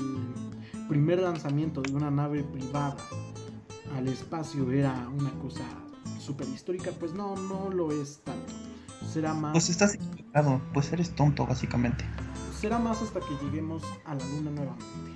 [0.87, 2.95] primer lanzamiento de una nave privada
[3.95, 5.63] al espacio era una cosa
[6.19, 8.53] súper histórica, pues no, no lo es tanto.
[9.11, 9.51] Será más...
[9.51, 12.05] Pues estás equivocado, pues eres tonto básicamente.
[12.59, 15.13] Será más hasta que lleguemos a la luna nuevamente.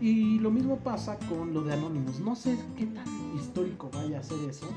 [0.00, 2.20] Y lo mismo pasa con lo de Anonymous.
[2.20, 3.06] No sé qué tan
[3.36, 4.68] histórico vaya a ser eso.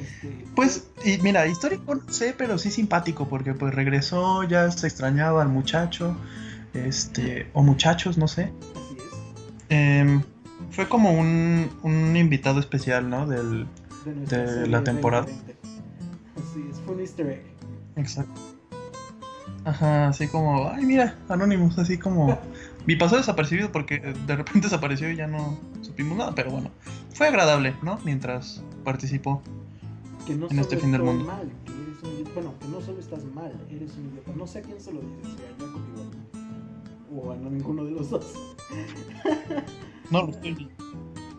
[0.00, 4.88] Este, pues, y mira, histórico no sé, pero sí simpático, porque pues regresó, ya se
[4.88, 6.16] extrañaba al muchacho,
[6.74, 8.52] este, o muchachos, no sé.
[8.72, 9.04] Así es.
[9.68, 10.22] Em,
[10.70, 13.26] fue como un, un, invitado especial, ¿no?
[13.26, 13.66] Del,
[14.28, 15.26] de, la temporada.
[15.26, 17.42] Así es, fue un easter egg.
[17.96, 18.40] Exacto.
[19.64, 22.38] Ajá, así como, ay, mira, Anonymous, así como.
[22.86, 26.70] Mi pasó desapercibido porque de repente desapareció y ya no supimos nada, pero bueno,
[27.14, 27.98] fue agradable, ¿no?
[28.04, 29.42] Mientras participó
[30.26, 31.24] que no en este fin del mundo.
[31.24, 32.34] Mal, que eres un.
[32.34, 34.32] Bueno, que no solo estás mal, eres un idiota.
[34.36, 35.80] No sé a quién se lo dices, si a Jacob
[37.14, 38.34] o a no, ninguno de los dos.
[40.10, 40.68] no lo estoy.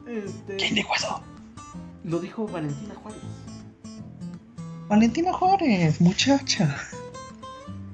[0.08, 1.22] Este, ¿Quién dijo eso?
[2.04, 3.22] Lo dijo Valentina Juárez.
[4.88, 6.78] Valentina Juárez, muchacha.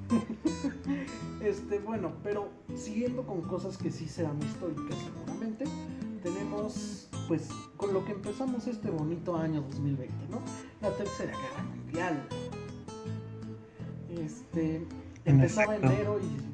[1.41, 5.65] este, bueno, pero siguiendo con cosas que sí serán históricas seguramente,
[6.21, 7.47] tenemos pues
[7.77, 10.41] con lo que empezamos este bonito año 2020, ¿no?
[10.81, 12.27] La Tercera Guerra Mundial.
[14.09, 14.85] Este,
[15.23, 16.50] empezaba enero y,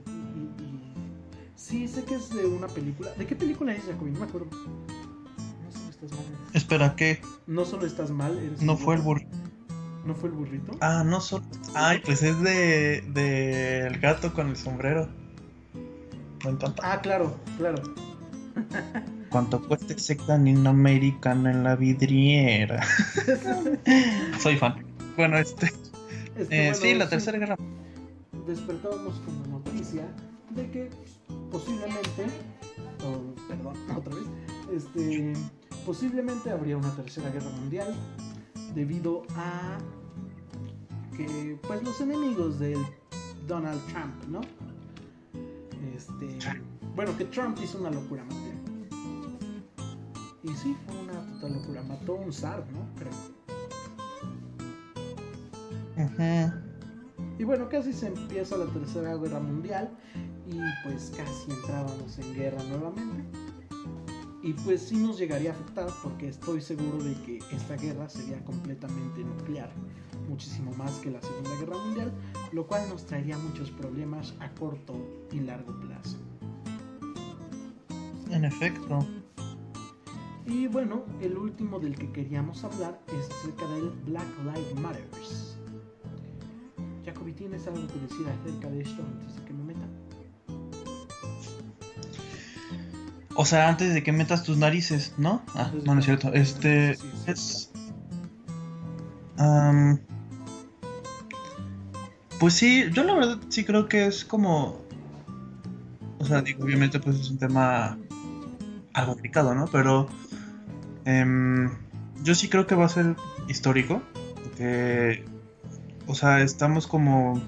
[1.57, 3.11] Sí, sé que es de una película.
[3.17, 4.11] ¿De qué película es, Jacobi?
[4.11, 4.47] No me acuerdo.
[4.51, 6.25] No solo estás mal.
[6.53, 7.19] Espera, ¿qué?
[7.47, 9.35] No solo estás mal, eres No fue el burrito.
[10.05, 10.71] ¿No fue el burrito?
[10.81, 11.43] Ah, no solo.
[11.73, 13.01] Ay, pues es de.
[13.13, 15.09] de El gato con el sombrero.
[16.83, 17.81] Ah, claro, claro.
[19.29, 22.85] ¿Cuánto cuesta ese canino americano en la vidriera?
[24.39, 24.85] Soy fan.
[25.17, 25.73] Bueno, este.
[26.51, 27.57] eh, sí, la tercera guerra.
[28.45, 30.07] Despertábamos con la noticia
[30.51, 30.89] de que
[31.51, 32.27] posiblemente.
[33.47, 34.25] perdón, otra vez.
[34.73, 35.33] Este.
[35.85, 37.95] Posiblemente habría una tercera guerra mundial
[38.75, 39.77] debido a
[41.15, 42.77] que pues los enemigos del
[43.47, 44.41] Donald Trump, ¿no?
[45.95, 46.37] Este,
[46.95, 48.89] bueno, que Trump hizo una locura más bien.
[50.43, 51.83] Y sí, fue una total locura.
[51.83, 52.85] Mató a un zar, ¿no?
[52.99, 53.37] Creo.
[57.39, 59.89] Y bueno, casi se empieza la tercera guerra mundial
[60.49, 63.23] y pues casi entrábamos en guerra nuevamente.
[64.41, 68.43] Y pues sí nos llegaría a afectar porque estoy seguro de que esta guerra sería
[68.45, 69.69] completamente nuclear,
[70.29, 72.13] muchísimo más que la Segunda Guerra Mundial,
[72.53, 74.93] lo cual nos traería muchos problemas a corto
[75.31, 76.17] y largo plazo.
[78.31, 79.05] En efecto.
[80.45, 85.07] Y bueno, el último del que queríamos hablar es acerca del Black Lives Matter.
[87.05, 89.66] Jacobi, ¿tienes algo que decir acerca de esto antes de que me
[93.37, 95.41] O sea, antes de que metas tus narices, ¿no?
[95.55, 96.33] Ah, no, no es cierto.
[96.33, 96.97] Este
[97.27, 97.71] es.
[102.39, 104.81] pues sí, yo la verdad sí creo que es como.
[106.19, 107.97] O sea, digo, obviamente, pues es un tema
[108.93, 109.65] algo complicado, ¿no?
[109.67, 110.09] Pero
[111.07, 111.69] Em,
[112.21, 113.15] yo sí creo que va a ser
[113.47, 114.01] histórico.
[114.57, 115.23] Que
[116.05, 117.41] o sea, estamos como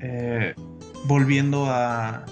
[0.00, 0.54] eh,
[1.06, 2.26] volviendo a...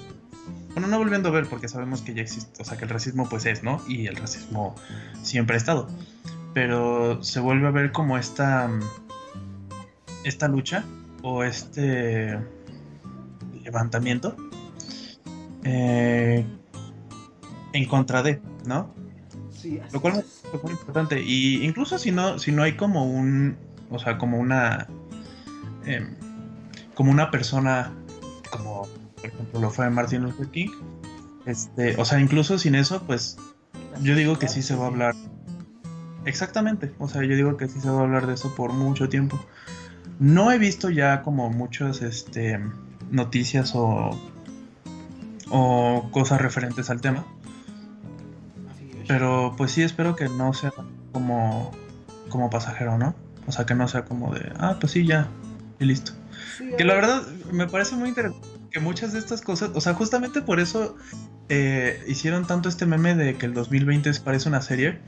[0.74, 3.28] Bueno, no volviendo a ver porque sabemos que ya existe, o sea, que el racismo
[3.28, 3.80] pues es, ¿no?
[3.88, 4.74] Y el racismo
[5.22, 5.88] siempre ha estado.
[6.52, 8.70] Pero se vuelve a ver como esta...
[10.24, 10.84] Esta lucha
[11.22, 12.38] o este
[13.62, 14.36] levantamiento
[15.64, 16.44] eh,
[17.72, 18.94] en contra de, ¿no?
[19.51, 21.20] Sí, lo cual es muy importante.
[21.20, 23.56] Y incluso si no, si no hay como un,
[23.90, 24.86] o sea, como una,
[25.86, 26.14] em,
[26.94, 27.92] como una persona,
[29.30, 30.70] por ejemplo lo fue Martin Luther King,
[31.46, 33.36] este, o sea, incluso sin eso, pues
[34.01, 35.14] yo digo que sí se va a hablar.
[36.24, 39.09] Exactamente, o sea, yo digo que sí se va a hablar de eso por mucho
[39.09, 39.38] tiempo.
[40.18, 42.60] No he visto ya como muchas este,
[43.10, 44.18] noticias o,
[45.51, 47.26] o cosas referentes al tema.
[49.06, 50.72] Pero pues sí espero que no sea
[51.12, 51.72] como,
[52.30, 53.14] como pasajero, ¿no?
[53.46, 55.28] O sea, que no sea como de, ah, pues sí, ya,
[55.78, 56.12] y listo.
[56.78, 57.22] que la verdad
[57.52, 60.96] me parece muy interesante que muchas de estas cosas, o sea, justamente por eso
[61.48, 64.98] eh, hicieron tanto este meme de que el 2020 parece una serie,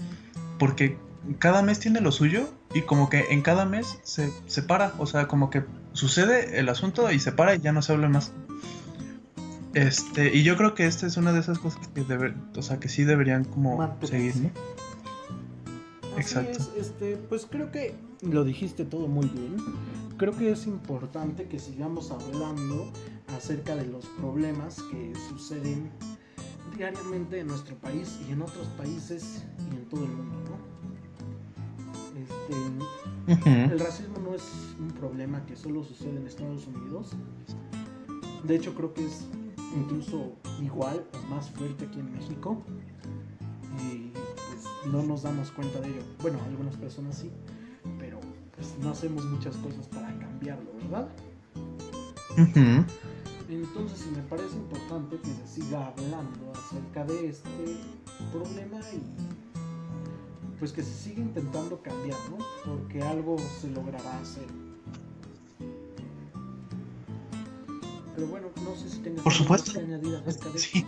[0.57, 0.97] porque
[1.41, 5.07] cada mes tiene lo suyo y como que en cada mes se, se para, o
[5.07, 5.65] sea, como que
[5.95, 8.31] sucede el asunto y se para y ya no se habla más.
[9.75, 12.79] Este, y yo creo que esta es una de esas cosas que debe, o sea,
[12.79, 14.51] que sí deberían como seguir, ¿no?
[16.17, 16.59] Exacto.
[16.79, 19.57] este, pues creo que lo dijiste todo muy bien.
[20.17, 22.91] Creo que es importante que sigamos hablando
[23.35, 25.91] acerca de los problemas que suceden
[26.77, 30.77] diariamente en nuestro país y en otros países y en todo el mundo, ¿no?
[32.21, 32.55] Este,
[33.73, 34.43] El racismo no es
[34.79, 37.13] un problema que solo sucede en Estados Unidos.
[38.45, 39.27] De hecho, creo que es
[39.77, 40.33] incluso
[40.63, 42.63] igual o más fuerte aquí en México.
[43.91, 46.03] Y pues no nos damos cuenta de ello.
[46.23, 47.31] Bueno, algunas personas sí,
[47.99, 48.21] pero
[48.55, 51.09] pues no hacemos muchas cosas para cambiarlo, ¿verdad?
[53.49, 57.77] Entonces me parece importante que se siga hablando acerca de este
[58.33, 59.01] problema y
[60.59, 62.39] pues que se siga intentando cambiar, ¿no?
[62.65, 64.47] Porque algo se logrará hacer.
[68.15, 69.73] Pero bueno, no sé si tengas Por supuesto.
[69.73, 70.85] que añadir acerca de sí.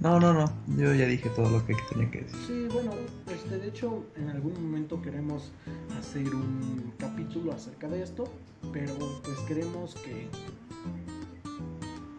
[0.00, 0.52] No, no, no.
[0.76, 2.38] Yo ya dije todo lo que tenía que decir.
[2.46, 2.92] Sí, bueno,
[3.34, 5.50] este, de hecho, en algún momento queremos
[5.98, 8.24] hacer un capítulo acerca de esto,
[8.72, 8.94] pero
[9.24, 10.28] pues queremos que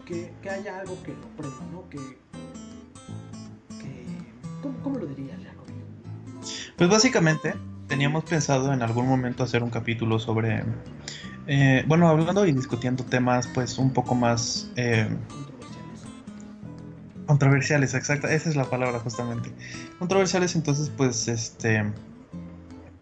[0.05, 1.89] que, haya algo que lo prenda, ¿no?
[1.89, 1.97] Que,
[3.79, 4.05] que
[4.61, 5.65] ¿cómo, ¿cómo, lo dirías, Jacob?
[6.77, 7.55] Pues básicamente
[7.87, 10.63] teníamos pensado en algún momento hacer un capítulo sobre
[11.47, 15.07] eh, bueno, hablando y discutiendo temas pues un poco más eh,
[17.27, 19.51] controversiales, exacta, esa es la palabra justamente.
[19.99, 21.83] Controversiales, entonces pues este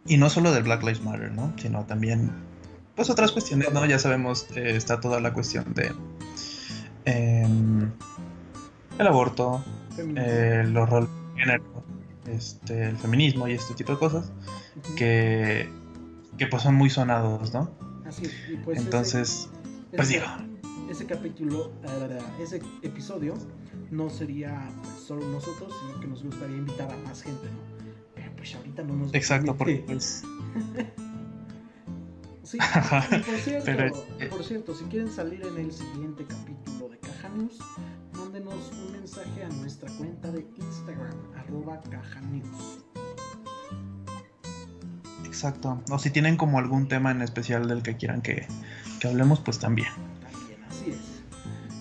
[0.06, 1.54] y no solo del Black Lives Matter, ¿no?
[1.58, 2.32] Sino también
[2.96, 3.86] pues otras cuestiones, ¿no?
[3.86, 5.92] Ya sabemos eh, está toda la cuestión de
[7.06, 7.92] em,
[8.98, 9.64] el aborto,
[9.98, 11.84] los roles de género,
[12.28, 14.32] este, el feminismo y este tipo de cosas
[14.96, 15.70] que
[16.38, 17.72] que pues son muy sonados, ¿no?
[18.64, 19.50] pues Entonces,
[19.96, 20.24] pues ese,
[20.90, 21.72] Ese capítulo,
[22.40, 23.36] ese episodio
[23.92, 24.70] no sería
[25.06, 27.86] solo nosotros, sino que nos gustaría invitar a más gente, ¿no?
[28.16, 30.24] Pero pues ahorita no nos Exacto, porque pues...
[32.54, 32.60] sí,
[33.26, 37.58] por cierto, por cierto, si quieren salir en el siguiente capítulo de Caja News,
[38.18, 42.84] mándenos un mensaje a nuestra cuenta de Instagram, arroba Caja News.
[45.26, 45.82] Exacto.
[45.90, 48.46] O si tienen como algún tema en especial del que quieran que,
[49.04, 49.90] hablemos, pues también.
[50.22, 51.24] También, así es.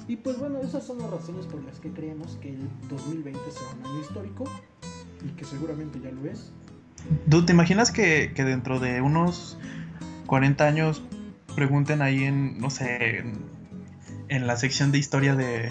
[0.08, 3.70] Y pues bueno, esas son las razones por las que creemos que el 2020 será
[3.78, 4.44] un año histórico
[5.24, 6.50] y que seguramente ya lo es.
[7.28, 9.58] ¿Tú te imaginas que, dentro de unos
[10.26, 11.02] 40 años
[11.54, 13.24] pregunten ahí en, no sé,
[14.28, 15.70] en, la sección de historia de,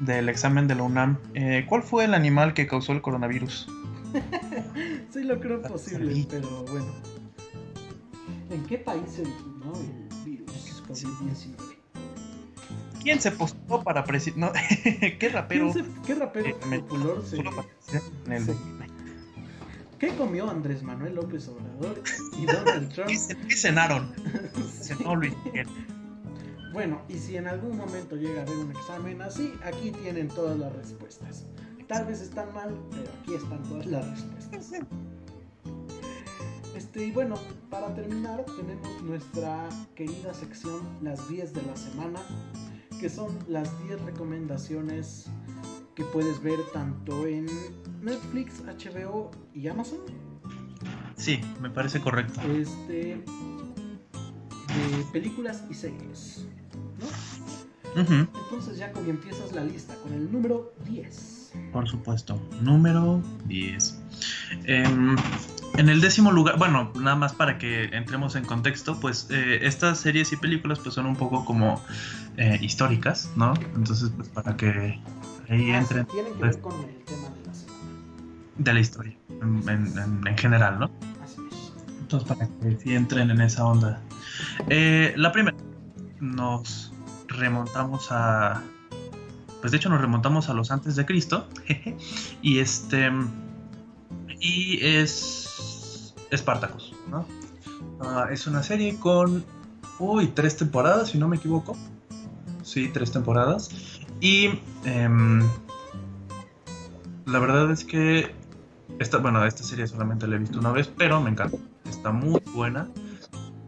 [0.00, 3.68] del examen de la UNAM, eh, ¿cuál fue el animal que causó el coronavirus?
[5.12, 6.92] sí lo creo posible, pero bueno.
[8.50, 11.76] ¿En qué país se originó el virus COVID-19?
[13.02, 14.38] ¿Quién se postó para presidir?
[14.38, 14.52] No,
[15.18, 15.72] ¿Qué rapero?
[16.04, 17.36] ¿Qué rapero eh, popular se...
[19.98, 22.00] ¿Qué comió Andrés Manuel López Obrador
[22.38, 23.10] y Donald Trump?
[23.48, 24.12] ¿Qué cenaron?
[26.70, 30.56] Bueno, y si en algún momento llega a haber un examen así, aquí tienen todas
[30.56, 31.46] las respuestas.
[31.88, 34.82] Tal vez están mal, pero aquí están todas las respuestas.
[36.76, 37.34] Este, y bueno,
[37.68, 42.20] para terminar tenemos nuestra querida sección Las 10 de la semana,
[43.00, 45.26] que son las 10 recomendaciones
[45.96, 47.46] que puedes ver tanto en
[48.02, 49.98] Netflix, HBO y Amazon.
[51.16, 52.40] Sí, me parece correcto.
[52.42, 53.22] Este.
[54.68, 56.46] De películas y series.
[56.98, 57.06] ¿No?
[57.96, 61.52] Entonces, Jacob, empiezas la lista con el número 10.
[61.72, 62.40] Por supuesto.
[62.60, 64.00] Número 10.
[64.64, 65.16] Em,
[65.76, 69.98] en el décimo lugar, bueno, nada más para que entremos en contexto, pues eh, estas
[69.98, 71.82] series y películas pues son un poco como
[72.36, 73.54] eh, históricas, ¿no?
[73.74, 75.00] Entonces, pues para que
[75.48, 76.06] ahí ah, entren...
[76.06, 77.28] tienen que ver pues, con el tema
[78.58, 80.90] de la historia, en, general, ¿no?
[81.22, 81.72] Así es.
[82.00, 84.02] Entonces, para que sí entren en esa onda.
[84.68, 85.56] Eh, la primera,
[86.20, 86.92] nos
[87.28, 88.62] remontamos a...
[89.60, 91.48] Pues de hecho nos remontamos a los antes de Cristo.
[92.42, 93.10] y este...
[94.40, 96.14] Y es...
[96.34, 97.26] Spartacus, ¿no?
[98.00, 99.44] Ah, es una serie con...
[99.98, 101.76] Uy, tres temporadas, si no me equivoco.
[102.62, 103.70] Sí, tres temporadas.
[104.20, 104.60] Y...
[104.84, 105.42] Em,
[107.26, 108.34] la verdad es que
[108.98, 111.56] esta, bueno, esta serie solamente la he visto una vez, pero me encanta.
[111.88, 112.88] Está muy buena.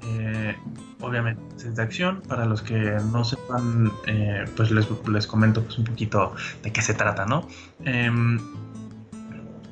[0.02, 0.56] Eh,
[1.00, 2.22] obviamente es de acción.
[2.26, 6.82] Para los que no sepan, eh, pues les, les, comento pues un poquito de qué
[6.82, 7.46] se trata, ¿no?
[7.84, 8.40] Em,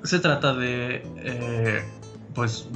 [0.05, 1.85] se trata de, eh,
[2.35, 2.69] pues,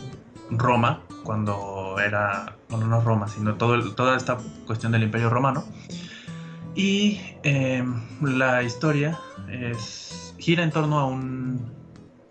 [0.50, 5.64] Roma, cuando era, bueno, no Roma, sino todo toda esta cuestión del Imperio Romano.
[6.74, 9.18] Y em, la historia
[9.48, 11.81] es, gira en torno a un,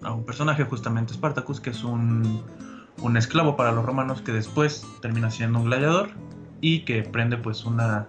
[0.03, 2.43] a un personaje, justamente Spartacus, que es un
[3.01, 6.09] un esclavo para los romanos que después termina siendo un gladiador
[6.61, 8.07] y que prende pues una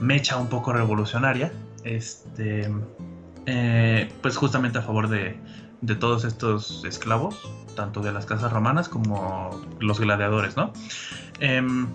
[0.00, 2.70] mecha un poco revolucionaria, este,
[3.46, 5.36] eh, pues justamente a favor de,
[5.80, 7.36] de, todos estos esclavos,
[7.74, 9.50] tanto de las casas romanas como
[9.80, 10.72] los gladiadores, ¿no?
[11.40, 11.88] Em,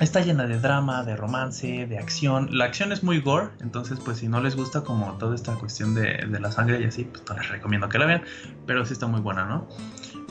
[0.00, 2.48] está llena de drama, de romance, de acción.
[2.50, 5.94] La acción es muy gore, entonces pues si no les gusta como toda esta cuestión
[5.94, 8.22] de, de la sangre y así, pues no les recomiendo que la vean,
[8.66, 9.66] pero sí está muy buena, ¿no?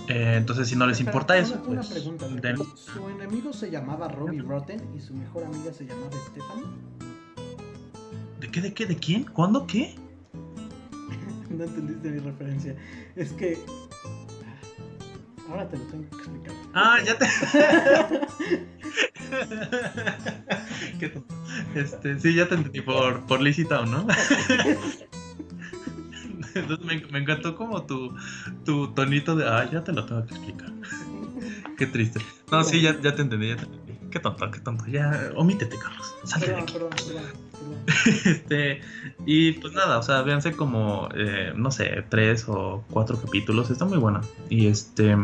[0.08, 1.56] Eh, entonces, si no les importa eso.
[1.68, 2.28] Una, pues, pregunta:
[2.76, 6.66] ¿su enemigo se llamaba Robbie Rotten y su mejor amiga se llamaba Stephanie?
[8.40, 9.24] ¿De qué, de qué, de quién?
[9.24, 9.96] ¿Cuándo qué?
[11.50, 12.76] no entendiste mi referencia.
[13.16, 13.58] Es que.
[15.50, 16.54] Ahora te lo tengo que explicar.
[16.74, 17.26] Ah, ya te.
[21.00, 21.22] qué
[21.76, 24.08] este, sí, ya te entendí por, por Licita, ¿no?
[26.56, 28.16] Entonces me, encantó como tu,
[28.64, 30.72] tu tonito de, ah, ya te lo tengo que explicar.
[31.78, 32.22] qué triste.
[32.52, 33.85] No, sí, ya, ya te entendí, ya te entendí.
[34.16, 34.86] Qué tonto, qué tonto.
[34.86, 36.16] Ya, omítete, Carlos.
[36.24, 36.72] Salte de aquí.
[36.72, 38.80] Perdón, perdón, este,
[39.26, 43.70] y pues nada, o sea, véanse como, eh, no sé, tres o cuatro capítulos.
[43.72, 44.22] Está muy buena.
[44.50, 45.18] Y este.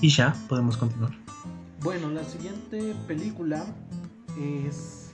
[0.00, 1.12] Y ya, podemos continuar.
[1.78, 3.64] Bueno, la siguiente película
[4.36, 5.12] es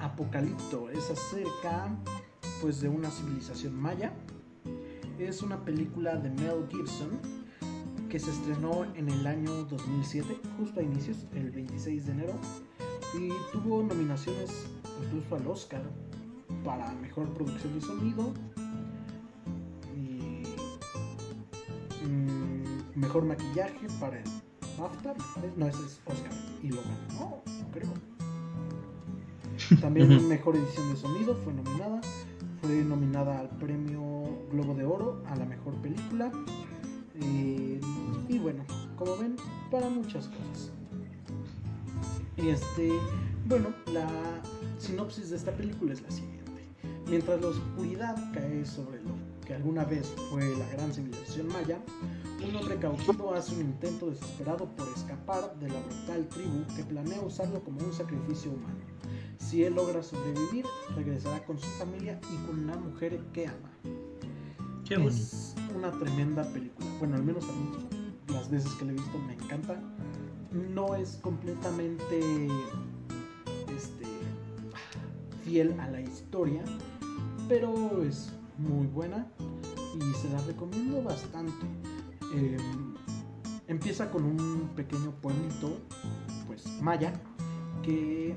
[0.00, 0.90] Apocalipto.
[0.90, 1.88] Es acerca
[2.60, 4.12] pues de una civilización maya.
[5.20, 7.20] Es una película de Mel Gibson
[8.08, 12.34] que se estrenó en el año 2007, justo a inicios, el 26 de enero,
[13.18, 14.66] y tuvo nominaciones
[15.04, 15.82] incluso al Oscar
[16.64, 18.32] para mejor producción de sonido
[19.94, 20.42] y
[22.06, 24.30] mm, mejor maquillaje para el
[24.78, 25.14] BAFTA,
[25.56, 27.42] no, ese es Oscar y lo ganó,
[27.72, 27.92] creo.
[29.80, 32.00] También mejor edición de sonido fue nominada
[32.60, 36.32] fue nominada al premio Globo de Oro a la mejor película.
[37.20, 37.80] Eh,
[38.28, 38.64] y bueno,
[38.96, 39.36] como ven,
[39.70, 40.72] para muchas cosas.
[42.36, 42.92] Este,
[43.46, 44.08] bueno, la
[44.78, 46.36] sinopsis de esta película es la siguiente.
[47.08, 49.14] Mientras la oscuridad cae sobre lo
[49.46, 51.78] que alguna vez fue la gran civilización maya,
[52.46, 57.20] un hombre cautivo hace un intento desesperado por escapar de la brutal tribu que planea
[57.20, 58.74] usarlo como un sacrificio humano.
[59.38, 60.66] Si él logra sobrevivir,
[60.96, 63.70] regresará con su familia y con una mujer que ama.
[64.88, 66.86] Qué es una tremenda película.
[67.00, 67.88] Bueno, al menos a mí,
[68.32, 69.80] las veces que la he visto, me encanta.
[70.52, 72.46] No es completamente
[73.76, 74.06] este,
[75.44, 76.62] fiel a la historia,
[77.48, 79.26] pero es muy buena
[79.96, 81.66] y se la recomiendo bastante.
[82.32, 82.94] Em,
[83.66, 85.78] empieza con un pequeño pueblito,
[86.46, 87.12] pues maya,
[87.82, 88.36] que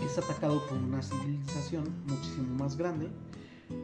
[0.00, 3.10] es atacado por una civilización muchísimo más grande,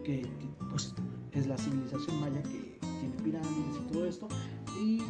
[0.04, 0.26] que,
[0.70, 0.94] pues,
[1.38, 4.28] es la civilización maya que tiene pirámides y todo esto,
[4.80, 5.02] y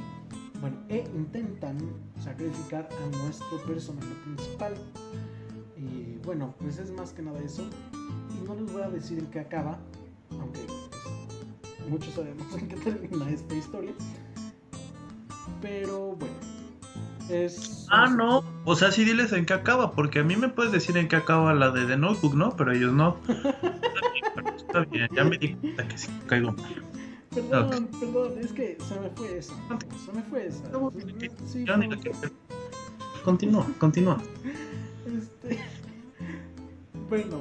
[0.61, 1.79] bueno, e intentan
[2.19, 4.75] sacrificar a nuestro personaje principal.
[5.77, 7.63] Y bueno, pues es más que nada eso.
[8.35, 9.79] Y no les voy a decir en qué acaba,
[10.33, 13.93] aunque pues, muchos sabemos en qué termina esta historia.
[15.61, 16.35] Pero bueno,
[17.91, 18.43] Ah, no.
[18.65, 21.17] O sea, sí diles en qué acaba, porque a mí me puedes decir en qué
[21.17, 22.57] acaba la de The Notebook, ¿no?
[22.57, 23.17] Pero ellos no.
[24.69, 26.55] Está bien, ya me di cuenta que sí caigo
[27.35, 29.55] Perdón, perdón, es que se me fue esa.
[30.05, 30.65] Se me fue esa.
[31.47, 31.65] Sí,
[33.25, 34.19] Continúa, continúa.
[35.07, 35.59] Este...
[37.09, 37.41] Bueno,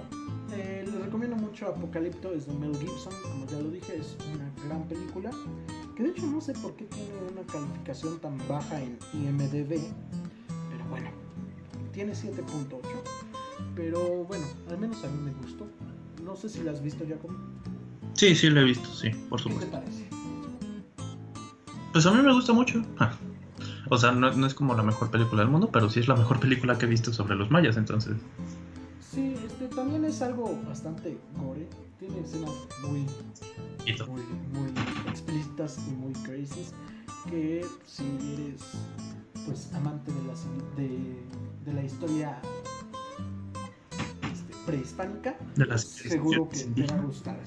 [0.54, 4.50] eh, les recomiendo mucho Apocalipto, es de Mel Gibson, como ya lo dije, es una
[4.66, 5.30] gran película.
[5.98, 9.82] Que de hecho no sé por qué tiene una calificación tan baja en IMDB,
[10.72, 11.10] pero bueno,
[11.92, 12.80] tiene 7.8.
[13.76, 15.68] Pero bueno, al menos a mí me gustó.
[16.28, 17.32] No sé si la has visto, Jacob.
[18.14, 19.66] Sí, sí, la he visto, sí, por supuesto.
[19.66, 20.10] ¿Qué te parece?
[21.94, 22.84] Pues a mí me gusta mucho.
[23.00, 23.14] Ah.
[23.90, 26.42] O sea, no, es como la mejor película del mundo, pero sí es la mejor
[26.42, 28.18] película que he visto sobre los mayas, entonces.
[29.00, 31.70] Sí, este también es algo bastante gore.
[31.98, 32.52] Tiene escenas
[32.82, 33.06] muy,
[34.10, 34.22] muy,
[34.52, 34.72] muy
[35.08, 36.66] explícitas y muy crazy.
[37.30, 38.62] Que si eres
[39.46, 40.34] pues amante de la,
[40.76, 41.24] de,
[41.64, 42.42] de la historia
[44.68, 45.36] prehispánica,
[45.78, 47.40] seguro que te va a gustar.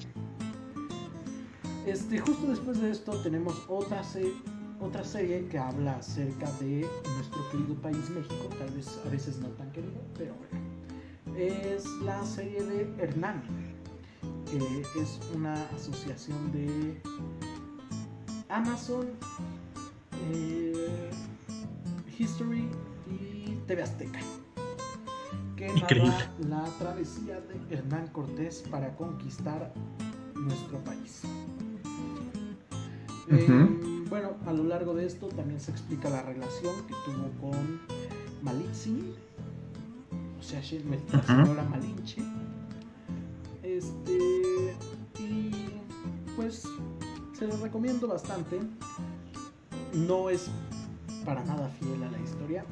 [1.85, 4.33] Este, justo después de esto tenemos otra, serie
[4.81, 9.47] otra serie que habla acerca de nuestro querido país México, tal vez a veces no
[9.49, 11.37] tan querido, pero bueno.
[11.37, 13.41] Es la serie de Hernán,
[14.49, 16.99] que es una asociación de
[18.49, 19.07] Amazon,
[20.33, 21.09] eh,
[22.17, 22.67] History
[23.07, 24.19] y TV Azteca,
[25.61, 29.71] que narra la travesía de Hernán Cortés para conquistar
[30.35, 31.21] nuestro país.
[34.09, 37.79] Bueno, a lo largo de esto también se explica la relación que tuvo con
[38.41, 39.13] Malitzin,
[40.39, 42.21] o sea, la señora Malinche.
[43.63, 44.75] Este,
[45.19, 45.51] y
[46.35, 46.67] pues
[47.37, 48.59] se lo recomiendo bastante.
[49.93, 50.49] No es
[51.23, 52.65] para nada fiel a la historia,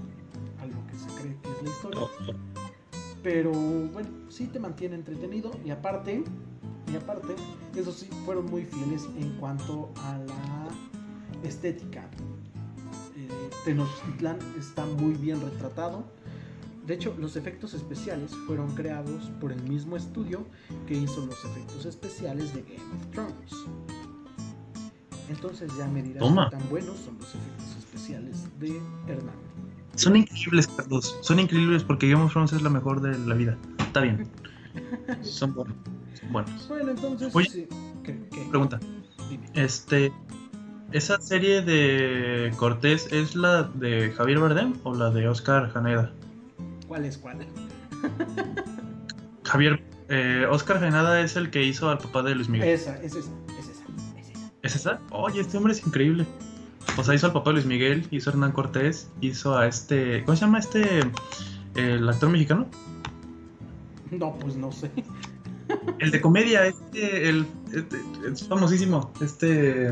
[0.59, 2.59] a lo que se cree que es la historia.
[3.23, 6.23] Pero bueno, sí te mantiene entretenido y aparte,
[6.91, 7.35] y aparte,
[7.75, 10.67] eso sí, fueron muy fieles en cuanto a la
[11.47, 12.09] estética.
[13.15, 16.05] Eh, Tenochtitlan está muy bien retratado.
[16.85, 20.45] De hecho, los efectos especiales fueron creados por el mismo estudio
[20.87, 23.53] que hizo los efectos especiales de Game of Thrones.
[25.29, 29.48] Entonces ya me dirás qué tan buenos son los efectos especiales de Hernán.
[29.99, 31.17] Son increíbles, Carlos.
[31.21, 33.57] Son increíbles porque Game of Thrones es la mejor de la vida.
[33.80, 34.27] Está bien.
[35.21, 35.76] son buenos.
[36.69, 37.34] Bueno, entonces...
[38.49, 38.80] Pregunta.
[39.53, 40.11] Este,
[40.93, 46.13] ¿Esa serie de Cortés es la de Javier Bardem o la de Oscar Janeda?
[46.88, 47.45] ¿Cuál es cuál?
[49.43, 52.69] Javier, eh, Oscar Janeda es el que hizo al papá de Luis Miguel.
[52.69, 53.84] Esa, es esa, es esa,
[54.17, 54.51] es esa.
[54.63, 55.01] ¿Es esa?
[55.11, 56.26] Oye, este hombre es increíble.
[56.97, 60.23] O sea, hizo al papá Luis Miguel, hizo a Hernán Cortés, hizo a este.
[60.25, 60.99] ¿Cómo se llama este?
[61.75, 62.67] El actor mexicano.
[64.11, 64.91] No, pues no sé.
[65.99, 68.01] El de comedia, este, el, este,
[68.31, 69.13] es famosísimo.
[69.21, 69.89] Este.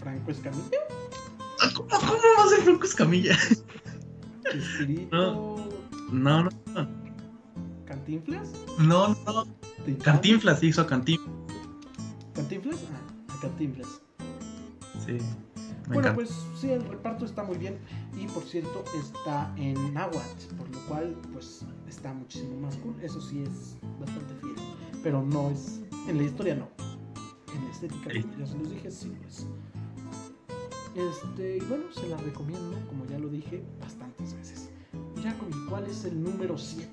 [0.00, 0.78] Franco Escamilla.
[1.74, 3.36] ¿Cómo, cómo va a ser Franco Escamilla?
[4.52, 5.14] Espíritu.
[5.14, 5.68] No,
[6.12, 6.88] no, no.
[7.86, 8.50] ¿Cantinflas?
[8.78, 9.46] No, no.
[10.02, 11.30] Cantinflas hizo Cantinflas.
[12.34, 12.76] ¿Cantinflas?
[13.28, 14.00] Ah, Cantinflas.
[15.18, 15.26] Sí.
[15.88, 17.78] bueno, pues sí, el reparto está muy bien.
[18.16, 22.94] Y por cierto, está en náhuatl, por lo cual, pues está muchísimo más cool.
[23.02, 24.54] Eso sí es bastante fiel.
[25.02, 25.80] Pero no es.
[26.06, 26.68] En la historia no.
[27.54, 29.46] En la estética, como ya se los dije, sí, pues.
[30.94, 34.70] Este, y bueno, se la recomiendo, como ya lo dije, bastantes veces.
[35.22, 36.88] Jacobi, ¿cuál es el número 7?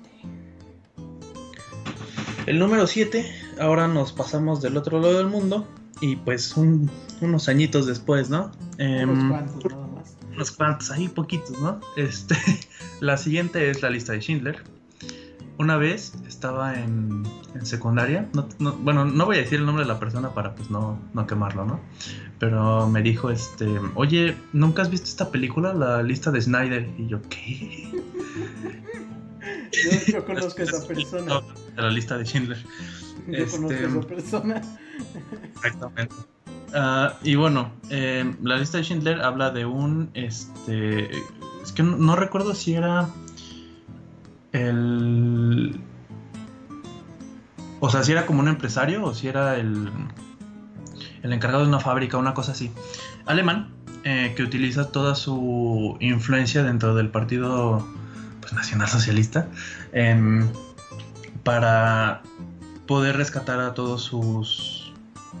[2.46, 3.26] El número 7,
[3.60, 5.66] ahora nos pasamos del otro lado del mundo
[6.00, 8.50] y pues unos añitos después, ¿no?
[8.78, 10.16] unos em, cuantos nada más.
[10.34, 11.80] Unos cuantos, ahí poquitos, ¿no?
[11.96, 12.36] Este,
[13.00, 14.62] la siguiente es la lista de Schindler.
[15.58, 17.24] Una vez estaba en,
[17.62, 21.26] secundaria, bueno, no voy a decir el nombre de la persona para pues no, no
[21.26, 21.80] quemarlo, ¿no?
[22.38, 26.88] pero me dijo, este, oye, ¿nunca has visto esta película, la lista de Snyder?
[26.96, 27.90] Y yo, ¿qué?
[30.06, 31.40] Yo, conozco a esa persona.
[31.76, 32.58] la lista de Schindler.
[33.26, 34.62] Yo conozco a esa este, persona.
[35.56, 36.14] Exactamente.
[36.74, 41.10] Ah, y bueno, eh, la lista de Schindler habla de un, este,
[41.62, 43.08] es que no recuerdo si era
[44.52, 45.80] el...
[47.80, 49.90] O sea, si era como un empresario o si era el,
[51.22, 52.72] el encargado de una fábrica, una cosa así,
[53.24, 53.72] alemán,
[54.04, 57.86] eh, que utiliza toda su influencia dentro del Partido
[58.40, 59.48] pues, Nacional Socialista
[59.92, 60.48] em,
[61.42, 62.22] para
[62.86, 64.77] poder rescatar a todos sus,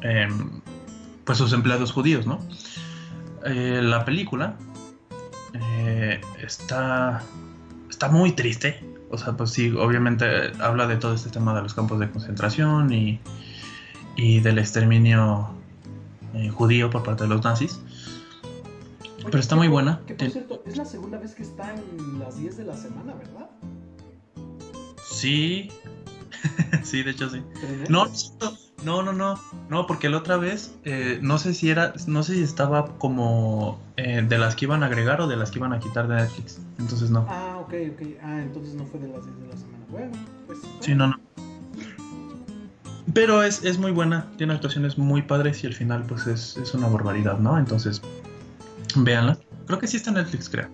[0.02, 0.60] em,
[1.24, 2.40] pues, sus empleados judíos, ¿no?
[3.44, 4.56] Eh, la película
[5.54, 7.22] eh, está,
[7.88, 8.82] está muy triste.
[9.10, 12.92] O sea, pues sí, obviamente habla de todo este tema de los campos de concentración
[12.92, 13.20] y,
[14.16, 15.48] y del exterminio
[16.34, 17.80] eh, judío por parte de los nazis.
[19.24, 20.00] Pero está muy buena.
[20.06, 23.14] Que por cierto, es la segunda vez que está en las 10 de la semana,
[23.14, 23.50] ¿verdad?
[25.04, 25.70] Sí.
[26.82, 27.42] sí, de hecho sí.
[27.88, 28.06] No,
[28.84, 29.34] no, no, no,
[29.68, 33.80] no, porque la otra vez eh, no sé si era, no sé si estaba como
[33.96, 36.16] eh, de las que iban a agregar o de las que iban a quitar de
[36.16, 36.60] Netflix.
[36.78, 37.26] Entonces no.
[37.28, 38.06] Ah, ok, ok.
[38.22, 39.84] Ah, entonces no fue de las 10 de la semana.
[39.90, 40.12] Bueno,
[40.46, 40.58] pues.
[40.80, 41.20] Sí, no, no.
[43.14, 46.74] Pero es, es, muy buena, tiene actuaciones muy padres y al final pues es, es
[46.74, 47.58] una barbaridad, ¿no?
[47.58, 48.02] Entonces,
[48.94, 49.38] véanla.
[49.66, 50.68] Creo que sí está en Netflix, creo.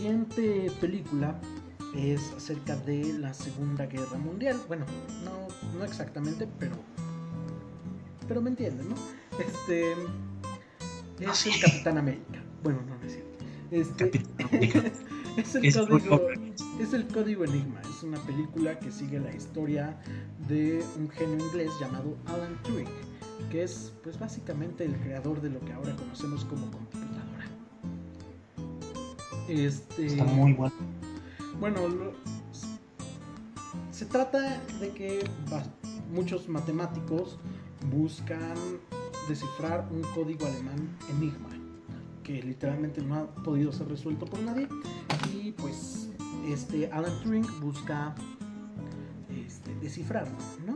[0.00, 1.38] Siguiente película
[1.94, 4.58] es acerca de la Segunda Guerra Mundial.
[4.66, 4.86] Bueno,
[5.24, 6.74] no, no exactamente, pero.
[8.26, 8.94] Pero me entienden, ¿no?
[9.38, 9.92] Este.
[11.20, 12.42] Es el Capitán América.
[12.62, 13.44] Bueno, no, no es cierto.
[13.70, 14.22] Este.
[15.36, 16.28] es, el código,
[16.80, 17.82] es el código Enigma.
[17.82, 20.00] Es una película que sigue la historia
[20.48, 22.88] de un genio inglés llamado Alan Turing,
[23.50, 27.09] que es, pues, básicamente el creador de lo que ahora conocemos como computadora.
[29.50, 30.06] Este.
[30.06, 30.74] Está muy bueno
[31.60, 31.80] bueno,
[33.90, 35.22] se trata de que
[36.10, 37.36] muchos matemáticos
[37.90, 38.54] buscan
[39.28, 41.50] descifrar un código alemán enigma
[42.24, 44.68] que literalmente no ha podido ser resuelto por nadie
[45.34, 46.08] y pues
[46.48, 48.14] este Alan Turing busca
[49.46, 50.36] este, descifrarlo,
[50.66, 50.74] ¿no?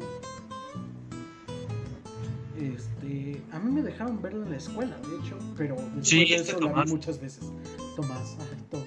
[2.61, 6.61] Este, a mí me dejaron verlo en la escuela, de hecho, pero después de eso
[6.61, 7.51] la vi muchas veces.
[7.97, 8.37] Tomás,
[8.71, 8.85] todo.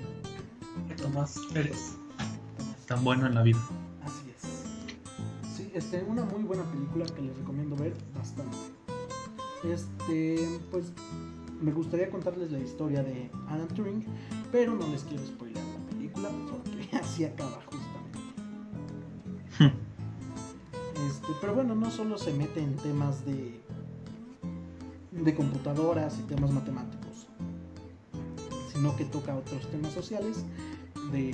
[1.01, 1.95] Tomás Pérez.
[2.87, 3.59] Tan bueno en la vida.
[4.03, 5.55] Así es.
[5.55, 8.57] Sí, este, una muy buena película que les recomiendo ver bastante.
[9.63, 10.91] Este, pues
[11.61, 14.05] me gustaría contarles la historia de Alan Turing,
[14.51, 18.19] pero no les quiero spoiler la película porque así acaba justamente.
[21.07, 23.61] Este, pero bueno, no solo se mete en temas de
[25.23, 27.06] de computadoras y temas matemáticos,
[28.77, 30.45] sino que toca otros temas sociales
[31.11, 31.33] de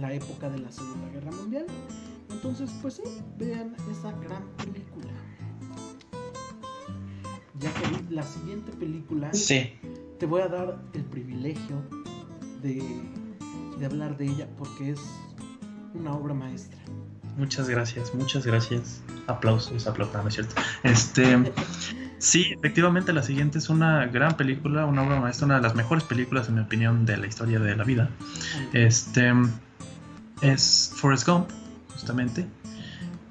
[0.00, 1.66] la época de la Segunda Guerra Mundial.
[2.30, 3.02] Entonces, pues sí,
[3.38, 5.12] vean esa gran película.
[7.60, 11.76] Ya que la siguiente película, te voy a dar el privilegio
[12.60, 12.82] de,
[13.78, 15.00] de hablar de ella porque es
[15.94, 16.80] una obra maestra.
[17.36, 19.00] Muchas gracias, muchas gracias.
[19.28, 20.54] Aplausos, aplausos, ¿no es cierto?
[20.82, 21.36] Este,
[22.22, 26.04] Sí, efectivamente, la siguiente es una gran película, una obra maestra, una de las mejores
[26.04, 28.10] películas, en mi opinión, de la historia de la vida.
[28.72, 29.32] Este
[30.40, 31.50] es Forrest Gump,
[31.92, 32.46] justamente.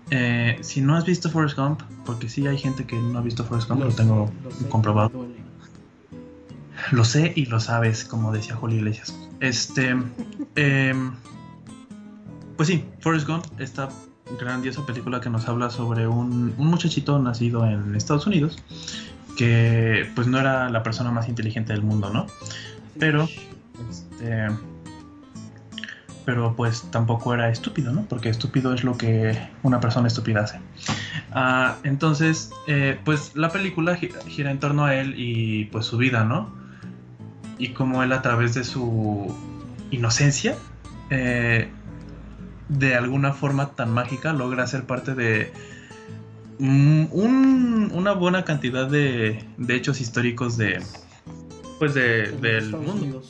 [0.09, 3.45] Eh, si no has visto Forrest Gump, porque sí hay gente que no ha visto
[3.45, 4.29] Forrest Gump, lo, tengo
[4.67, 5.25] comprobado.
[6.91, 9.17] Lo sé y lo sabes, como decía Julio Iglesias.
[9.39, 9.95] Este,
[10.55, 11.13] em,
[12.57, 13.87] pues sí, Forrest Gump, está
[14.39, 18.57] grandiosa película que nos habla sobre un, muchachito nacido en Estados Unidos
[19.37, 22.27] que pues no era la persona más inteligente del mundo, ¿no?
[22.99, 23.27] Pero,
[23.89, 24.47] este,
[26.25, 28.03] pero pues tampoco era estúpido, ¿no?
[28.03, 30.59] Porque estúpido es lo que una persona estúpida hace.
[31.31, 36.23] Ah, entonces, eh, pues la película gira, en torno a él y pues su vida,
[36.23, 36.53] ¿no?
[37.57, 39.33] Y como él a través de su
[39.91, 40.55] inocencia
[41.09, 41.69] eh,
[42.77, 45.51] de alguna forma tan mágica logra ser parte de
[46.59, 50.81] una buena cantidad de, hechos históricos de
[51.79, 53.23] pues de, del mundo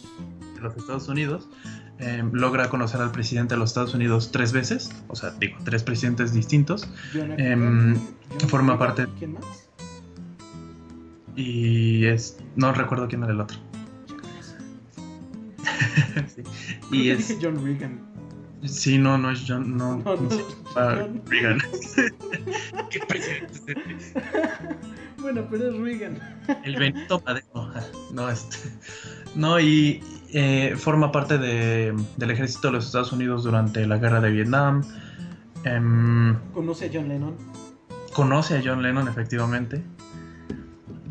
[0.55, 1.47] de los Estados Unidos.
[1.97, 5.83] Em, logra conocer al presidente de los Estados Unidos tres veces o sea digo tres
[5.83, 6.87] presidentes distintos.
[7.37, 7.97] Em,
[8.47, 9.69] forma parte ¿quién más?
[11.35, 13.57] y es no recuerdo quién era el otro.
[16.91, 18.10] Y es John Reagan
[18.63, 20.29] Sí, no, no es John, no, no, no,
[21.25, 21.59] Reagan.
[22.89, 23.75] ¿Qué presidente
[25.19, 26.19] Bueno, pero es Reagan.
[26.63, 27.71] El Benito Madero.
[28.13, 28.57] No, este.
[29.35, 34.21] No, y eh, forma parte de, del ejército de los Estados Unidos durante la guerra
[34.21, 34.83] de Vietnam.
[35.63, 37.35] Eh, ¿Conoce a John Lennon?
[38.13, 39.83] Conoce a John Lennon, efectivamente.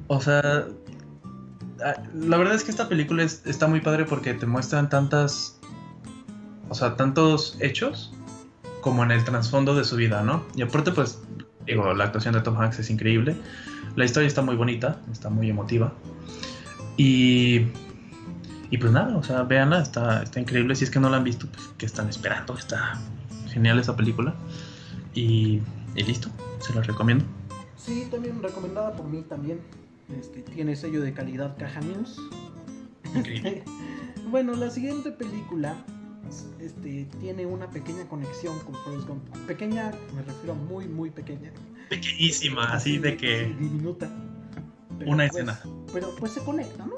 [0.07, 0.67] O sea,
[2.15, 5.60] la verdad es que esta película es, está muy padre porque te muestran tantas
[6.71, 8.13] o sea, tantos hechos
[8.81, 10.45] como en el trasfondo de su vida, ¿no?
[10.55, 11.21] Y aparte, pues,
[11.67, 13.37] digo, la actuación de Tom Hanks es increíble,
[13.97, 15.93] la historia está muy bonita, está muy emotiva,
[16.97, 17.67] y,
[18.71, 21.25] y pues nada, o sea, véanla, está, está increíble, si es que no la han
[21.25, 22.57] visto, pues, que están esperando?
[22.57, 22.99] Está
[23.49, 24.35] genial esa película,
[25.13, 25.61] y,
[25.97, 26.31] y listo,
[26.61, 27.25] se la recomiendo.
[27.77, 29.61] Sí, también recomendada por mí también,
[30.19, 32.17] este, tiene sello de calidad Caja News.
[33.15, 33.65] Increíble.
[34.31, 35.75] bueno, la siguiente película
[36.61, 39.23] este, tiene una pequeña conexión con Forrest Gump.
[39.47, 41.52] Pequeña, me refiero a muy, muy pequeña.
[41.89, 43.55] Pequeñísima, así, de que.
[43.59, 44.11] diminuta.
[45.07, 45.61] una pues, escena.
[45.93, 46.94] Pero pues se conecta, ¿no?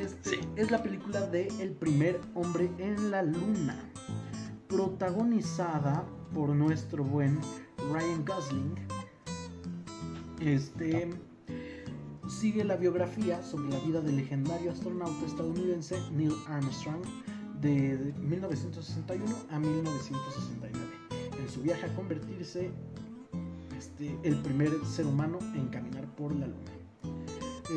[0.00, 3.78] Este, Es la película de El primer hombre en la luna.
[4.68, 6.04] Protagonizada
[6.34, 7.38] por nuestro buen
[7.92, 8.74] Ryan Gosling.
[10.40, 11.10] Este
[12.28, 17.02] sigue la biografía sobre la vida del legendario astronauta estadounidense Neil Armstrong
[17.60, 20.88] de 1961 a 1969,
[21.38, 22.70] en su viaje a convertirse
[23.76, 26.70] este, el primer ser humano en caminar por la luna.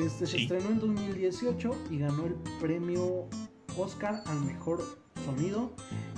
[0.06, 3.28] Este se estrenó en 2018 y ganó el premio
[3.78, 4.84] Oscar al mejor
[5.26, 5.72] sonido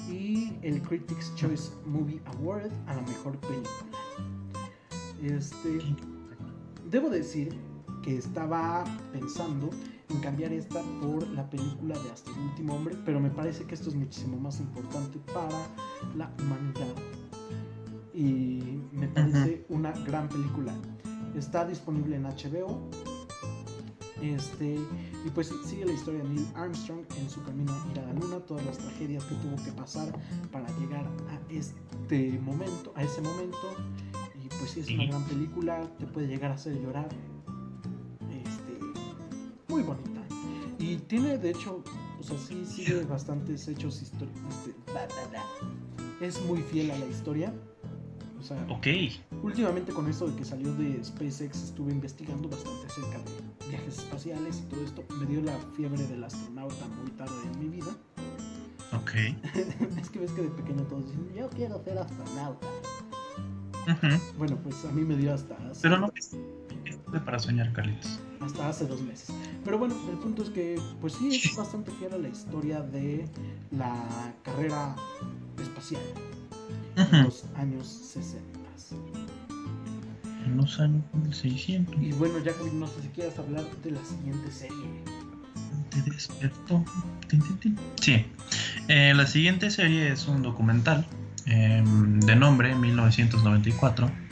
[0.10, 4.00] y el Critics Choice Movie Award a la mejor película.
[5.22, 5.82] Este,
[6.90, 7.56] debo decir
[8.04, 9.70] que estaba pensando
[10.10, 13.76] en cambiar esta por la película de Hasta el último hombre, pero me parece que
[13.76, 15.58] esto es muchísimo más importante para
[16.16, 16.96] la humanidad.
[18.14, 20.74] Y me parece una gran película.
[21.36, 22.90] Está disponible en HBO.
[24.22, 24.76] Este,
[25.26, 28.14] y pues sigue la historia de Neil Armstrong en su camino a ir a la
[28.14, 30.08] luna, todas las tragedias que tuvo que pasar
[30.52, 33.76] para llegar a este momento, a ese momento.
[34.42, 37.10] Y pues sí, es una gran película, te puede llegar a hacer llorar,
[39.76, 40.22] muy bonita.
[40.80, 41.84] Y tiene, de hecho,
[42.18, 44.54] o sea, sí sigue bastantes hechos históricos.
[44.68, 47.54] Este, es muy fiel a la historia.
[48.40, 48.66] O sea,
[49.42, 54.60] últimamente con esto de que salió de SpaceX estuve investigando bastante acerca de viajes espaciales
[54.60, 55.04] y todo esto.
[55.20, 57.92] Me dio la fiebre del astronauta muy tarde en mi vida.
[58.94, 59.12] Ok.
[60.00, 62.68] es que ves que de pequeño todos dicen, yo quiero ser astronauta.
[64.38, 65.58] Bueno, pues a mí me dio hasta...
[65.82, 66.12] Pero no,
[67.20, 68.20] para soñar, Carlitos.
[68.40, 69.34] Hasta hace dos meses.
[69.64, 73.28] Pero bueno, el punto es que, pues sí, es bastante fiel a la historia de
[73.72, 74.96] la carrera
[75.62, 76.02] espacial
[76.98, 78.44] en los años 60.
[80.46, 81.96] En los años 600.
[82.02, 84.86] Y bueno, ya no sé si quieras hablar de la siguiente serie.
[85.90, 86.84] Te despertó.
[88.00, 88.26] Sí.
[88.88, 91.06] Eh, la siguiente serie es un documental
[91.48, 94.25] em, de nombre 1994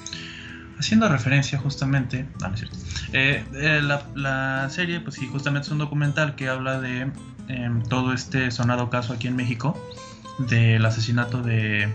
[0.80, 2.78] haciendo referencia justamente, no, no es cierto.
[3.14, 7.12] Eh, eh, la, serie, pues sí, justamente es un documental que habla de
[7.48, 9.78] em, todo este sonado caso aquí en México
[10.40, 11.92] del asesinato de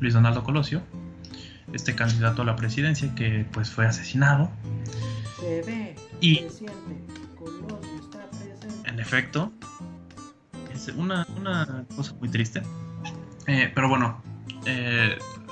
[0.00, 0.82] Luis Donaldo Colosio,
[1.72, 4.50] este candidato a la presidencia que pues fue asesinado.
[5.40, 6.46] Se ve, y,
[8.84, 9.52] En efecto,
[10.72, 12.62] es una, una cosa muy triste.
[13.46, 14.22] Eh, pero bueno,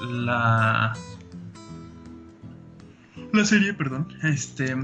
[0.00, 0.94] la
[3.32, 4.76] la serie, perdón, este,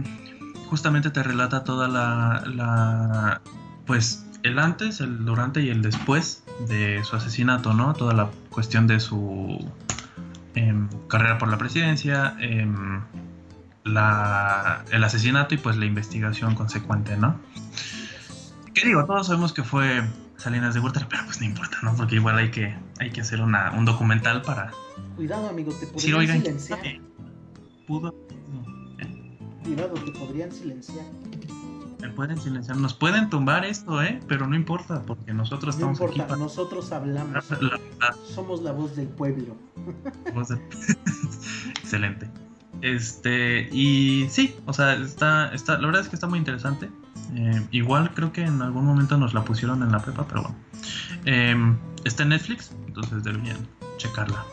[0.67, 3.41] justamente te relata toda la, la,
[3.87, 7.95] pues, el antes, el durante y el después de su asesinato, ¿no?
[7.95, 9.59] Toda la cuestión de su
[10.55, 13.03] em, carrera por la presidencia, em,
[13.85, 17.39] la, el asesinato y pues la investigación consecuente, ¿no?
[18.75, 19.05] ¿Qué digo?
[19.05, 20.03] Todos sabemos que fue
[20.37, 21.97] Salinas de Gortari, pero pues no importa, ¿no?
[21.97, 24.71] Porque igual hay que, hay que hacer una, un documental para...
[25.17, 26.79] Cuidado, amigo, te podrían silenciar.
[27.87, 28.15] Pudo
[29.67, 31.05] Cuidado, te podrían silenciar.
[32.01, 34.21] Me pueden silenciar, nos pueden tumbar esto, ¿eh?
[34.29, 37.45] Pero no importa, porque nosotros estamos no importa, nosotros hablamos.
[38.33, 39.57] Somos la voz del pueblo.
[41.81, 42.31] Excelente.
[42.83, 46.91] Este, y sí, o sea, está, está, la verdad es que está muy interesante.
[47.35, 50.57] Eh, igual creo que en algún momento nos la pusieron en la prepa, pero bueno.
[51.25, 53.57] Em, está en Netflix, entonces deberían
[53.97, 54.45] checarla.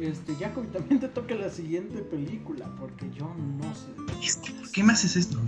[0.00, 4.50] Este, Jacob, también te toca la siguiente película, porque yo no sé.
[4.52, 5.38] ¿Por qué me haces esto?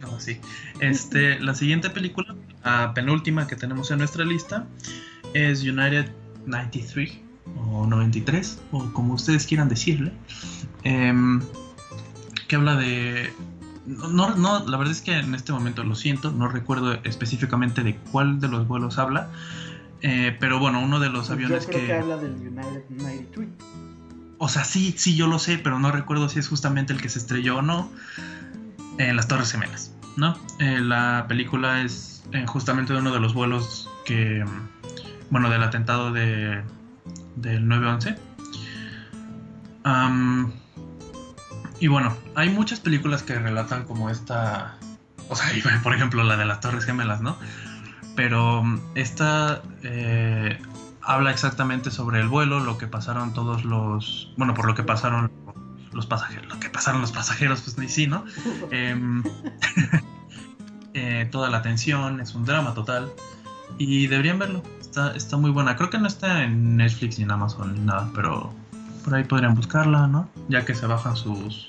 [0.00, 0.38] No, sí.
[0.80, 2.34] Este, la siguiente película,
[2.64, 4.66] la penúltima que tenemos en nuestra lista,
[5.34, 6.06] es United
[6.46, 7.20] 93
[7.70, 10.12] o 93, o como ustedes quieran decirle,
[10.84, 11.40] em,
[12.48, 13.32] que habla de...
[13.86, 17.96] No, no, la verdad es que en este momento lo siento, no recuerdo específicamente de
[18.10, 19.30] cuál de los vuelos habla,
[20.02, 21.92] eh, pero bueno, uno de los aviones yo creo que...
[21.94, 23.48] habla del United 93.
[24.38, 27.08] O sea, sí, sí, yo lo sé, pero no recuerdo si es justamente el que
[27.08, 27.90] se estrelló o no
[28.98, 30.38] en las Torres Gemelas, ¿no?
[30.58, 34.44] Eh, la película es eh, justamente de uno de los vuelos que,
[35.30, 36.62] bueno, del atentado de,
[37.36, 38.16] del 9-11.
[41.80, 44.76] y bueno, hay muchas películas que relatan como esta,
[45.30, 45.48] o sea,
[45.82, 47.38] por ejemplo la de las Torres Gemelas, ¿no?
[48.16, 50.58] Pero mm, esta eh,
[51.02, 55.30] habla exactamente sobre el vuelo, lo que pasaron todos los, bueno, por lo que pasaron
[55.92, 58.24] los pasajeros, lo que pasaron los pasajeros, pues ni sí, ¿no?
[58.70, 59.22] Em,
[60.94, 63.12] eh, toda la tensión, es un drama total
[63.78, 65.76] y deberían verlo, está, está muy buena.
[65.76, 68.52] Creo que no está en Netflix ni en Amazon ni nada, pero
[69.04, 70.28] por ahí podrían buscarla, ¿no?
[70.48, 71.68] Ya que se bajan sus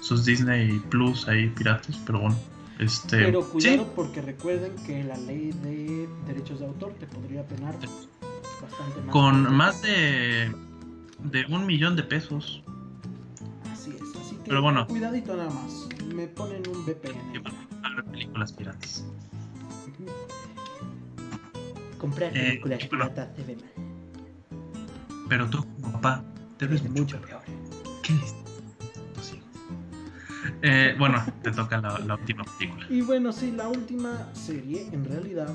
[0.00, 2.36] sus Disney Plus ahí piratas, pero bueno.
[2.78, 7.74] Este, pero cuidado porque recuerden que la ley de derechos de autor te podría penar
[8.62, 9.10] bastante más.
[9.10, 10.54] Con más de,
[11.24, 12.62] de un millón de pesos.
[13.72, 15.88] Así es, así que pero bueno, cuidadito nada más.
[16.14, 17.42] Me ponen un VPN.
[17.82, 19.04] A ver películas piratas.
[21.98, 23.04] Comprar Eh, películas bueno.
[23.14, 23.88] piratas ve mal.
[25.28, 26.24] Pero tú, como papá,
[26.56, 27.42] te ves Es mucho mucho peor.
[28.02, 28.34] ¿Qué es?
[30.62, 32.86] Eh, bueno, te toca la, la última película.
[32.90, 35.48] Y bueno, sí, la última serie en realidad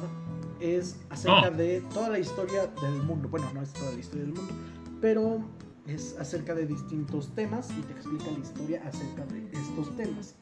[0.59, 1.51] es acerca Oh.
[1.51, 3.27] de toda la historia del mundo.
[3.29, 4.53] Bueno, no es toda la historia del mundo,
[5.01, 5.43] pero
[5.87, 10.35] es acerca de distintos temas y te explica la historia acerca de estos temas.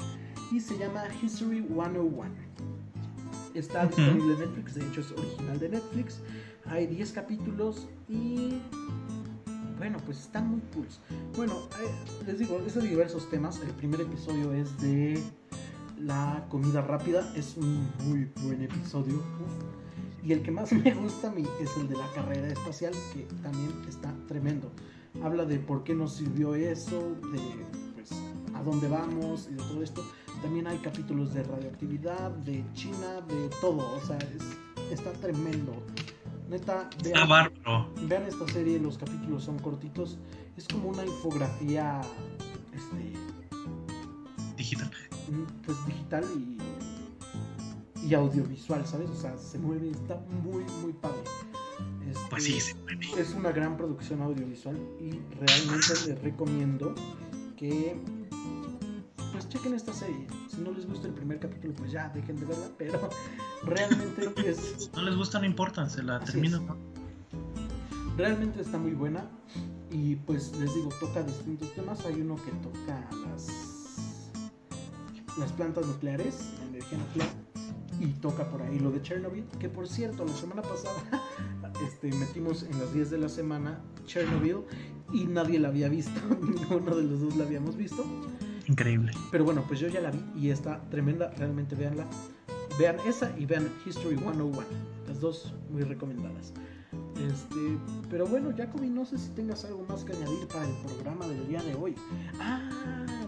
[0.52, 2.12] Y se llama History 101.
[3.56, 6.22] Está disponible en Netflix, de hecho es original de Netflix.
[6.66, 8.60] Hay 10 capítulos y
[9.82, 10.86] bueno, pues están muy cool.
[11.36, 13.60] Bueno, eh, les digo, es de diversos temas.
[13.62, 15.20] El primer episodio es de
[15.98, 17.34] la comida rápida.
[17.36, 19.16] Es un muy buen episodio.
[19.16, 20.24] uf.
[20.24, 23.24] Y el que más me gusta a mí es el de la carrera espacial, que
[23.42, 24.72] también está tremendo.
[25.24, 27.40] Habla de por qué nos sirvió eso, de
[27.96, 28.12] pues
[28.54, 30.04] a dónde vamos y de todo esto.
[30.44, 33.96] También hay capítulos de radioactividad, de China, de todo.
[33.96, 35.74] O sea, es- está tremendo.
[36.52, 37.88] Neta, Está vean, bárbaro.
[38.08, 40.18] vean esta serie, los capítulos son cortitos.
[40.58, 42.02] Es como una infografía
[42.74, 43.14] este,
[44.58, 44.92] Digital.
[45.66, 46.58] pues digital y,
[48.06, 49.10] y audiovisual, ¿sabes?
[49.10, 51.22] O sea, se mueve, está muy, muy padre.
[52.10, 53.08] Este, Pues sí, se mueve.
[53.18, 56.94] Es una gran producción audiovisual y realmente les recomiendo
[57.56, 57.96] que
[59.32, 60.28] pues chequen esta serie.
[60.50, 63.10] Si no les gusta el primer capítulo, pues ya dejen de verla, pero
[63.66, 66.66] realmente es No les gusta, no importa, se la Así terminan.
[68.18, 69.26] realmente está muy buena
[69.92, 72.06] y pues les digo, toca distintos temas.
[72.06, 73.48] Hay uno que toca las
[75.38, 77.30] las plantas nucleares, la energía nuclear
[78.00, 81.02] y toca por ahí lo de Chernobyl, que por cierto, la semana pasada
[81.88, 84.58] este, metimos en las 10 de la semana Chernobyl
[85.14, 88.04] y nadie la había visto, ninguno de los dos la habíamos visto.
[88.68, 89.12] Increíble.
[89.32, 92.08] Pero bueno, pues yo ya la vi y está tremenda, realmente véanla.
[92.78, 94.64] Vean esa y vean History 101,
[95.08, 96.54] las dos muy recomendadas.
[97.16, 97.78] Este,
[98.10, 101.48] pero bueno, Jacobi, no sé si tengas algo más que añadir para el programa del
[101.48, 101.96] día de hoy.
[102.40, 102.60] Ah,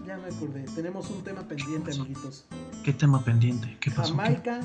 [0.06, 2.44] ya me acordé, tenemos un tema pendiente, amiguitos.
[2.82, 3.76] ¿Qué tema pendiente?
[3.80, 4.14] ¿Qué pasó?
[4.14, 4.60] Jamaica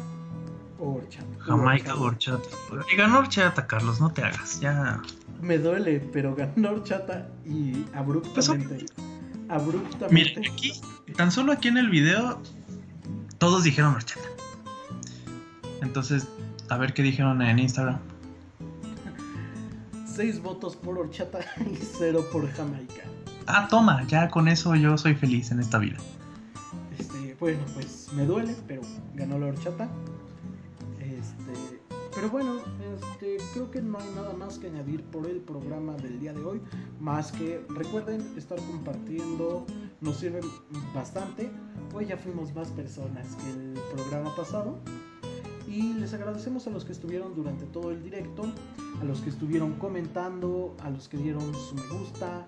[0.80, 1.28] o horchata.
[1.40, 2.50] Jamaica o horchata.
[2.92, 4.60] Y ganó horchata, Carlos, no te hagas.
[4.60, 5.02] Ya.
[5.42, 8.86] Me duele, pero ganó horchata y abruptamente.
[9.48, 10.40] Abruptamente.
[10.40, 10.74] Mira, aquí,
[11.16, 12.42] tan solo aquí en el video,
[13.38, 14.29] todos dijeron horchata.
[15.82, 16.28] Entonces,
[16.70, 18.00] a ver qué dijeron en Instagram.
[20.06, 23.04] Seis votos por horchata y cero por Jamaica.
[23.48, 25.98] Ah, toma, ya con eso yo soy feliz en esta vida.
[26.98, 28.82] Este, bueno, pues me duele, pero
[29.16, 29.90] ganó la horchata.
[31.00, 31.80] Este,
[32.14, 32.58] pero bueno,
[32.96, 36.42] este, creo que no hay nada más que añadir por el programa del día de
[36.44, 36.62] hoy.
[37.00, 39.66] Más que recuerden estar compartiendo,
[40.02, 40.42] nos sirve
[40.94, 41.50] bastante.
[41.94, 44.78] Hoy ya fuimos más personas que el programa pasado.
[45.70, 48.42] Y les agradecemos a los que estuvieron durante todo el directo,
[49.00, 52.48] a los que estuvieron comentando, a los que dieron su me gusta.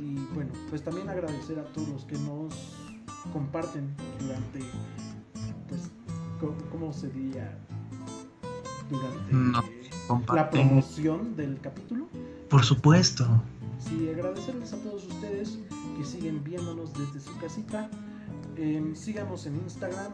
[0.00, 2.54] Y bueno, pues también agradecer a todos los que nos
[3.32, 4.60] comparten durante,
[5.68, 5.90] pues,
[6.70, 7.58] ¿cómo se diría?
[8.88, 12.06] Durante No, la promoción del capítulo.
[12.48, 13.26] Por supuesto.
[13.80, 15.58] Sí, agradecerles a todos ustedes
[15.98, 17.90] que siguen viéndonos desde su casita.
[18.56, 20.12] Em, síganos en Instagram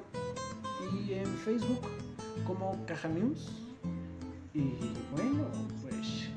[1.06, 1.80] y en Facebook
[2.46, 3.50] como Caja News.
[4.54, 4.60] Y
[5.12, 5.46] bueno,
[5.82, 6.28] pues,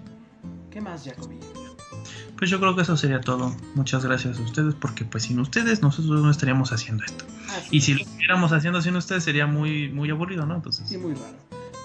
[0.69, 1.38] ¿qué más, Jacobi?
[2.38, 3.56] Pues yo creo que eso sería todo.
[3.76, 7.26] Muchas gracias a ustedes porque pues sin ustedes nosotros no estaríamos haciendo esto.
[7.49, 8.07] Así Y si lo es.
[8.07, 10.56] estuviéramos haciendo sin ustedes sería muy muy aburrido, ¿no?
[10.56, 11.36] Entonces, Y muy raro.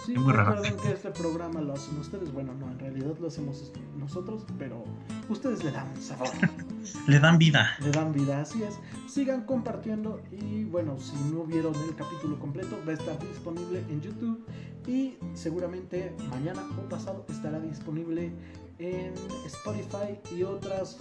[0.06, 0.54] Sí, Y muy raro.
[0.54, 2.32] recuerden que este programa lo hacen ustedes.
[2.32, 4.84] Bueno, no, en realidad lo hacemos nosotros, pero
[5.28, 6.28] ustedes le dan sabor.
[7.08, 7.70] le dan vida.
[7.80, 8.78] le dan vida, así es.
[9.08, 14.00] Sigan compartiendo y bueno, si no vieron el capítulo completo, va a estar disponible en
[14.00, 14.46] YouTube
[14.86, 18.30] y seguramente mañana o pasado estará disponible
[18.78, 19.12] en
[19.46, 20.98] Spotify y otras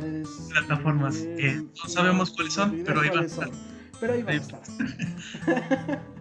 [0.00, 3.50] redes Plataformas eh, que no sabemos cuáles son, pero ahí van a son,
[4.00, 4.62] pero ahí van a estar.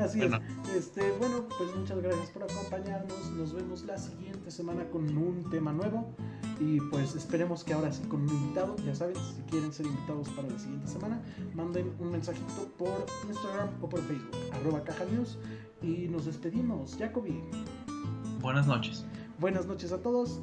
[0.04, 0.38] Así Bueno.
[0.64, 0.76] es.
[0.76, 3.30] Este, bueno, pues muchas gracias por acompañarnos.
[3.32, 6.06] Nos vemos la siguiente semana con un tema nuevo.
[6.58, 8.76] Y pues esperemos que ahora sí con un invitado.
[8.84, 11.20] Ya saben, si quieren ser invitados para la siguiente semana,
[11.54, 15.38] manden un mensajito por Instagram o por Facebook, arroba caja news.
[15.82, 16.96] Y nos despedimos.
[16.98, 17.40] Jacobi.
[18.40, 19.04] Buenas noches.
[19.38, 20.40] Buenas noches a todos